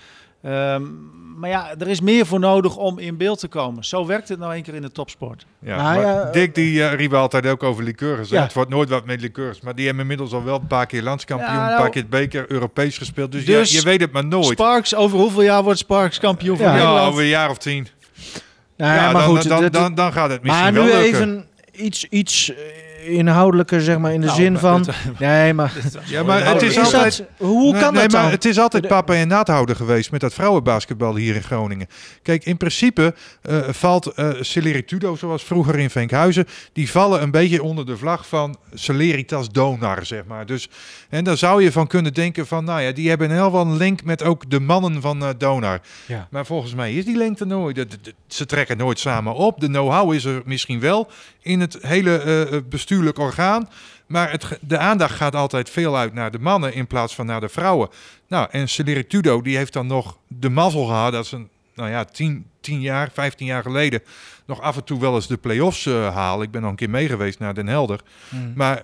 Ehm, 0.42 0.82
maar 1.38 1.50
ja, 1.50 1.74
er 1.78 1.88
is 1.88 2.00
meer 2.00 2.26
voor 2.26 2.40
nodig 2.40 2.76
om 2.76 2.98
in 2.98 3.16
beeld 3.16 3.38
te 3.38 3.48
komen. 3.48 3.84
Zo 3.84 4.06
werkt 4.06 4.28
het 4.28 4.38
nou 4.38 4.56
een 4.56 4.62
keer 4.62 4.74
in 4.74 4.82
de 4.82 4.92
topsport. 4.92 5.46
Ja, 5.58 5.94
ja, 5.94 6.24
Dick 6.24 6.54
die 6.54 6.84
eh, 6.84 6.94
riep 6.94 7.12
altijd 7.14 7.46
ook 7.46 7.62
over 7.62 7.84
liqueurs. 7.84 8.28
Ja. 8.28 8.42
Het 8.42 8.52
wordt 8.52 8.70
nooit 8.70 8.88
wat 8.88 9.04
met 9.06 9.20
liqueurs. 9.20 9.60
Maar 9.60 9.74
die 9.74 9.84
hebben 9.84 10.02
inmiddels 10.02 10.32
al 10.32 10.44
wel 10.44 10.54
een 10.60 10.66
paar 10.66 10.86
keer 10.86 11.02
landskampioen, 11.02 11.52
Ja, 11.52 11.58
nou, 11.60 11.70
een 11.72 11.78
paar 11.80 11.90
keer 11.90 12.00
het 12.02 12.10
beker, 12.10 12.44
Europees 12.50 12.98
gespeeld. 12.98 13.32
Dus, 13.32 13.44
Dus 13.44 13.70
ja, 13.72 13.78
je 13.78 13.84
weet 13.84 14.00
het 14.00 14.12
maar 14.12 14.24
nooit. 14.26 14.46
Sparks, 14.46 14.94
over 14.94 15.18
hoeveel 15.18 15.42
jaar 15.42 15.62
wordt 15.62 15.78
Sparks 15.78 16.18
kampioen 16.18 16.56
van 16.56 16.66
Ja. 16.66 16.72
ja, 16.72 16.78
Nederland? 16.78 17.08
over 17.08 17.20
een 17.22 17.28
jaar 17.28 17.50
of 17.50 17.58
tien. 17.58 17.88
Nou, 18.76 18.94
ja, 18.94 19.02
maar 19.12 19.12
dan, 19.12 19.22
goed, 19.36 19.48
dan, 19.48 19.68
dan, 19.68 19.94
dan 19.94 20.12
gaat 20.12 20.30
het 20.30 20.42
misschien 20.42 20.62
maar 20.62 20.72
nu 20.72 20.88
lukken. 20.88 21.04
even 21.04 21.46
iets, 21.72 22.04
iets 22.04 22.52
inhoudelijker, 23.08 23.80
zeg 23.80 23.98
maar, 23.98 24.12
in 24.12 24.20
de 24.20 24.26
Nou, 24.26 24.38
zin 24.38 24.52
maar 24.52 24.60
van... 24.60 24.82
dit- 24.82 24.94
Nee, 25.18 25.54
maar... 25.54 25.72
Ja, 26.04 26.22
maar 26.22 26.44
het 26.46 26.62
is 26.62 26.76
Is 26.76 26.84
altijd... 26.84 27.16
dat, 27.16 27.48
hoe 27.48 27.72
Nee, 27.72 27.82
kan 27.82 27.92
nee, 27.92 28.02
dat 28.02 28.12
maar 28.12 28.22
dan? 28.22 28.30
het 28.30 28.44
is 28.44 28.58
altijd 28.58 28.88
papa 28.88 29.14
en 29.14 29.28
naadhouder 29.28 29.76
geweest 29.76 30.10
met 30.10 30.20
dat 30.20 30.34
vrouwenbasketbal 30.34 31.16
hier 31.16 31.34
in 31.34 31.42
Groningen. 31.42 31.86
Kijk, 32.22 32.44
in 32.44 32.56
principe 32.56 33.14
eh, 33.42 33.56
valt 33.68 34.06
eh 34.06 34.30
Celeritudo, 34.40 35.16
zoals 35.16 35.44
vroeger 35.44 35.78
in 35.78 35.90
Venkhuizen, 35.90 36.46
die 36.72 36.90
vallen 36.90 37.22
een 37.22 37.30
beetje 37.30 37.62
onder 37.62 37.86
de 37.86 37.96
vlag 37.96 38.28
van 38.28 38.56
Celeritas 38.74 39.50
Donar, 39.50 40.06
zeg 40.06 40.24
maar. 40.26 40.46
Dus, 40.46 40.68
en 41.08 41.24
daar 41.24 41.36
zou 41.36 41.62
je 41.62 41.72
van 41.72 41.86
kunnen 41.86 42.14
denken 42.14 42.46
van, 42.46 42.64
nou 42.64 42.80
ja, 42.80 42.92
die 42.92 43.08
hebben 43.08 43.30
heel 43.30 43.52
wel 43.52 43.60
een 43.60 43.76
link 43.76 44.04
met 44.04 44.22
ook 44.22 44.50
de 44.50 44.60
mannen 44.60 45.00
van 45.00 45.22
eh, 45.22 45.28
Donar. 45.38 45.80
Ja. 46.06 46.28
Maar 46.30 46.46
volgens 46.46 46.74
mij 46.74 46.92
is 46.94 47.04
die 47.04 47.16
link 47.16 47.38
er 47.38 47.46
nooit. 47.46 47.74
De- 47.76 47.86
de- 47.86 47.98
de- 48.02 48.14
Ze 48.26 48.46
trekken 48.46 48.76
nooit 48.76 48.98
samen 48.98 49.34
op. 49.34 49.60
De 49.60 49.66
know-how 49.66 50.12
is 50.14 50.24
er 50.24 50.42
misschien 50.44 50.80
wel 50.80 51.10
in 51.42 51.60
het 51.60 51.78
hele 51.80 52.18
eh, 52.18 52.58
bestuurlijk 52.98 53.18
orgaan. 53.18 53.68
Maar 54.06 54.30
het, 54.30 54.58
de 54.60 54.78
aandacht 54.78 55.14
gaat 55.14 55.34
altijd 55.34 55.70
veel 55.70 55.96
uit 55.96 56.14
naar 56.14 56.30
de 56.30 56.38
mannen 56.38 56.74
in 56.74 56.86
plaats 56.86 57.14
van 57.14 57.26
naar 57.26 57.40
de 57.40 57.48
vrouwen. 57.48 57.88
Nou, 58.28 58.48
en 58.50 58.68
Celeritudo 58.68 59.42
die 59.42 59.56
heeft 59.56 59.72
dan 59.72 59.86
nog 59.86 60.18
de 60.28 60.48
mazzel 60.48 60.86
gehad 60.86 61.12
dat 61.12 61.26
ze, 61.26 61.46
nou 61.74 61.90
ja, 61.90 62.04
10, 62.04 62.46
10 62.60 62.80
jaar, 62.80 63.10
15 63.12 63.46
jaar 63.46 63.62
geleden 63.62 64.02
nog 64.46 64.60
af 64.60 64.76
en 64.76 64.84
toe 64.84 65.00
wel 65.00 65.14
eens 65.14 65.26
de 65.26 65.36
play-offs 65.36 65.86
eh, 65.86 66.14
halen. 66.14 66.46
Ik 66.46 66.50
ben 66.50 66.60
nog 66.60 66.70
een 66.70 66.76
keer 66.76 66.90
mee 66.90 67.08
geweest 67.08 67.38
naar 67.38 67.54
Den 67.54 67.66
Helder. 67.66 68.00
Maar 68.54 68.82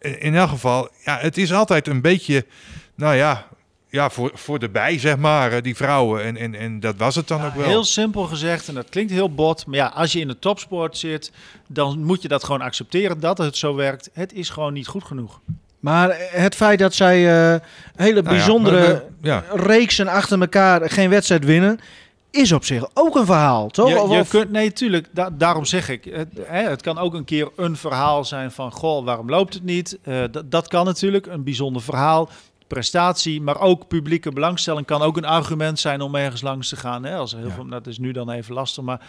in 0.00 0.20
in 0.20 0.34
elk 0.34 0.48
geval, 0.48 0.88
ja, 1.04 1.18
het 1.18 1.36
is 1.36 1.52
altijd 1.52 1.88
een 1.88 2.00
beetje, 2.00 2.46
nou 2.94 3.14
ja, 3.14 3.46
ja 3.92 4.10
voor, 4.10 4.30
voor 4.34 4.58
de 4.58 4.68
bij, 4.68 4.98
zeg 4.98 5.16
maar, 5.16 5.52
eh, 5.52 5.62
die 5.62 5.76
vrouwen. 5.76 6.24
En, 6.24 6.36
en, 6.36 6.54
en 6.54 6.80
dat 6.80 6.96
was 6.96 7.14
het 7.14 7.28
dan 7.28 7.44
ook 7.44 7.54
wel. 7.54 7.64
Heel 7.66 7.84
simpel 7.84 8.22
gezegd, 8.24 8.68
en 8.68 8.74
dat 8.74 8.88
klinkt 8.88 9.12
heel 9.12 9.34
bot. 9.34 9.66
Maar 9.66 9.76
ja, 9.76 9.86
als 9.86 10.12
je 10.12 10.20
in 10.20 10.28
de 10.28 10.38
topsport 10.38 10.96
zit, 10.98 11.32
dan 11.68 12.04
moet 12.04 12.22
je 12.22 12.28
dat 12.28 12.44
gewoon 12.44 12.60
accepteren 12.60 13.20
dat 13.20 13.38
het 13.38 13.56
zo 13.56 13.74
werkt. 13.74 14.10
Het 14.12 14.32
is 14.32 14.48
gewoon 14.50 14.72
niet 14.72 14.86
goed 14.86 15.04
genoeg. 15.04 15.40
Maar 15.80 16.16
het 16.30 16.54
feit 16.54 16.78
dat 16.78 16.94
zij 16.94 17.16
eh, 17.16 17.60
hele 17.96 18.22
Nou 18.22 18.24
ja, 18.24 18.30
bijzondere 18.30 18.80
maar, 18.80 18.92
eh, 18.94 19.00
ja. 19.22 19.44
reeksen 19.54 20.08
achter 20.08 20.40
elkaar 20.40 20.90
geen 20.90 21.10
wedstrijd 21.10 21.44
winnen, 21.44 21.80
is 22.30 22.52
op 22.52 22.64
zich 22.64 22.84
ook 22.94 23.16
een 23.16 23.26
verhaal, 23.26 23.68
toch? 23.68 23.88
Je, 23.88 24.00
Of- 24.00 24.12
je 24.12 24.20
of- 24.20 24.28
kunt, 24.28 24.50
nee, 24.50 24.72
tuurlijk. 24.72 25.06
da- 25.10 25.30
daarom 25.30 25.64
zeg 25.64 25.88
ik. 25.88 26.04
Het, 26.04 26.28
hè, 26.46 26.62
het 26.68 26.82
kan 26.82 26.98
ook 26.98 27.14
een 27.14 27.24
keer 27.24 27.48
een 27.56 27.76
verhaal 27.76 28.24
zijn 28.24 28.50
van... 28.50 28.72
Goh, 28.72 29.04
waarom 29.04 29.30
loopt 29.30 29.54
het 29.54 29.64
niet? 29.64 29.98
Eh, 30.02 30.22
dat- 30.30 30.50
dat 30.50 30.68
kan 30.68 30.84
natuurlijk. 30.84 31.26
Een 31.26 31.44
bijzonder 31.44 31.82
verhaal. 31.82 32.28
Prestatie, 32.72 33.40
maar 33.40 33.60
ook 33.60 33.88
publieke 33.88 34.30
belangstelling 34.30 34.86
kan 34.86 35.02
ook 35.02 35.16
een 35.16 35.24
argument 35.24 35.78
zijn 35.78 36.00
om 36.00 36.14
ergens 36.14 36.42
langs 36.42 36.68
te 36.68 36.76
gaan. 36.76 37.04
Hè? 37.04 37.16
Als 37.16 37.32
er 37.32 37.38
heel 37.38 37.50
veel, 37.50 37.66
dat 37.66 37.86
is 37.86 37.98
nu 37.98 38.12
dan 38.12 38.30
even 38.30 38.54
lastig. 38.54 38.84
Maar 38.84 39.00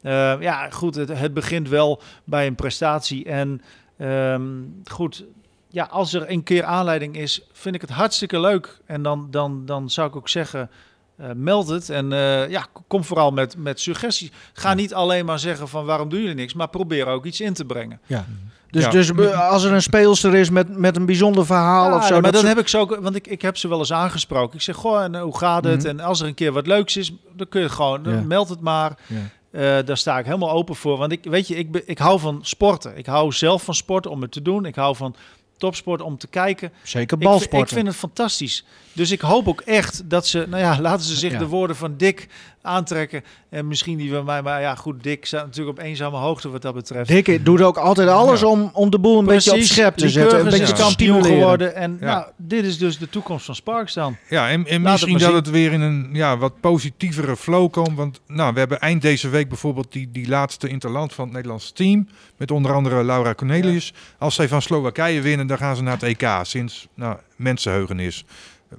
eh, 0.00 0.40
ja, 0.40 0.70
goed, 0.70 0.94
het, 0.94 1.08
het 1.08 1.34
begint 1.34 1.68
wel 1.68 2.00
bij 2.24 2.46
een 2.46 2.54
prestatie. 2.54 3.24
En 3.24 3.62
ehm, 3.96 4.42
goed, 4.84 5.24
ja, 5.68 5.84
als 5.84 6.12
er 6.12 6.30
een 6.30 6.42
keer 6.42 6.64
aanleiding 6.64 7.16
is, 7.16 7.42
vind 7.52 7.74
ik 7.74 7.80
het 7.80 7.90
hartstikke 7.90 8.40
leuk. 8.40 8.80
En 8.86 9.02
dan, 9.02 9.26
dan, 9.30 9.66
dan 9.66 9.90
zou 9.90 10.08
ik 10.08 10.16
ook 10.16 10.28
zeggen, 10.28 10.70
eh, 11.16 11.30
meld 11.34 11.68
het 11.68 11.90
en 11.90 12.12
eh, 12.12 12.50
ja, 12.50 12.66
kom 12.86 13.04
vooral 13.04 13.30
met, 13.30 13.56
met 13.56 13.80
suggesties. 13.80 14.30
Ga 14.52 14.74
niet 14.74 14.94
alleen 14.94 15.24
maar 15.24 15.38
zeggen 15.38 15.68
van 15.68 15.84
waarom 15.84 16.08
doen 16.08 16.20
jullie 16.20 16.34
niks, 16.34 16.54
maar 16.54 16.68
probeer 16.68 17.06
ook 17.06 17.24
iets 17.24 17.40
in 17.40 17.54
te 17.54 17.64
brengen. 17.64 18.00
Ja. 18.06 18.26
Dus, 18.70 18.84
Ja. 18.84 18.90
dus 18.90 19.10
eh, 19.12 19.50
als 19.50 19.64
er 19.64 19.72
een 19.72 19.82
speelster 19.82 20.34
is 20.34 20.50
met, 20.50 20.76
met 20.78 20.96
een 20.96 21.06
bijzonder 21.06 21.46
verhaal 21.46 21.88
Ja, 21.90 21.96
of 21.96 22.06
zo. 22.06 22.12
maar 22.12 22.22
dat 22.22 22.32
dan 22.32 22.40
ze- 22.40 22.46
heb 22.46 22.58
ik 22.58 22.68
ze 22.68 22.78
ook, 22.78 22.98
want 23.00 23.14
ik, 23.14 23.26
ik 23.26 23.42
heb 23.42 23.56
ze 23.56 23.68
wel 23.68 23.78
eens 23.78 23.92
aangesproken. 23.92 24.54
Ik 24.54 24.62
zeg, 24.62 24.76
goh, 24.76 25.02
en, 25.02 25.14
eh, 25.14 25.22
hoe 25.22 25.38
gaat 25.38 25.64
het? 25.64 25.78
Mhm. 25.78 25.88
En 25.88 26.00
als 26.00 26.20
er 26.20 26.26
een 26.26 26.34
keer 26.34 26.52
wat 26.52 26.66
leuks 26.66 26.96
is, 26.96 27.12
dan 27.36 27.48
kun 27.48 27.60
je 27.60 27.68
gewoon, 27.68 28.00
Ja. 28.04 28.20
meld 28.26 28.48
het 28.48 28.60
maar. 28.60 28.92
Ja. 29.06 29.16
Eh, 29.50 29.84
daar 29.86 29.96
sta 29.96 30.18
ik 30.18 30.24
helemaal 30.24 30.50
open 30.50 30.74
voor. 30.76 30.96
Want 30.98 31.12
ik, 31.12 31.24
weet 31.24 31.48
je, 31.48 31.54
ik, 31.56 31.82
ik 31.86 31.98
hou 31.98 32.20
van 32.20 32.38
sporten. 32.42 32.96
Ik 32.98 33.06
hou 33.06 33.32
zelf 33.32 33.62
van 33.62 33.74
sporten 33.74 34.10
om 34.10 34.22
het 34.22 34.32
te 34.32 34.42
doen. 34.42 34.64
Ik 34.64 34.74
hou 34.74 34.96
van 34.96 35.14
topsport 35.56 36.02
om 36.02 36.18
te 36.18 36.26
kijken. 36.26 36.72
Zeker 36.82 37.18
Ik, 37.18 37.24
balsporten. 37.24 37.58
ik 37.60 37.68
vind 37.68 37.86
het 37.86 37.96
fantastisch. 37.96 38.64
Dus 38.98 39.10
ik 39.10 39.20
hoop 39.20 39.48
ook 39.48 39.60
echt 39.60 40.02
dat 40.10 40.26
ze, 40.26 40.46
nou 40.48 40.62
ja, 40.62 40.80
laten 40.80 41.06
ze 41.06 41.16
zich 41.16 41.32
Ja. 41.32 41.38
de 41.38 41.46
woorden 41.46 41.76
van 41.76 41.94
Dick 41.96 42.28
aantrekken. 42.62 43.24
En 43.50 43.68
misschien 43.68 43.96
die 43.98 44.12
van 44.12 44.24
mij, 44.24 44.42
maar 44.42 44.60
ja, 44.60 44.74
goed, 44.74 45.02
Dick 45.02 45.26
staat 45.26 45.44
natuurlijk 45.44 45.78
op 45.78 45.84
eenzame 45.84 46.16
hoogte 46.16 46.48
wat 46.48 46.62
dat 46.62 46.74
betreft. 46.74 47.08
Dick 47.08 47.44
doet 47.44 47.60
ook 47.62 47.76
altijd 47.76 48.08
alles 48.08 48.42
om, 48.42 48.70
om 48.72 48.90
de 48.90 48.98
boel 48.98 49.18
een 49.18 49.24
beetje 49.24 49.52
op 49.52 49.60
scherp 49.60 49.96
te 49.96 50.08
zetten. 50.08 50.38
Een 50.38 50.44
beetje 50.44 50.62
is 50.62 50.72
kampioen 50.72 51.24
geworden. 51.24 51.74
En 51.74 51.96
Ja. 52.00 52.06
nou, 52.06 52.26
dit 52.36 52.64
is 52.64 52.78
dus 52.78 52.98
de 52.98 53.08
toekomst 53.08 53.44
van 53.44 53.54
Sparks 53.54 53.94
dan. 53.94 54.16
Ja, 54.28 54.48
en, 54.50 54.66
en 54.66 54.82
misschien 54.82 55.12
het 55.12 55.22
dat 55.22 55.32
het 55.32 55.50
weer 55.50 55.72
in 55.72 55.80
een 55.80 56.08
ja, 56.12 56.36
wat 56.38 56.60
positievere 56.60 57.36
flow 57.36 57.70
komt. 57.70 57.96
Want 57.96 58.20
nou, 58.26 58.52
we 58.52 58.58
hebben 58.58 58.80
eind 58.80 59.02
deze 59.02 59.28
week 59.28 59.48
bijvoorbeeld 59.48 59.92
die, 59.92 60.08
die 60.12 60.28
laatste 60.28 60.68
interland 60.68 61.12
van 61.14 61.24
het 61.24 61.34
Nederlandse 61.34 61.72
team. 61.72 62.08
Met 62.36 62.50
onder 62.50 62.72
andere 62.72 63.04
Laura 63.04 63.34
Cornelius. 63.34 63.92
Als 64.18 64.34
zij 64.34 64.48
van 64.48 64.62
Slowakije 64.62 65.20
winnen, 65.20 65.46
dan 65.46 65.58
gaan 65.58 65.76
ze 65.76 65.82
naar 65.82 65.98
het 66.00 66.02
EK. 66.02 66.28
Sinds 66.42 66.88
nou, 66.94 67.16
mensenheugenis, 67.36 68.24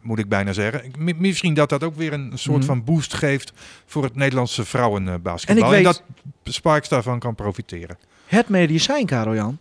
moet 0.02 0.20
ik 0.20 0.30
bijna 0.30 0.54
zeggen. 0.54 0.92
Misschien 1.18 1.54
dat 1.54 1.70
dat 1.70 1.84
ook 1.84 1.96
weer 1.96 2.14
een 2.14 2.32
soort 2.36 2.58
Mhm. 2.58 2.66
van 2.66 2.84
boost 2.84 3.14
geeft 3.14 3.52
voor 3.86 4.04
het 4.04 4.16
Nederlandse 4.16 4.66
vrouwenbasketbal. 4.66 5.64
En 5.64 5.70
ik 5.70 5.76
weet- 5.76 5.84
dat 5.84 6.04
Sparks 6.44 6.90
daarvan 6.90 7.20
kan 7.20 7.36
profiteren. 7.36 7.98
Het 8.26 8.50
medicijn, 8.50 9.06
Karel-Jan. 9.06 9.58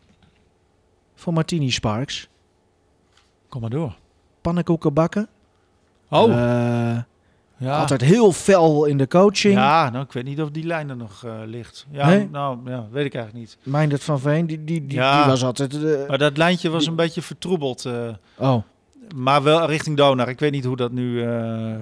Voor 1.14 1.33
Martini 1.33 1.70
Sparks. 1.70 2.29
Kom 3.49 3.61
maar 3.61 3.70
door. 3.70 3.97
Pannenkoeken 4.41 4.93
bakken. 4.95 5.29
Oh, 6.11 6.31
Eh, 6.33 6.99
ja. 7.57 7.79
Altijd 7.79 8.01
heel 8.01 8.33
fel 8.33 8.85
in 8.85 8.99
de 8.99 9.09
coaching. 9.09 9.55
Ja, 9.55 9.91
nou, 9.91 10.05
ik 10.05 10.12
weet 10.12 10.24
niet 10.24 10.41
of 10.43 10.51
die 10.51 10.64
lijn 10.64 10.89
er 10.89 10.97
nog 10.97 11.24
eh, 11.24 11.33
ligt. 11.47 11.87
Ja, 11.91 12.07
Nee? 12.09 12.29
nou, 12.31 12.59
ja, 12.70 12.87
weet 12.91 13.05
ik 13.07 13.14
eigenlijk 13.14 13.35
niet. 13.47 13.59
Meindert 13.62 14.05
van 14.05 14.20
Veen, 14.20 14.47
die, 14.47 14.64
die, 14.64 14.87
die, 14.87 14.99
Ja. 14.99 15.18
die 15.20 15.31
was 15.31 15.45
altijd... 15.45 15.85
eh, 15.85 16.09
Maar 16.09 16.18
dat 16.18 16.37
lijntje 16.37 16.68
was 16.70 16.87
een 16.87 16.95
beetje 16.97 17.22
vertroebeld. 17.22 17.85
eh, 17.85 18.09
oh, 18.37 18.62
maar 19.14 19.42
wel 19.42 19.66
richting 19.66 19.96
Donar. 19.96 20.28
Ik 20.28 20.38
weet 20.40 20.52
niet 20.52 20.64
hoe 20.64 20.76
dat 20.76 20.92
nu 20.92 21.22
eh, 21.22 21.74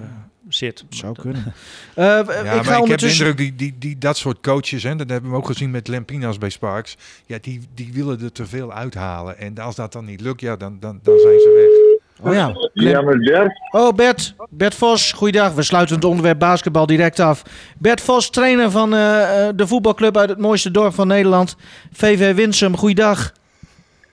zit. 0.49 0.85
zou 0.89 1.15
kunnen. 1.21 1.43
Eh, 1.95 2.03
Ja, 2.05 2.19
ik 2.19 2.27
maar 2.27 2.63
ga 2.65 2.77
ik 2.77 2.87
heb 2.87 2.99
de 2.99 3.09
indruk, 3.09 3.37
die, 3.37 3.55
die, 3.55 3.75
die, 3.79 3.97
dat 3.97 4.17
soort 4.17 4.39
coaches, 4.41 4.83
hè, 4.83 4.95
dat 4.95 5.09
hebben 5.09 5.31
we 5.31 5.37
ook 5.37 5.45
gezien 5.45 5.71
met 5.71 5.87
Lempinas 5.87 6.37
bij 6.37 6.49
Sparks. 6.49 6.97
Ja, 7.25 7.37
die, 7.41 7.67
die 7.73 7.89
willen 7.93 8.21
er 8.21 8.31
te 8.31 8.45
veel 8.45 8.73
uithalen. 8.73 9.37
En 9.37 9.57
als 9.57 9.75
dat 9.75 9.91
dan 9.91 10.05
niet 10.05 10.21
lukt, 10.21 10.41
ja, 10.41 10.55
dan, 10.55 10.77
dan, 10.79 10.99
dan 11.03 11.19
zijn 11.19 11.39
ze 11.39 11.51
weg. 11.55 11.87
Oh 12.21 12.33
ja. 12.33 12.53
Ja, 12.73 13.01
met 13.01 13.19
Bert. 13.19 13.51
Oh, 13.71 13.93
Bert. 13.95 14.35
Bert 14.49 14.75
Vos, 14.75 15.11
goeiedag. 15.11 15.53
We 15.53 15.63
sluiten 15.63 15.95
het 15.95 16.05
onderwerp 16.05 16.39
basketbal 16.39 16.85
direct 16.85 17.19
af. 17.19 17.43
Bert 17.77 18.01
Vos, 18.01 18.29
trainer 18.29 18.71
van 18.71 18.93
eh, 18.93 19.47
eh, 19.47 19.53
de 19.55 19.67
voetbalclub 19.67 20.17
uit 20.17 20.29
het 20.29 20.39
mooiste 20.39 20.71
dorp 20.71 20.93
van 20.93 21.07
Nederland. 21.07 21.55
VV 21.91 22.35
Winsum, 22.35 22.77
goeiedag. 22.77 23.31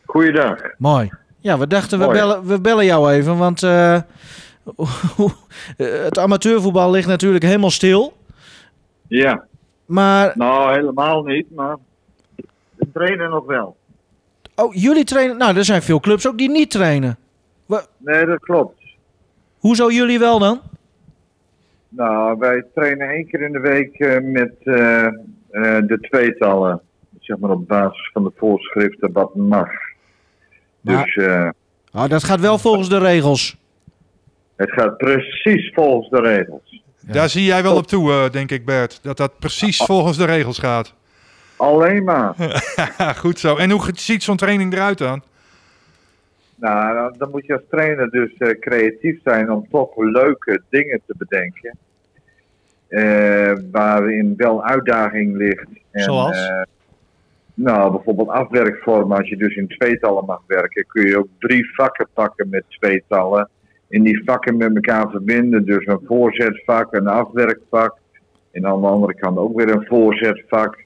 Goeiedag. 0.05 0.57
Mooi. 0.79 1.11
Ja, 1.45 1.59
we 1.59 1.67
dachten 1.67 1.99
we 1.99 2.07
bellen, 2.07 2.47
we 2.47 2.61
bellen 2.61 2.85
jou 2.85 3.13
even, 3.13 3.37
want 3.37 3.63
eh, 3.63 4.01
het 6.07 6.19
amateurvoetbal 6.19 6.91
ligt 6.91 7.09
natuurlijk 7.09 7.45
helemaal 7.45 7.71
stil. 7.71 8.13
Ja, 9.09 9.45
Maar, 9.87 10.33
nou 10.35 10.75
helemaal 10.75 11.23
niet, 11.23 11.55
maar 11.55 11.77
we 12.75 12.87
trainen 12.93 13.31
nog 13.31 13.47
wel. 13.47 13.77
oh, 14.55 14.75
jullie 14.75 15.05
trainen... 15.05 15.37
Nou, 15.37 15.57
er 15.57 15.65
zijn 15.65 15.83
veel 15.83 16.01
clubs 16.01 16.29
ook 16.29 16.39
die 16.39 16.51
niet 16.51 16.71
trainen. 16.71 17.17
Nee, 17.97 18.27
dat 18.27 18.41
klopt. 18.41 18.83
Hoezo 19.59 19.91
jullie 19.91 20.19
wel 20.19 20.39
dan? 20.39 20.61
Nou, 21.89 22.39
wij 22.39 22.65
trainen 22.75 23.09
één 23.09 23.27
keer 23.27 23.41
in 23.41 23.53
de 23.53 23.61
week 23.61 23.99
eh, 23.99 24.21
met 24.21 24.55
eh, 24.63 25.09
de 25.87 25.99
tweetallen. 26.01 26.81
Zeg 27.21 27.39
maar 27.39 27.51
op 27.51 27.69
basis 27.69 28.11
van 28.13 28.25
de 28.25 28.33
voorschriften 28.37 29.13
wat 29.13 29.35
mag. 29.35 29.71
Dus 30.85 31.17
eh, 31.17 31.49
Oh, 31.93 32.09
dat 32.09 32.25
gaat 32.25 32.41
wel 32.41 32.59
volgens 32.59 32.89
de 32.89 32.99
regels. 32.99 33.57
het 34.57 34.73
gaat 34.73 34.97
precies 34.97 35.73
volgens 35.75 36.11
de 36.11 36.21
regels. 36.21 36.83
Daar 37.01 37.29
zie 37.29 37.45
jij 37.45 37.63
wel 37.63 37.77
op 37.77 37.87
toe, 37.87 38.13
eh, 38.13 38.31
denk 38.31 38.51
ik, 38.51 38.65
Bert. 38.65 38.99
Dat 39.03 39.17
dat 39.17 39.39
precies 39.39 39.77
volgens 39.77 40.17
de 40.17 40.25
regels 40.25 40.59
gaat. 40.59 40.95
Alleen 41.57 42.05
maar. 42.05 42.35
Goed 43.17 43.39
zo. 43.39 43.57
En 43.57 43.71
hoe 43.71 43.91
ziet 43.95 44.23
zo'n 44.23 44.37
training 44.37 44.73
eruit 44.73 44.99
dan? 44.99 45.23
Nou, 46.57 47.15
dan- 47.19 47.31
moet 47.31 47.47
je 47.47 47.53
als 47.53 47.63
trainer 47.71 48.11
dus 48.11 48.33
eh, 48.39 48.59
creatief 48.61 49.19
zijn 49.25 49.51
om 49.51 49.67
toch 49.71 49.91
leuke 49.97 50.63
dingen 50.71 51.01
te 51.07 51.15
bedenken. 51.19 51.77
Eh, 52.89 53.53
waarin 53.71 54.35
wel 54.37 54.65
uitdaging 54.65 55.37
ligt. 55.37 55.67
En, 55.91 56.03
Zoals? 56.03 56.37
eh, 56.49 56.63
nou, 57.55 57.93
bijvoorbeeld 57.93 58.29
afwerkvormen. 58.29 59.17
Als 59.19 59.29
je 59.29 59.37
dus 59.37 59.57
in 59.57 59.69
tweetallen 59.69 60.25
mag 60.25 60.43
werken, 60.47 60.87
kun 60.87 61.07
je 61.07 61.19
ook 61.19 61.29
drie 61.39 61.75
vakken 61.75 62.09
pakken 62.15 62.49
met 62.49 62.65
tweetallen. 62.69 63.49
En 63.89 64.03
die 64.03 64.23
vakken 64.25 64.57
met 64.57 64.75
elkaar 64.75 65.11
verbinden. 65.11 65.65
Dus 65.65 65.87
een 65.87 66.01
voorzetvak, 66.07 66.95
een 66.95 67.07
afwerkvak. 67.07 67.97
En 68.51 68.67
aan 68.67 68.81
de 68.81 68.87
andere 68.87 69.15
kant 69.15 69.39
ook 69.39 69.57
weer 69.57 69.71
een 69.71 69.87
voorzetvak. 69.87 70.85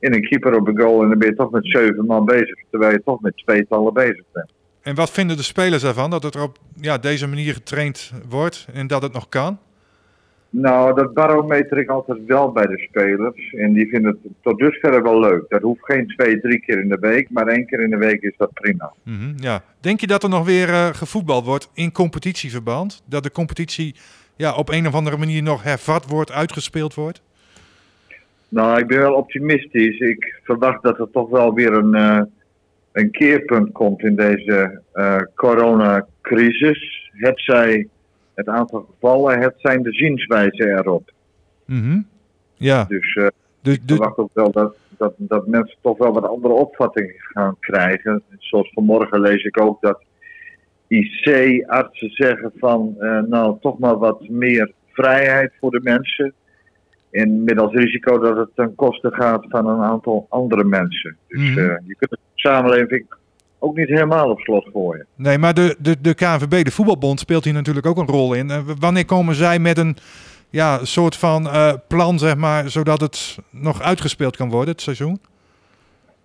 En 0.00 0.14
een 0.14 0.28
keeper 0.28 0.56
op 0.56 0.68
een 0.68 0.78
goal. 0.78 1.02
En 1.02 1.08
dan 1.08 1.18
ben 1.18 1.28
je 1.28 1.34
toch 1.36 1.50
met 1.50 1.66
zeven 1.66 2.06
man 2.06 2.24
bezig. 2.24 2.58
Terwijl 2.70 2.92
je 2.92 3.02
toch 3.04 3.20
met 3.20 3.36
tweetallen 3.36 3.92
bezig 3.92 4.24
bent. 4.32 4.50
En 4.82 4.94
wat 4.94 5.10
vinden 5.10 5.36
de 5.36 5.42
spelers 5.42 5.84
ervan 5.84 6.10
dat 6.10 6.22
het 6.22 6.40
op 6.40 6.58
ja, 6.80 6.98
deze 6.98 7.28
manier 7.28 7.52
getraind 7.52 8.12
wordt 8.28 8.66
en 8.74 8.86
dat 8.86 9.02
het 9.02 9.12
nog 9.12 9.28
kan? 9.28 9.58
Nou, 10.54 10.94
dat 10.94 11.14
barometer 11.14 11.78
ik 11.78 11.88
altijd 11.88 12.18
wel 12.26 12.52
bij 12.52 12.66
de 12.66 12.78
spelers. 12.78 13.52
En 13.52 13.72
die 13.72 13.88
vinden 13.88 14.18
het 14.22 14.32
tot 14.42 14.58
dusver 14.58 15.02
wel 15.02 15.20
leuk. 15.20 15.44
Dat 15.48 15.62
hoeft 15.62 15.84
geen 15.84 16.06
twee, 16.06 16.40
drie 16.40 16.60
keer 16.60 16.80
in 16.80 16.88
de 16.88 16.98
week, 17.00 17.30
maar 17.30 17.46
één 17.46 17.66
keer 17.66 17.80
in 17.80 17.90
de 17.90 17.96
week 17.96 18.22
is 18.22 18.34
dat 18.36 18.52
prima. 18.52 18.92
Mhm, 19.02 19.32
ja. 19.36 19.62
Denk 19.80 20.00
je 20.00 20.06
dat 20.06 20.22
er 20.22 20.28
nog 20.28 20.46
weer 20.46 20.68
eh, 20.68 20.86
gevoetbald 20.86 21.44
wordt 21.44 21.70
in 21.74 21.92
competitieverband? 21.92 23.02
Dat 23.06 23.22
de 23.22 23.30
competitie 23.30 23.94
ja, 24.36 24.54
op 24.54 24.68
een 24.68 24.86
of 24.86 24.94
andere 24.94 25.16
manier 25.16 25.42
nog 25.42 25.62
hervat 25.62 26.06
wordt, 26.06 26.32
uitgespeeld 26.32 26.94
wordt? 26.94 27.22
Nou, 28.48 28.78
ik 28.78 28.86
ben 28.86 28.98
wel 28.98 29.14
optimistisch. 29.14 29.98
Ik 29.98 30.40
verwacht 30.42 30.82
dat 30.82 30.98
er 30.98 31.10
toch 31.12 31.30
wel 31.30 31.54
weer 31.54 31.72
een, 31.72 31.94
eh, 31.94 32.20
een 32.92 33.10
keerpunt 33.10 33.72
komt 33.72 34.02
in 34.02 34.16
deze 34.16 34.80
eh, 34.92 35.20
coronacrisis. 35.34 37.10
Het 37.12 37.40
zij 37.40 37.88
het 38.46 38.54
aantal 38.54 38.88
gevallen, 38.94 39.40
het 39.40 39.54
zijn 39.56 39.82
de 39.82 39.92
zienswijze 39.92 40.68
erop. 40.68 41.10
Mhm. 41.64 42.00
Ja, 42.54 42.84
Dus 42.84 43.14
dus, 43.62 43.74
ik 43.74 43.88
dus, 43.88 43.96
verwacht 43.96 44.16
ook 44.18 44.30
wel 44.34 44.50
dat, 44.50 44.74
dat, 44.88 45.14
dat 45.16 45.46
mensen 45.46 45.76
toch 45.80 45.98
wel 45.98 46.12
wat 46.12 46.26
andere 46.26 46.54
opvattingen 46.54 47.14
gaan 47.18 47.56
krijgen. 47.60 48.22
Zoals 48.38 48.70
vanmorgen 48.72 49.20
lees 49.20 49.44
ik 49.44 49.60
ook 49.60 49.80
dat 49.80 50.02
IC-artsen 50.88 52.10
zeggen 52.10 52.52
van 52.56 52.94
eh, 52.98 53.20
nou 53.22 53.56
toch 53.60 53.78
maar 53.78 53.98
wat 53.98 54.28
meer 54.28 54.72
vrijheid 54.92 55.52
voor 55.60 55.70
de 55.70 55.80
mensen. 55.82 56.32
En 57.10 57.44
met 57.44 57.58
als 57.58 57.72
risico 57.72 58.18
dat 58.18 58.36
het 58.36 58.48
ten 58.54 58.74
koste 58.74 59.10
gaat 59.10 59.44
van 59.48 59.66
een 59.66 59.80
aantal 59.82 60.26
andere 60.28 60.64
mensen. 60.64 61.16
Dus 61.28 61.40
Mhm. 61.40 61.58
eh, 61.58 61.76
je 61.86 61.94
kunt 61.98 62.10
de 62.10 62.18
samenleving 62.34 63.04
ook 63.62 63.76
niet 63.76 63.88
helemaal 63.88 64.30
op 64.30 64.40
slot 64.40 64.68
gooien. 64.72 65.06
nee, 65.14 65.38
maar 65.38 65.54
de, 65.54 65.76
de, 65.78 65.96
de 66.00 66.14
KNVB, 66.14 66.64
de 66.64 66.70
voetbalbond, 66.70 67.20
speelt 67.20 67.44
hier 67.44 67.52
natuurlijk 67.52 67.86
ook 67.86 67.96
een 67.98 68.06
rol 68.06 68.34
in. 68.34 68.50
Wanneer 68.78 69.04
komen 69.04 69.34
zij 69.34 69.58
met 69.58 69.78
een 69.78 69.96
ja, 70.50 70.84
soort 70.84 71.16
van 71.16 71.46
eh, 71.48 71.72
plan, 71.88 72.18
zeg 72.18 72.36
maar, 72.36 72.68
zodat 72.70 73.00
het 73.00 73.38
nog 73.50 73.82
uitgespeeld 73.82 74.36
kan 74.36 74.50
worden, 74.50 74.70
het 74.72 74.80
seizoen? 74.82 75.20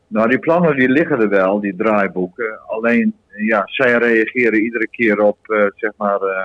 Nou, 0.07 0.29
die 0.29 0.39
plannen 0.39 0.75
die 0.75 0.89
liggen 0.89 1.19
er 1.19 1.29
wel, 1.29 1.59
die 1.59 1.75
draaiboeken. 1.75 2.59
Alleen, 2.67 3.13
ja, 3.47 3.61
zij 3.65 3.97
reageren 3.97 4.63
iedere 4.63 4.87
keer 4.87 5.19
op, 5.21 5.37
eh, 5.43 5.65
zeg 5.75 5.91
maar, 5.97 6.21
eh, 6.21 6.43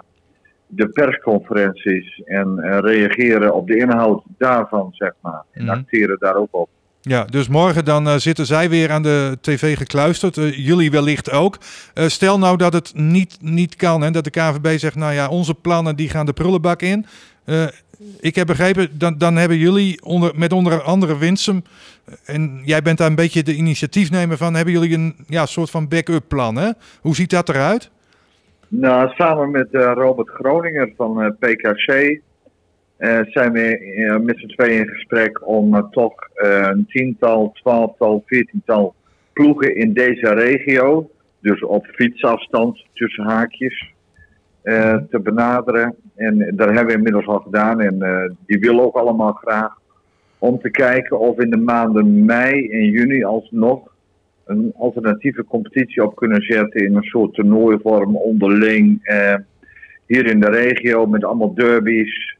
de 0.67 0.89
persconferenties. 0.89 2.23
En 2.25 2.81
reageren 2.81 3.55
op 3.55 3.67
de 3.67 3.77
inhoud 3.77 4.23
daarvan, 4.39 4.89
zeg 4.93 5.13
maar. 5.21 5.43
En 5.53 5.65
Mhm. 5.65 5.73
acteren 5.73 6.17
daar 6.19 6.37
ook 6.37 6.49
op. 6.51 6.69
Ja, 7.05 7.25
dus 7.25 7.49
morgen 7.49 7.85
dan 7.85 8.07
eh, 8.09 8.15
zitten 8.15 8.47
zij 8.47 8.69
weer 8.69 8.91
aan 8.91 9.03
de 9.03 9.39
tv 9.41 9.77
gekluisterd. 9.77 10.37
Eh, 10.37 10.67
jullie 10.67 10.91
wellicht 10.91 11.31
ook. 11.31 11.59
Eh, 11.95 12.07
stel 12.07 12.39
nou 12.39 12.57
dat 12.57 12.73
het 12.73 12.93
niet, 12.95 13.39
niet 13.41 13.77
kan 13.77 14.05
en 14.05 14.13
dat 14.13 14.25
de 14.25 14.31
KVB 14.31 14.79
zegt, 14.79 14.95
nou 14.95 15.13
ja, 15.13 15.29
onze 15.29 15.55
plannen 15.55 15.97
die 15.97 16.09
gaan 16.09 16.27
de 16.27 16.33
prullenbak 16.33 16.83
in. 16.83 17.07
Ik 18.21 18.35
heb 18.35 18.47
begrepen, 18.47 18.99
dan, 18.99 19.19
dan 19.19 19.37
hebben 19.37 19.57
jullie 19.57 20.05
onder, 20.05 20.33
met 20.35 20.53
onder 20.53 20.83
andere 20.83 21.19
Winsum, 21.19 21.63
en 22.25 22.61
jij 22.65 22.83
bent 22.83 22.99
daar 22.99 23.09
een 23.09 23.15
beetje 23.15 23.43
de 23.43 23.55
initiatiefnemer 23.55 24.37
van, 24.37 24.55
hebben 24.55 24.75
jullie 24.75 24.95
een 24.97 25.15
ja, 25.27 25.47
soort 25.47 25.71
van 25.71 25.89
backup 25.89 26.25
plan. 26.29 26.57
Hè? 26.57 26.71
Hoe 27.01 27.15
ziet 27.15 27.31
dat 27.31 27.49
eruit? 27.49 27.91
Nou, 28.69 29.11
samen 29.15 29.51
met 29.51 29.69
Robert 29.73 30.29
Groninger 30.29 30.93
van 30.97 31.37
PKC 31.39 32.21
zijn 33.31 33.53
we 33.53 33.79
eh, 33.79 34.17
met 34.17 34.39
z'n 34.39 34.47
tweeën 34.47 34.79
in 34.79 34.89
gesprek 34.89 35.49
om 35.49 35.75
eh, 35.75 35.83
toch 35.91 36.15
eh, 36.35 36.69
een 36.71 36.87
tiental, 36.89 37.53
twaalftal, 37.53 38.23
veertiental 38.27 38.95
ploegen 39.33 39.77
in 39.77 39.93
deze 39.93 40.35
regio, 40.35 41.11
dus 41.41 41.63
op 41.63 41.87
fietsafstand 41.87 42.85
tussen 42.93 43.25
haakjes, 43.25 43.93
eh, 44.63 44.97
te 45.11 45.21
benaderen. 45.21 45.95
En 46.17 46.39
dat 46.39 46.67
hebben 46.69 46.87
we 46.87 46.93
inmiddels 46.93 47.27
al 47.27 47.39
gedaan 47.39 47.81
en 47.81 48.03
eh, 48.03 48.31
die 48.47 48.59
willen 48.59 48.85
ook 48.85 48.97
allemaal 48.97 49.33
graag. 49.33 49.81
Om 50.39 50.61
te 50.61 50.71
kijken 50.71 51.19
of 51.19 51.41
in 51.41 51.51
de 51.51 51.57
maanden 51.57 52.25
mei 52.25 52.69
en 52.71 52.85
juni 52.85 53.25
alsnog 53.25 53.95
een 54.45 54.73
alternatieve 54.79 55.45
competitie 55.45 56.05
op 56.05 56.17
kunnen 56.17 56.43
zetten 56.43 56.85
in 56.85 56.97
een 56.97 57.03
soort 57.03 57.35
toernooivorm 57.35 58.17
onderling. 58.17 58.99
eh, 59.03 59.35
hier 60.07 60.27
in 60.27 60.41
de 60.41 60.51
regio 60.51 61.07
met 61.07 61.25
allemaal 61.25 61.55
derbies. 61.55 62.37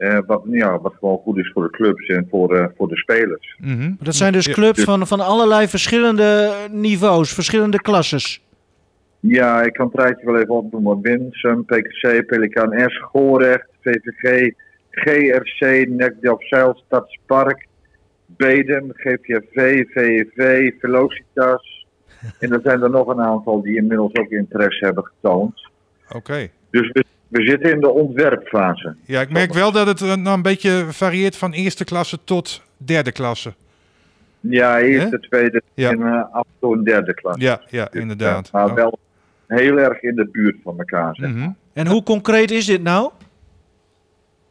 Eh, 0.00 0.18
wat, 0.26 0.42
ja, 0.50 0.80
wat 0.80 0.94
gewoon 1.00 1.18
goed 1.18 1.38
is 1.38 1.50
voor 1.54 1.62
de 1.62 1.70
clubs 1.70 2.06
en 2.06 2.26
voor, 2.30 2.56
eh, 2.56 2.66
voor 2.76 2.88
de 2.88 2.96
spelers. 2.96 3.56
Mhm. 3.60 3.92
Dat 3.98 4.14
zijn 4.14 4.32
dus 4.32 4.44
Ja. 4.46 4.52
clubs 4.52 4.82
van, 4.84 5.06
van 5.06 5.20
allerlei 5.20 5.68
verschillende 5.68 6.52
niveaus, 6.70 7.32
verschillende 7.34 7.80
klasses. 7.80 8.42
Ja, 9.20 9.62
ik 9.62 9.72
kan 9.72 9.86
het 9.86 10.00
rijtje 10.00 10.26
wel 10.26 10.36
even 10.38 10.54
opnoemen. 10.54 11.00
Winsum, 11.00 11.64
PKC, 11.64 12.26
Pelikaan 12.26 12.90
S, 12.90 12.98
Gorecht, 13.00 13.66
VVG, 13.80 14.52
GRC, 14.90 15.88
Nekdelf 15.88 16.46
Zeil, 16.48 16.82
Stadspark, 16.86 17.66
Bedem, 18.26 18.90
GVV, 18.94 19.84
VEV, 19.92 20.70
Velocitas. 20.80 21.78
En 22.38 22.52
er 22.52 22.60
zijn 22.62 22.82
er 22.82 22.90
nog 22.90 23.06
een 23.08 23.20
aantal 23.20 23.62
die 23.62 23.76
inmiddels 23.76 24.14
ook 24.14 24.30
interesse 24.30 24.84
hebben 24.84 25.04
getoond. 25.04 25.68
Oké. 26.16 26.48
Dus 26.70 26.90
we, 26.92 27.04
we 27.30 27.42
zitten 27.42 27.72
in 27.72 27.80
de 27.80 27.88
ontwerpfase. 27.90 28.94
Ja, 29.04 29.20
ik 29.20 29.30
merk 29.30 29.52
wel 29.52 29.72
dat 29.72 29.86
het 29.86 30.00
eh, 30.00 30.14
nou 30.14 30.36
een 30.36 30.42
beetje 30.42 30.84
varieert 30.88 31.36
van 31.36 31.52
eerste 31.52 31.84
klasse 31.84 32.18
tot 32.24 32.62
derde 32.76 33.12
klasse. 33.12 33.52
Ja, 34.40 34.78
eerste, 34.80 35.20
tweede 35.20 35.62
Ja. 35.74 35.90
en 35.90 36.02
eh, 36.02 36.24
af 36.32 36.44
en 36.44 36.52
toe 36.60 36.76
een 36.76 36.84
derde 36.84 37.14
klas. 37.14 37.36
Ja, 37.38 37.60
ja 37.68 37.88
inderdaad. 37.92 38.48
Ja, 38.52 38.58
maar 38.58 38.68
Oh. 38.68 38.74
wel 38.74 38.98
heel 39.46 39.78
erg 39.78 40.02
in 40.02 40.14
de 40.14 40.28
buurt 40.32 40.56
van 40.62 40.78
elkaar. 40.78 41.14
Zeg. 41.14 41.30
Mhm. 41.30 41.50
En 41.72 41.86
hoe 41.86 42.02
concreet 42.02 42.50
is 42.50 42.66
dit 42.66 42.82
nou? 42.82 43.10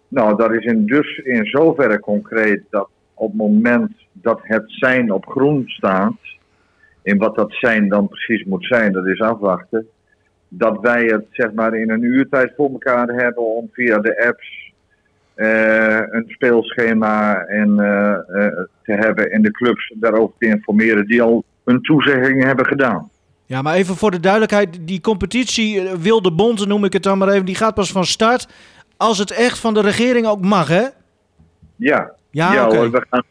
Nou, 0.07 0.38
dat 0.38 0.51
is 0.51 0.65
in 0.65 0.86
dus 0.86 1.17
in 1.17 1.45
zoverre 1.45 1.99
concreet 1.99 2.61
dat 2.69 2.89
op 3.13 3.27
het 3.27 3.38
moment 3.38 3.91
dat 4.11 4.39
het 4.43 4.63
zijn 4.67 5.11
op 5.11 5.25
groen 5.25 5.63
staat, 5.67 6.17
en 7.03 7.17
wat 7.17 7.36
dat 7.36 7.51
zijn 7.53 7.89
dan 7.89 8.07
precies 8.07 8.43
moet 8.45 8.65
zijn, 8.65 8.91
dat 8.91 9.05
is 9.05 9.21
afwachten. 9.21 9.88
Dat 10.49 10.79
wij 10.81 11.05
het 11.05 11.25
zeg 11.31 11.51
maar 11.51 11.73
in 11.73 11.89
een 11.89 12.03
uurtijd 12.03 12.53
voor 12.55 12.69
elkaar 12.69 13.07
hebben 13.07 13.45
om 13.45 13.69
via 13.71 13.99
de 13.99 14.25
apps 14.27 14.73
eh, 15.33 15.99
een 16.09 16.23
speelschema 16.27 17.43
en, 17.45 17.79
eh, 17.79 18.11
eh, 18.11 18.53
te 18.83 18.93
hebben 18.93 19.31
en 19.31 19.41
de 19.41 19.51
clubs 19.51 19.93
daarover 19.95 20.35
te 20.37 20.45
informeren 20.45 21.07
die 21.07 21.21
al 21.21 21.43
hun 21.63 21.81
toezegging 21.81 22.43
hebben 22.43 22.65
gedaan. 22.65 23.09
Ja, 23.45 23.61
maar 23.61 23.75
even 23.75 23.95
voor 23.95 24.11
de 24.11 24.19
duidelijkheid, 24.19 24.87
die 24.87 25.01
competitie, 25.01 25.89
Wilde 25.99 26.31
Bond 26.31 26.67
noem 26.67 26.85
ik 26.85 26.93
het 26.93 27.03
dan 27.03 27.17
maar 27.17 27.27
even, 27.27 27.45
die 27.45 27.55
gaat 27.55 27.73
pas 27.73 27.91
van 27.91 28.05
start 28.05 28.47
als 28.97 29.17
het 29.17 29.31
echt 29.31 29.59
van 29.59 29.73
de 29.73 29.81
regering 29.81 30.27
ook 30.27 30.41
mag, 30.41 30.67
hè? 30.67 30.85
Ja, 31.75 32.11
Ja, 32.31 32.67
we, 32.69 33.05
gaan, 33.09 33.23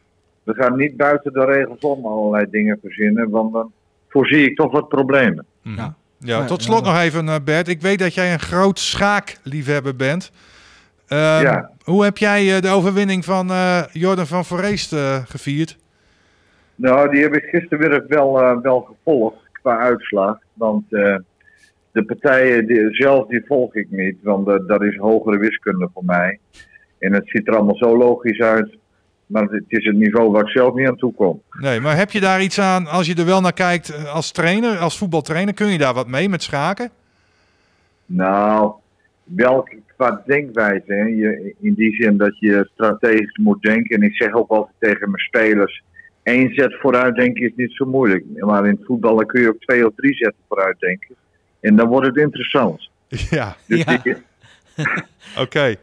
we 0.43 0.55
gaan 0.55 0.77
niet 0.77 0.97
buiten 0.97 1.33
de 1.33 1.45
regels 1.45 1.81
om 1.81 2.07
allerlei 2.07 2.47
dingen 2.51 2.79
verzinnen, 2.83 3.31
want 3.31 3.53
dan 3.53 3.73
voorzie 4.09 4.51
ik 4.51 4.57
toch 4.57 4.73
wat 4.73 4.89
problemen. 4.89 5.45
Ja. 5.63 5.95
Ja, 6.19 6.45
tot 6.45 6.63
slot 6.63 6.85
nog 6.85 6.99
even, 7.01 7.29
eh, 7.29 7.35
Bert. 7.45 7.69
Ik 7.69 7.81
weet 7.81 7.99
dat 7.99 8.15
jij 8.15 8.33
een 8.33 8.41
groot 8.41 8.79
schaakliefhebber 8.79 9.97
bent. 9.97 10.33
Ehm, 11.09 11.43
Ja. 11.43 11.71
Hoe 11.85 12.05
heb 12.05 12.19
jij 12.19 12.55
eh, 12.57 12.63
de 12.63 12.69
overwinning 12.69 13.25
van 13.25 13.51
eh, 13.51 13.83
Jordan 13.93 14.27
van 14.27 14.45
Foreest 14.45 14.93
eh, 14.93 15.17
gevierd? 15.25 15.77
Nou, 16.75 17.11
die 17.11 17.23
heb 17.23 17.35
ik 17.35 17.45
gistermiddag 17.45 18.03
wel, 18.09 18.61
wel 18.63 18.81
gevolgd 18.81 19.37
qua 19.53 19.79
uitslag. 19.79 20.39
Want 20.53 20.85
eh, 20.93 21.17
de 21.93 22.05
partijen 22.05 22.67
die, 22.67 22.95
zelf 22.95 23.29
die 23.29 23.43
volg 23.47 23.75
ik 23.75 23.87
niet, 23.91 24.17
want 24.23 24.47
dat 24.69 24.83
is 24.83 24.97
hogere 24.97 25.39
wiskunde 25.39 25.89
voor 25.95 26.05
mij. 26.05 26.39
En 26.99 27.13
het 27.13 27.29
ziet 27.29 27.49
er 27.49 27.57
allemaal 27.57 27.77
zo 27.77 27.97
logisch 27.97 28.41
uit. 28.41 28.77
Maar 29.29 29.43
het 29.43 29.65
is 29.67 29.85
het 29.85 29.97
niveau 29.97 30.31
waar 30.31 30.43
ik 30.43 30.49
zelf 30.49 30.75
niet 30.75 30.89
aan 30.89 30.97
toe 30.97 31.15
kom. 31.15 31.43
Nee, 31.61 31.81
maar 31.81 31.97
heb 31.97 32.11
je 32.11 32.21
daar 32.21 32.43
iets 32.43 32.61
aan, 32.61 32.87
als 32.87 33.07
je 33.07 33.15
er 33.15 33.25
wel 33.25 33.41
naar 33.41 33.53
kijkt 33.53 33.89
eh, 33.89 34.15
als 34.15 34.31
trainer, 34.31 34.79
als 34.79 34.99
voetbaltrainer, 34.99 35.55
kun 35.55 35.67
je 35.67 35.79
daar 35.79 35.95
wat 35.95 36.09
mee 36.09 36.29
met 36.29 36.43
schaken? 36.43 36.91
Nou, 38.07 38.73
wel 39.25 39.69
qua 39.97 40.23
denkwijze. 40.27 40.93
Hè. 40.93 41.03
Je, 41.03 41.55
in 41.61 41.75
die 41.75 41.95
zin 41.95 42.17
dat 42.17 42.39
je 42.39 42.69
strategisch 42.73 43.37
moet 43.37 43.63
denken. 43.63 43.97
En 43.97 44.03
ik 44.03 44.15
zeg 44.15 44.33
ook 44.33 44.51
altijd 44.51 44.75
tegen 44.79 45.11
mijn 45.11 45.23
spelers: 45.23 45.83
één 46.23 46.55
zet 46.55 46.79
vooruit 46.81 47.15
denken 47.15 47.43
is 47.43 47.53
niet 47.57 47.73
zo 47.73 47.87
moeilijk. 47.87 48.25
Maar 48.37 48.65
in 48.65 48.71
het 48.71 48.87
voetballen 48.87 49.27
kun 49.27 49.41
je 49.41 49.49
ook 49.49 49.61
twee 49.61 49.87
of 49.87 49.93
drie 49.97 50.15
zetten 50.15 50.43
vooruit 50.49 50.81
denken. 50.81 51.15
En 51.61 51.77
dan 51.77 51.89
wordt 51.89 52.07
het 52.07 52.17
interessant. 52.17 52.91
Ja, 53.31 53.57
Dus 53.67 53.85
Ja. 53.85 54.03
oké. 55.43 55.75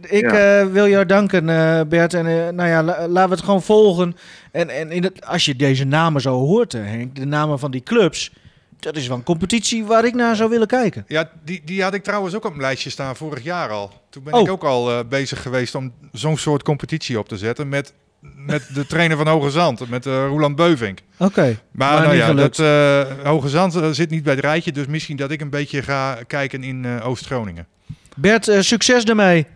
Ik 0.00 0.30
Ja. 0.30 0.60
eh, 0.60 0.66
wil 0.66 0.88
jou 0.88 1.06
danken, 1.06 1.48
eh, 1.48 1.80
Bert. 1.88 2.14
En 2.14 2.26
eh, 2.26 2.48
nou 2.52 2.68
ja, 2.68 2.82
la- 2.82 3.08
laten 3.08 3.28
we 3.30 3.34
het 3.36 3.44
gewoon 3.44 3.62
volgen. 3.62 4.16
En, 4.52 4.68
en 4.70 4.90
in 4.90 5.02
het, 5.02 5.26
als 5.26 5.44
je 5.44 5.56
deze 5.56 5.84
namen 5.84 6.20
zo 6.20 6.32
hoort, 6.38 6.74
eh, 6.74 6.80
Henk, 6.84 7.14
de 7.16 7.24
namen 7.26 7.58
van 7.58 7.70
die 7.70 7.82
clubs, 7.82 8.32
dat 8.78 8.96
is 8.96 9.06
wel 9.08 9.16
een 9.16 9.22
competitie 9.22 9.84
waar 9.84 10.04
ik 10.04 10.14
naar 10.14 10.36
zou 10.36 10.50
willen 10.50 10.66
kijken. 10.66 11.04
Ja, 11.08 11.30
die, 11.44 11.62
die 11.64 11.82
had 11.82 11.94
ik 11.94 12.02
trouwens 12.02 12.34
ook 12.34 12.44
op 12.44 12.50
mijn 12.50 12.62
lijstje 12.62 12.90
staan 12.90 13.16
vorig 13.16 13.42
jaar 13.44 13.68
al. 13.70 13.90
Toen 14.10 14.22
ben 14.22 14.34
Oh. 14.34 14.40
ik 14.40 14.50
ook 14.50 14.64
al 14.64 14.90
eh, 14.90 14.98
bezig 15.08 15.42
geweest 15.42 15.74
om 15.74 15.92
zo'n 16.12 16.36
soort 16.38 16.62
competitie 16.62 17.18
op 17.18 17.28
te 17.28 17.36
zetten 17.36 17.68
met, 17.68 17.92
met 18.20 18.68
de 18.74 18.86
trainer 18.86 19.16
van 19.16 19.26
Hoge 19.28 19.50
Zand, 19.50 19.88
met 19.88 20.06
eh 20.06 20.12
Roland 20.26 20.56
Beuvink. 20.56 20.98
Oké, 21.18 21.40
Maar, 21.70 21.92
maar 21.94 22.02
nou 22.02 22.14
ja, 22.16 22.26
gelukt. 22.26 22.56
dat, 22.56 22.66
eh 22.66 23.26
Hoge 23.26 23.48
Zand 23.48 23.74
eh, 23.76 23.88
zit 23.90 24.10
niet 24.10 24.22
bij 24.22 24.34
het 24.34 24.44
rijtje, 24.44 24.72
dus 24.72 24.86
misschien 24.86 25.16
dat 25.16 25.30
ik 25.30 25.40
een 25.40 25.50
beetje 25.50 25.82
ga 25.82 26.18
kijken 26.26 26.62
in 26.62 26.84
eh, 26.84 27.06
Oost-Groningen. 27.08 27.66
Bert, 28.14 28.48
eh, 28.48 28.60
succes 28.60 29.04
ermee. 29.04 29.46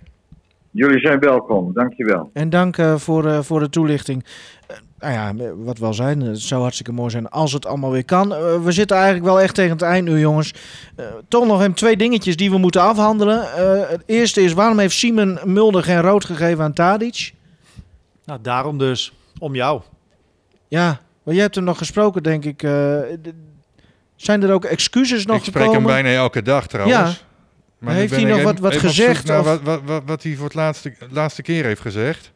Jullie 0.70 1.00
zijn 1.00 1.18
welkom, 1.18 1.72
dankjewel. 1.72 2.30
En 2.32 2.50
dank 2.50 2.76
eh, 2.78 2.96
voor, 2.96 3.26
eh, 3.26 3.38
voor 3.42 3.61
de 3.61 3.68
toelichting. 3.68 4.24
Nou 4.98 5.12
ja, 5.12 5.54
wat 5.56 5.78
wel 5.78 5.94
zijn, 5.94 6.20
het 6.20 6.40
zou 6.40 6.61
hartstikke 6.61 6.92
mooi 6.92 7.11
zijn 7.11 7.28
als 7.28 7.52
het 7.52 7.66
allemaal 7.66 7.90
weer 7.90 8.04
kan. 8.04 8.34
Eh, 8.34 8.62
we 8.64 8.72
zitten 8.72 8.96
eigenlijk 8.96 9.26
wel 9.26 9.40
echt 9.40 9.54
tegen 9.54 9.72
het 9.72 9.82
eind 9.82 10.09
nu, 10.09 10.18
jongens. 10.18 10.54
Eh, 10.96 11.06
toch 11.28 11.46
nog 11.46 11.61
even 11.61 11.72
twee 11.74 11.96
dingetjes 11.96 12.36
die 12.36 12.50
we 12.50 12.59
moeten 12.59 12.80
afhandelen. 12.82 13.42
Eh, 13.52 13.88
het 13.88 14.02
eerste 14.06 14.40
is, 14.40 14.52
waarom 14.52 14.78
heeft 14.78 14.94
Simon 14.96 15.38
Mulder 15.44 15.82
geen 15.82 16.00
rood 16.00 16.24
gegeven 16.24 16.64
aan 16.64 16.72
Tadic? 16.72 17.32
Nou, 18.24 18.38
daarom 18.42 18.78
dus. 18.78 19.12
Om 19.38 19.54
jou. 19.54 19.80
Ja, 20.68 21.00
maar 21.22 21.34
jij 21.34 21.42
hebt 21.42 21.54
hem 21.54 21.64
nog 21.64 21.78
gesproken, 21.78 22.22
denk 22.22 22.44
ik. 22.44 22.62
Eh, 22.62 22.98
zijn 24.16 24.42
er 24.42 24.52
ook 24.52 24.64
excuses 24.64 25.26
nog 25.26 25.36
ik 25.36 25.44
spreek 25.44 25.64
gekomen? 25.64 25.92
hem 25.92 26.02
bijna 26.02 26.16
elke 26.16 26.42
dag 26.42 26.66
trouwens. 26.66 26.98
Ja. 26.98 27.26
Maar 27.79 27.95
Heeft 27.95 28.12
hij 28.14 28.24
nog 28.24 28.31
even- 28.33 28.45
wat- 28.45 28.59
wat 28.59 28.72
even 28.72 28.89
gezegd, 28.89 29.24
naar 29.26 29.39
of- 29.41 29.45
Wat, 29.45 29.62
wat, 29.62 29.83
wat, 29.85 30.03
wat 30.07 30.22
hij 30.22 30.35
voor 30.35 30.45
het 30.45 30.55
laatste, 30.55 30.93
laatste 31.11 31.43
keer 31.43 31.64
heeft 31.64 31.81
gezegd. 31.81 32.33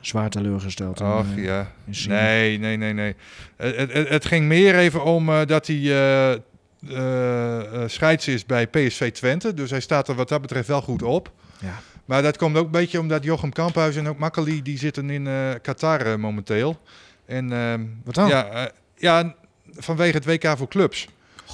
Zwaar 0.00 0.30
teleurgesteld. 0.30 1.00
Ach 1.00 1.26
eh, 1.36 1.44
ja. 1.44 1.72
in. 1.84 1.94
Nee, 2.08 2.58
nee, 2.58 2.76
nee, 2.76 2.92
nee. 2.92 3.14
Het, 3.56 3.92
het, 3.92 4.08
het 4.08 4.24
ging 4.24 4.46
meer 4.46 4.74
even 4.78 5.04
om 5.04 5.28
eh, 5.28 5.46
dat 5.46 5.66
hij 5.66 5.76
eh, 6.88 7.84
scheids 7.86 8.28
is 8.28 8.46
bij 8.46 8.66
PSV 8.66 9.12
Twente. 9.12 9.54
Dus 9.54 9.70
hij 9.70 9.80
staat 9.80 10.08
er 10.08 10.14
wat 10.14 10.28
dat 10.28 10.40
betreft 10.40 10.68
wel 10.68 10.82
goed 10.82 11.02
op. 11.02 11.30
Ja. 11.60 11.80
Maar 12.04 12.22
dat 12.22 12.36
komt 12.36 12.56
ook 12.56 12.64
een 12.64 12.70
beetje 12.70 13.00
omdat 13.00 13.24
Jochem 13.24 13.52
Kamphuis 13.52 13.96
en 13.96 14.08
ook 14.08 14.18
Makkeli... 14.18 14.62
die 14.62 14.78
zitten 14.78 15.10
in 15.10 15.28
Qatar 15.62 16.20
momenteel. 16.20 16.80
En, 17.26 17.52
ehm, 17.52 17.80
Wat 18.04 18.14
dan? 18.14 18.28
Ja, 18.28 18.70
ja, 18.96 19.34
vanwege 19.70 20.16
het 20.16 20.24
WK 20.24 20.56
voor 20.56 20.68
clubs. 20.68 21.08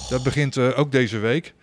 Dat 0.09 0.23
begint 0.23 0.57
ook 0.57 0.91
deze 0.91 1.17
week. 1.19 1.53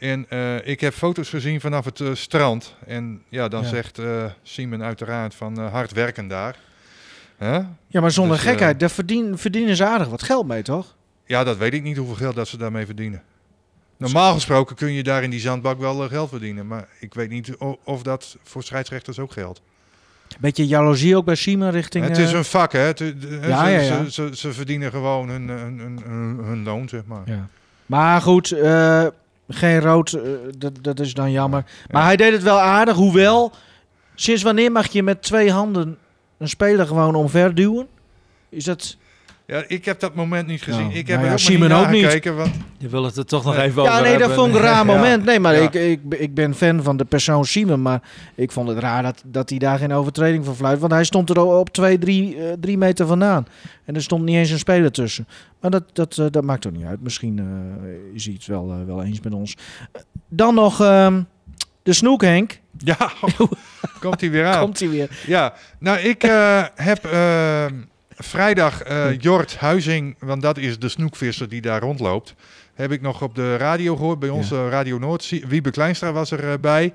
En 0.00 0.26
eh, 0.28 0.66
ik 0.66 0.80
heb 0.80 0.94
foto's 0.94 1.28
gezien 1.28 1.60
vanaf 1.60 1.84
het 1.84 2.00
eh, 2.00 2.08
strand. 2.14 2.74
En 2.86 3.22
ja, 3.28 3.48
dan 3.48 3.62
Ja. 3.62 3.68
zegt 3.68 3.98
eh 3.98 4.24
Simon 4.42 4.82
uiteraard 4.82 5.34
van 5.34 5.58
hard 5.58 5.92
werken 5.92 6.28
daar. 6.28 6.56
Ja, 7.86 8.00
maar 8.00 8.10
zonder 8.10 8.36
Dus, 8.36 8.46
gekheid, 8.46 8.80
daar 8.80 8.90
verdien, 8.90 9.38
verdienen 9.38 9.76
ze 9.76 9.84
aardig 9.86 10.08
wat 10.08 10.22
geld 10.22 10.46
mee, 10.46 10.62
toch? 10.62 10.94
Ja, 11.26 11.44
dat 11.44 11.56
weet 11.56 11.74
ik 11.74 11.82
niet 11.82 11.96
hoeveel 11.96 12.14
geld 12.16 12.34
dat 12.34 12.48
ze 12.48 12.56
daarmee 12.56 12.86
verdienen. 12.86 13.22
Normaal 13.96 14.32
gesproken 14.34 14.76
kun 14.76 14.92
je 14.92 15.02
daar 15.02 15.22
in 15.22 15.30
die 15.30 15.40
zandbak 15.40 15.78
wel 15.78 16.08
geld 16.08 16.28
verdienen. 16.28 16.66
Maar 16.66 16.88
ik 17.00 17.14
weet 17.14 17.30
niet 17.30 17.56
of 17.84 18.02
dat 18.02 18.36
voor 18.42 18.62
scheidsrechters 18.62 19.18
ook 19.18 19.32
geldt. 19.32 19.60
Beetje 20.38 20.66
jaloezie 20.66 21.16
ook 21.16 21.24
bij 21.24 21.34
Simon 21.34 21.70
richting... 21.70 22.04
het 22.06 22.18
is 22.18 22.32
een 22.32 22.44
vak, 22.44 22.72
hè. 22.72 22.78
Het- 22.80 22.98
Ja, 23.42 23.64
ze, 23.64 23.70
ja. 23.70 24.04
Ze, 24.04 24.10
ze, 24.10 24.30
ze 24.36 24.52
verdienen 24.52 24.90
gewoon 24.90 25.28
hun, 25.28 25.48
hun, 25.48 25.78
hun, 25.78 26.00
hun, 26.04 26.44
hun 26.44 26.62
loon, 26.62 26.88
zeg 26.88 27.04
maar. 27.06 27.22
Ja. 27.24 27.48
Maar 27.86 28.20
goed, 28.20 28.54
geen 29.50 29.80
rood, 29.80 30.12
eh, 30.12 30.22
dat, 30.58 30.72
dat 30.80 31.00
is 31.00 31.14
dan 31.14 31.30
jammer. 31.30 31.64
Maar 31.90 32.04
hij 32.04 32.16
deed 32.16 32.32
het 32.32 32.42
wel 32.42 32.58
aardig, 32.60 32.96
hoewel... 32.96 33.52
Sinds 34.14 34.42
wanneer 34.42 34.72
mag 34.72 34.88
je 34.88 35.02
met 35.02 35.22
twee 35.22 35.50
handen 35.52 35.98
een 36.38 36.48
speler 36.48 36.86
gewoon 36.86 37.14
omver 37.14 37.54
duwen? 37.54 37.86
Is 38.48 38.64
dat... 38.64 38.96
Ja, 39.50 39.62
ik 39.66 39.84
heb 39.84 40.00
dat 40.00 40.14
moment 40.14 40.46
niet 40.46 40.62
gezien. 40.62 40.80
Nou, 40.86 40.94
ik 40.94 41.06
nou 41.06 41.18
heb 41.18 41.26
ja, 41.26 41.32
ook 41.32 41.38
Simon 41.38 41.72
ook 41.72 41.88
niet. 41.90 42.24
want 42.24 42.50
Je 42.78 42.88
wil 42.88 43.04
het 43.04 43.16
er 43.16 43.24
toch 43.26 43.44
nog 43.44 43.56
even 43.56 43.82
Ja, 43.82 43.88
over 43.90 44.02
nee, 44.02 44.10
dat 44.12 44.20
hebben. 44.20 44.36
vond 44.36 44.48
ik 44.48 44.54
een 44.54 44.60
raar 44.66 44.76
Ja. 44.86 44.94
moment. 44.94 45.24
Nee, 45.24 45.40
maar 45.40 45.54
Ja. 45.56 45.60
ik, 45.60 45.74
ik, 45.74 46.00
ik 46.08 46.34
ben 46.34 46.54
fan 46.54 46.82
van 46.82 46.96
de 46.96 47.04
persoon 47.04 47.44
Simon. 47.44 47.82
Maar 47.82 48.02
ik 48.34 48.52
vond 48.52 48.68
het 48.68 48.78
raar 48.78 49.02
dat, 49.02 49.22
dat 49.26 49.50
hij 49.50 49.58
daar 49.58 49.78
geen 49.78 49.92
overtreding 49.92 50.44
van 50.44 50.56
fluit. 50.56 50.78
Want 50.78 50.92
hij 50.92 51.04
stond 51.04 51.30
er 51.30 51.40
op 51.44 51.70
twee, 51.70 51.98
drie, 51.98 52.36
eh, 52.36 52.52
drie 52.60 52.78
meter 52.78 53.06
vandaan. 53.06 53.46
En 53.84 53.94
er 53.94 54.02
stond 54.02 54.24
niet 54.24 54.36
eens 54.36 54.50
een 54.50 54.58
speler 54.58 54.92
tussen. 54.92 55.26
Maar 55.60 55.70
dat, 55.70 55.84
dat, 55.92 56.18
eh, 56.18 56.26
dat 56.30 56.44
maakt 56.44 56.66
ook 56.66 56.72
niet 56.76 56.86
uit. 56.86 57.02
Misschien 57.02 57.38
eh, 57.38 58.14
is 58.14 58.24
hij 58.24 58.34
het 58.34 58.46
wel, 58.46 58.84
wel 58.86 59.02
eens 59.02 59.20
met 59.20 59.32
ons. 59.34 59.56
Dan 60.28 60.54
nog 60.54 60.80
ehm, 60.80 61.22
de 61.82 61.92
snoek, 61.92 62.22
Henk. 62.22 62.60
ja, 62.78 62.96
komt 64.00 64.20
hij 64.20 64.30
weer 64.30 64.46
aan. 64.46 64.60
Komt 64.60 64.78
hij 64.80 64.88
weer. 64.88 65.08
Ja, 65.26 65.52
nou 65.78 65.98
ik 65.98 66.22
eh, 66.24 66.64
heb 66.74 67.04
eh, 67.04 67.64
vrijdag 68.20 68.82
eh, 68.82 69.18
Jort 69.18 69.56
Huizing, 69.56 70.16
want 70.18 70.42
dat 70.42 70.58
is 70.58 70.78
de 70.78 70.88
snoekvisser 70.88 71.48
die 71.48 71.60
daar 71.60 71.80
rondloopt, 71.80 72.34
heb 72.74 72.92
ik 72.92 73.00
nog 73.00 73.22
op 73.22 73.34
de 73.34 73.56
radio 73.56 73.96
gehoord, 73.96 74.18
bij 74.18 74.28
onze 74.28 74.68
Radio 74.68 74.98
Noord. 74.98 75.28
Wiebe 75.48 75.70
Kleinstra 75.70 76.12
was 76.12 76.32
erbij. 76.32 76.58
bij. 76.58 76.92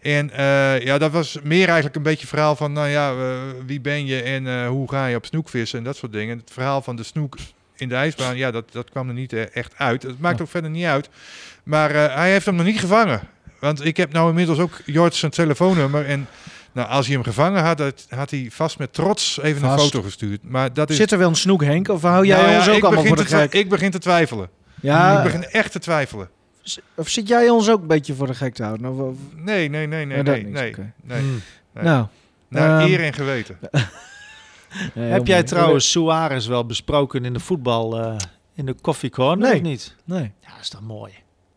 En 0.00 0.30
eh, 0.30 0.80
ja, 0.80 0.98
dat 0.98 1.10
was 1.10 1.38
meer 1.42 1.66
eigenlijk 1.66 1.96
een 1.96 2.02
beetje 2.02 2.20
het 2.20 2.28
verhaal 2.28 2.56
van, 2.56 2.72
nou 2.72 2.88
ja, 2.88 3.10
eh, 3.10 3.38
wie 3.66 3.80
ben 3.80 4.06
je 4.06 4.22
en 4.22 4.46
eh, 4.46 4.68
hoe 4.68 4.90
ga 4.90 5.06
je 5.06 5.16
op 5.16 5.26
snoekvissen 5.26 5.78
en 5.78 5.84
dat 5.84 5.96
soort 5.96 6.12
dingen. 6.12 6.38
Het 6.38 6.50
verhaal 6.52 6.82
van 6.82 6.96
de 6.96 7.02
snoek 7.02 7.36
in 7.76 7.88
de 7.88 7.94
ijsbaan, 7.94 8.36
ja, 8.36 8.50
dat, 8.50 8.72
dat 8.72 8.90
kwam 8.90 9.08
er 9.08 9.14
niet 9.14 9.32
eh, 9.32 9.56
echt 9.56 9.72
uit. 9.76 10.02
Het 10.02 10.20
maakt 10.20 10.40
ook 10.40 10.48
verder 10.48 10.70
niet 10.70 10.84
uit. 10.84 11.08
Maar 11.62 11.90
eh, 11.90 12.14
hij 12.14 12.30
heeft 12.30 12.46
hem 12.46 12.54
nog 12.54 12.66
niet 12.66 12.80
gevangen. 12.80 13.20
Want 13.60 13.84
ik 13.84 13.96
heb 13.96 14.12
nou 14.12 14.28
inmiddels 14.28 14.58
ook 14.58 14.80
Jort 14.84 15.14
zijn 15.14 15.30
telefoonnummer 15.30 16.06
en... 16.06 16.28
Nou, 16.76 16.88
als 16.88 17.06
hij 17.06 17.14
hem 17.14 17.24
gevangen 17.24 17.62
had, 17.62 17.78
had, 17.78 18.06
had 18.08 18.30
hij 18.30 18.48
vast 18.52 18.78
met 18.78 18.92
trots 18.92 19.40
even 19.42 19.68
een 19.68 19.78
foto 19.78 20.02
gestuurd. 20.02 20.42
Maar 20.42 20.72
dat 20.72 20.90
is. 20.90 20.96
Zit 20.96 21.10
er 21.12 21.18
wel 21.18 21.28
een 21.28 21.34
snoek, 21.36 21.62
Henk? 21.64 21.88
Of 21.88 22.02
hou 22.02 22.26
jij 22.26 22.36
Nou 22.36 22.50
ja, 22.50 22.58
ons 22.58 22.68
ook 22.68 22.76
ik 22.76 22.82
allemaal 22.84 23.02
begin 23.02 23.16
voor 23.16 23.26
de 23.26 23.36
gek? 23.36 23.52
Ik 23.52 23.68
begin 23.68 23.90
te 23.90 23.98
twijfelen. 23.98 24.48
Ja, 24.80 25.16
Ik 25.16 25.22
begin 25.22 25.44
echt 25.44 25.72
te 25.72 25.78
twijfelen. 25.78 26.28
of 26.94 27.08
zit 27.08 27.28
jij 27.28 27.48
ons 27.48 27.70
ook 27.70 27.80
een 27.80 27.86
beetje 27.86 28.14
voor 28.14 28.26
de 28.26 28.34
gek 28.34 28.54
te 28.54 28.62
houden? 28.62 28.90
Of, 28.92 28.98
of- 28.98 29.16
Nee, 29.34 29.68
nee, 29.68 29.86
nee, 29.86 30.04
nee, 30.06 30.18
Oh, 30.18 30.24
dat 30.24 30.34
nee, 30.34 30.44
nee. 30.44 30.74
Hmm. 30.74 31.42
Nee. 31.72 31.84
Nou, 31.84 32.06
Naar 32.48 32.80
ehm, 32.80 32.88
eer 32.92 33.00
en 33.04 33.12
geweten. 33.12 33.58
nee, 34.94 35.10
Heb 35.12 35.26
jij 35.26 35.42
trouwens 35.42 35.90
Suarez 35.90 36.46
wel 36.46 36.66
besproken 36.66 37.24
in 37.24 37.32
de 37.32 37.40
voetbal, 37.40 38.00
eh, 38.00 38.16
in 38.54 38.66
de 38.66 38.74
koffiecorner 38.80 39.48
Nee. 39.48 39.56
of 39.56 39.62
niet? 39.62 39.94
Nee. 40.04 40.32
Ja, 40.40 40.48
dat 40.50 40.60
is 40.60 40.68
toch 40.68 40.82
mooi. 40.82 41.12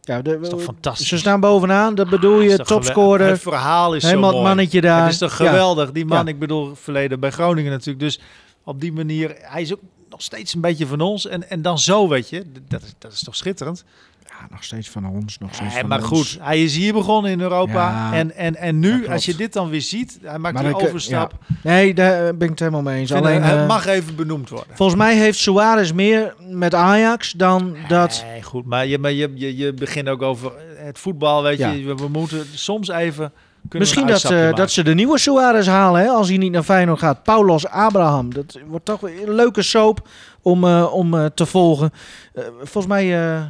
Ja, 0.09 0.21
de, 0.21 0.39
is 0.41 0.49
toch 0.49 0.61
fantastisch? 0.63 1.07
Ze 1.07 1.17
staan 1.17 1.39
bovenaan, 1.39 1.95
dat 1.95 2.09
bedoel 2.09 2.37
Ah, 2.37 2.43
je, 2.43 2.47
toch 2.47 2.55
gewe- 2.67 2.79
topscorer. 2.81 3.27
Het 3.27 3.41
verhaal 3.41 3.95
is 3.95 4.03
helemaal 4.03 4.23
zo 4.29 4.35
het 4.35 4.43
mooi. 4.43 4.47
mannetje 4.55 4.81
daar. 4.81 5.03
Het 5.03 5.11
is 5.11 5.17
toch 5.17 5.37
Ja. 5.37 5.45
geweldig. 5.45 5.91
Die 5.91 6.05
man, 6.05 6.25
Ja. 6.25 6.31
ik 6.31 6.39
bedoel, 6.39 6.75
verleden 6.75 7.19
bij 7.19 7.31
Groningen 7.31 7.71
natuurlijk. 7.71 7.99
Dus 7.99 8.19
op 8.63 8.81
die 8.81 8.93
manier, 8.93 9.35
hij 9.39 9.61
is 9.61 9.73
ook 9.73 9.79
nog 10.09 10.21
steeds 10.21 10.53
een 10.53 10.61
beetje 10.61 10.87
van 10.87 11.01
ons. 11.01 11.27
En, 11.27 11.49
en 11.49 11.61
dan 11.61 11.79
zo, 11.79 12.07
weet 12.07 12.29
je. 12.29 12.43
Dat 12.67 12.81
is, 12.81 12.93
dat 12.97 13.11
is 13.11 13.23
toch 13.23 13.35
schitterend? 13.35 13.83
Ja, 14.39 14.47
nog 14.51 14.63
steeds 14.63 14.89
van 14.89 15.05
ons, 15.05 15.37
nog 15.37 15.53
steeds 15.55 15.73
van 15.77 15.87
maar 15.87 15.97
ons. 15.99 16.07
goed, 16.07 16.37
hij 16.41 16.63
is 16.63 16.75
hier 16.75 16.93
begonnen 16.93 17.31
in 17.31 17.41
Europa. 17.41 17.71
Ja. 17.89 18.13
En, 18.13 18.35
en, 18.35 18.55
en 18.55 18.79
nu, 18.79 19.07
als 19.07 19.25
je 19.25 19.35
dit 19.35 19.53
dan 19.53 19.69
weer 19.69 19.81
ziet, 19.81 20.19
hij 20.23 20.37
maakt 20.37 20.53
Maar 20.53 20.63
die 20.63 20.71
ik, 20.73 20.79
eh, 20.79 20.87
overstap. 20.87 21.33
ja. 21.47 21.55
Nee, 21.71 21.93
daar 21.93 22.23
ben 22.35 22.43
ik 22.43 22.49
het 22.49 22.59
helemaal 22.59 22.81
mee 22.81 22.99
eens. 22.99 23.11
Vind, 23.11 23.25
Alleen, 23.25 23.43
het 23.43 23.57
eh, 23.59 23.67
mag 23.67 23.85
even 23.85 24.15
benoemd 24.15 24.49
worden. 24.49 24.75
volgens 24.75 24.97
mij 24.97 25.15
heeft 25.17 25.39
Suarez 25.39 25.91
meer 25.91 26.35
met 26.49 26.73
Ajax 26.75 27.31
dan 27.31 27.75
dat... 27.87 28.25
Nee, 28.31 28.41
goed, 28.43 28.65
maar 28.65 28.85
je, 28.87 28.97
maar 28.99 29.11
je, 29.11 29.31
je, 29.35 29.57
je 29.57 29.73
begint 29.73 30.07
ook 30.07 30.21
over 30.21 30.51
het 30.77 30.99
voetbal, 30.99 31.43
weet 31.43 31.57
Ja. 31.57 31.71
je. 31.71 31.85
We, 31.85 31.95
we 31.95 32.07
moeten 32.07 32.45
soms 32.53 32.87
even... 32.89 33.31
kunnen 33.69 33.79
Misschien 33.87 34.01
een 34.07 34.07
dat, 34.21 34.31
eh, 34.31 34.53
dat 34.55 34.71
ze 34.71 34.83
de 34.83 34.93
nieuwe 34.93 35.17
Suarez 35.17 35.67
halen, 35.67 36.01
hè, 36.01 36.07
als 36.07 36.27
hij 36.27 36.37
niet 36.37 36.51
naar 36.51 36.63
Feyenoord 36.63 36.99
gaat. 36.99 37.23
Paulos 37.23 37.67
Abraham, 37.67 38.33
dat 38.33 38.59
wordt 38.67 38.85
toch 38.85 38.99
weer 38.99 39.27
een 39.27 39.33
leuke 39.35 39.61
soap 39.61 40.07
om, 40.41 40.63
eh, 40.63 40.93
om 40.93 41.13
eh, 41.13 41.25
te 41.25 41.45
volgen. 41.45 41.91
Eh, 42.33 42.43
volgens 42.57 42.85
mij 42.87 43.19
eh, 43.35 43.41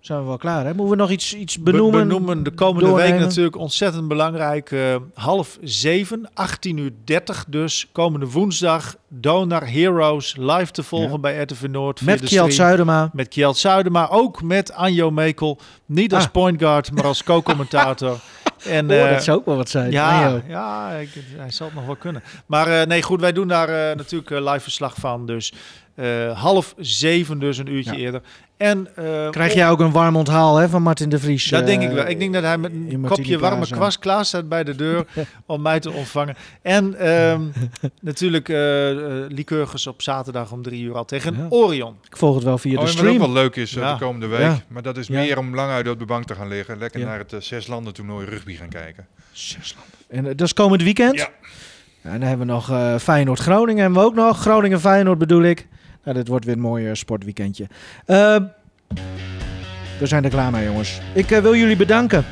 zijn 0.00 0.20
we 0.20 0.26
wel 0.26 0.36
klaar. 0.36 0.64
Hè? 0.64 0.74
Moeten 0.74 0.88
we 0.96 0.96
nog 0.96 1.10
iets, 1.10 1.34
iets 1.34 1.58
Be- 1.58 1.70
benoemen? 1.70 2.06
benoemen 2.08 2.42
de 2.42 2.50
komende 2.50 2.92
week 2.92 3.18
natuurlijk 3.18 3.56
ontzettend 3.56 4.08
belangrijk. 4.08 4.70
eh, 4.70 4.96
half 5.14 5.58
zeven, 5.62 6.28
18 6.34 6.76
uur 6.76 6.90
30 7.04 7.44
dus. 7.48 7.88
Komende 7.92 8.26
woensdag, 8.30 8.96
Donar 9.08 9.68
Heroes 9.70 10.36
live 10.38 10.70
te 10.72 10.82
volgen 10.82 11.10
Ja. 11.10 11.18
bij 11.18 11.42
RTV 11.42 11.62
Noord. 11.70 12.00
Met 12.00 12.20
Kjeld. 12.20 12.54
Zuidema. 12.54 13.10
Met 13.12 13.28
Kjeld 13.28 13.56
Zuidema, 13.58 14.08
ook 14.08 14.42
met 14.42 14.72
Anjo 14.72 15.10
Mekel. 15.10 15.58
Niet 15.86 16.14
als 16.14 16.24
Ah. 16.24 16.30
point 16.30 16.60
guard, 16.60 16.92
maar 16.92 17.04
als 17.04 17.22
co-commentator. 17.24 18.18
en, 18.64 18.90
Oh, 18.90 18.96
eh, 19.04 19.10
dat 19.10 19.24
zou 19.24 19.38
ook 19.38 19.46
wel 19.46 19.56
wat 19.56 19.68
zijn. 19.68 19.90
ja, 19.90 20.24
Anjo. 20.26 20.40
ja 20.48 20.90
ik, 20.90 21.08
hij 21.36 21.50
zal 21.50 21.66
het 21.66 21.74
nog 21.76 21.86
wel 21.86 21.96
kunnen. 21.96 22.22
Maar 22.46 22.66
eh, 22.80 22.86
nee, 22.86 23.02
goed, 23.02 23.20
wij 23.20 23.32
doen 23.32 23.48
daar 23.48 23.96
natuurlijk 23.96 24.30
live 24.30 24.60
verslag 24.60 24.94
van. 24.98 25.26
Dus 25.26 25.52
half 26.34 26.74
zeven, 26.78 27.38
dus 27.38 27.58
een 27.58 27.72
uurtje 27.72 27.92
Ja. 27.92 27.98
eerder. 27.98 28.20
En, 28.58 28.88
eh, 28.96 29.30
Krijg 29.30 29.54
jij 29.54 29.70
ook 29.70 29.80
een 29.80 29.92
warm 29.92 30.16
onthaal 30.16 30.56
hè, 30.56 30.68
van 30.68 30.82
Martin 30.82 31.08
de 31.08 31.18
Vries? 31.18 31.48
dat 31.48 31.66
denk 31.66 31.82
eh, 31.82 31.88
ik 31.88 31.94
wel. 31.94 32.06
Ik 32.06 32.18
denk 32.18 32.32
dat 32.32 32.42
hij 32.42 32.58
met 32.58 32.72
een 32.72 33.00
kopje 33.06 33.38
warme 33.38 33.66
kwast 33.66 33.98
klaar 33.98 34.24
staat 34.24 34.48
bij 34.48 34.64
de 34.64 34.76
deur 34.76 35.04
om 35.46 35.62
mij 35.62 35.80
te 35.80 35.90
ontvangen. 35.92 36.36
En 36.62 36.94
ehm, 36.98 37.40
natuurlijk 38.00 38.48
eh 38.48 38.90
eh, 38.90 38.96
Lycurgus 39.28 39.86
op 39.86 40.02
zaterdag 40.02 40.52
om 40.52 40.62
drie 40.62 40.82
uur 40.82 40.94
al 40.94 41.04
tegen 41.04 41.36
Ja. 41.36 41.46
Orion. 41.48 41.96
Ik 42.10 42.16
volg 42.16 42.34
het 42.34 42.44
wel 42.44 42.58
via 42.58 42.78
Oh, 42.78 42.84
de 42.84 42.90
en 42.90 42.96
wat 42.96 43.04
ook 43.04 43.10
stream. 43.12 43.32
wel 43.32 43.42
leuk 43.42 43.56
is 43.56 43.70
Ja. 43.70 43.92
de 43.92 43.98
komende 44.04 44.26
week. 44.26 44.40
Ja. 44.40 44.58
Maar 44.68 44.82
dat 44.82 44.96
is 44.96 45.06
Ja. 45.06 45.20
meer 45.20 45.38
om 45.38 45.54
lang 45.54 45.70
uit 45.70 45.88
op 45.88 45.98
de 45.98 46.04
bank 46.04 46.24
te 46.24 46.34
gaan 46.34 46.48
liggen. 46.48 46.78
Lekker 46.78 47.00
Ja. 47.00 47.06
naar 47.06 47.18
het 47.18 47.32
eh, 47.32 47.40
zes 47.40 47.66
landen 47.66 47.92
toernooi 47.94 48.26
rugby 48.26 48.54
gaan 48.56 48.68
kijken. 48.68 49.06
En 50.08 50.24
eh, 50.26 50.36
dat 50.36 50.46
is 50.46 50.52
komend 50.52 50.82
weekend? 50.82 51.14
Ja. 51.16 51.28
Ja, 52.02 52.10
en 52.10 52.18
dan 52.20 52.28
hebben 52.28 52.46
we 52.46 52.52
nog 52.52 52.70
eh 52.70 52.96
Feyenoord-Groningen. 52.98 53.82
Hebben 53.82 54.00
we 54.00 54.06
ook 54.08 54.14
nog. 54.14 54.38
Groningen-Feyenoord 54.40 55.18
bedoel 55.18 55.42
ik. 55.42 55.66
Nou, 56.04 56.16
dit 56.16 56.28
wordt 56.28 56.44
weer 56.44 56.54
een 56.54 56.60
mooi 56.60 56.88
eh, 56.88 56.94
sportweekendje. 56.94 57.66
Eh, 58.04 58.36
we 59.98 60.06
zijn 60.06 60.24
er 60.24 60.30
klaar 60.30 60.50
mee, 60.50 60.64
jongens. 60.64 61.00
Ik 61.12 61.30
eh, 61.30 61.40
wil 61.40 61.54
jullie 61.54 61.76
bedanken. 61.76 62.24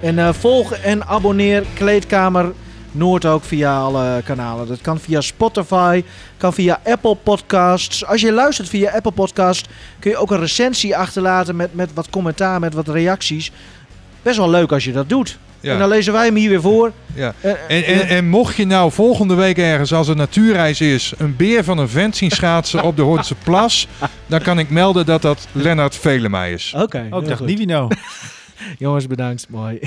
En 0.00 0.18
eh, 0.18 0.32
volg 0.32 0.72
en 0.72 1.06
abonneer 1.06 1.64
Kleedkamer 1.74 2.52
Noord 2.92 3.24
ook 3.24 3.44
via 3.44 3.78
alle 3.78 4.20
kanalen. 4.24 4.66
Dat 4.68 4.80
kan 4.80 4.98
via 5.00 5.20
Spotify, 5.20 6.04
kan 6.36 6.52
via 6.52 6.80
Apple 6.84 7.14
Podcasts. 7.14 8.06
Als 8.06 8.20
je 8.20 8.32
luistert 8.32 8.68
via 8.68 8.90
Apple 8.90 9.12
Podcast, 9.12 9.68
kun 9.98 10.10
je 10.10 10.16
ook 10.16 10.30
een 10.30 10.40
recensie 10.40 10.96
achterlaten 10.96 11.56
met, 11.56 11.74
met 11.74 11.94
wat 11.94 12.10
commentaar, 12.10 12.60
met 12.60 12.74
wat 12.74 12.88
reacties. 12.88 13.52
Best 14.22 14.36
wel 14.36 14.50
leuk 14.50 14.72
als 14.72 14.84
je 14.84 14.92
dat 14.92 15.08
doet. 15.08 15.38
Ja. 15.60 15.72
En 15.72 15.78
dan 15.78 15.88
lezen 15.88 16.12
wij 16.12 16.24
hem 16.26 16.34
hier 16.34 16.48
weer 16.48 16.60
voor. 16.60 16.92
Ja. 17.14 17.34
Eh, 17.40 17.50
En, 17.50 17.58
eh, 17.68 18.00
en, 18.00 18.08
en 18.08 18.28
mocht 18.28 18.56
je 18.56 18.66
nou 18.66 18.92
volgende 18.92 19.34
week 19.34 19.58
ergens, 19.58 19.92
als 19.92 20.06
het 20.06 20.16
natuurreis 20.16 20.80
is, 20.80 21.12
een 21.18 21.36
beer 21.36 21.64
van 21.64 21.78
een 21.78 21.88
vent 21.88 22.16
zien 22.16 22.30
schaatsen 22.30 22.82
op 22.82 22.96
de 22.96 23.02
Hoornse 23.02 23.34
Plas, 23.44 23.88
dan 24.26 24.40
kan 24.42 24.58
ik 24.58 24.70
melden 24.70 25.06
dat 25.06 25.22
dat 25.22 25.46
Lennart 25.52 25.96
Velema 25.96 26.44
is. 26.44 26.72
Oké. 26.76 27.06
Ook 27.10 27.20
heel 27.20 27.28
dacht. 27.28 27.40
Nivino. 27.40 27.88
Jongens, 28.78 29.06
bedankt. 29.06 29.46
Mooi. 29.48 29.78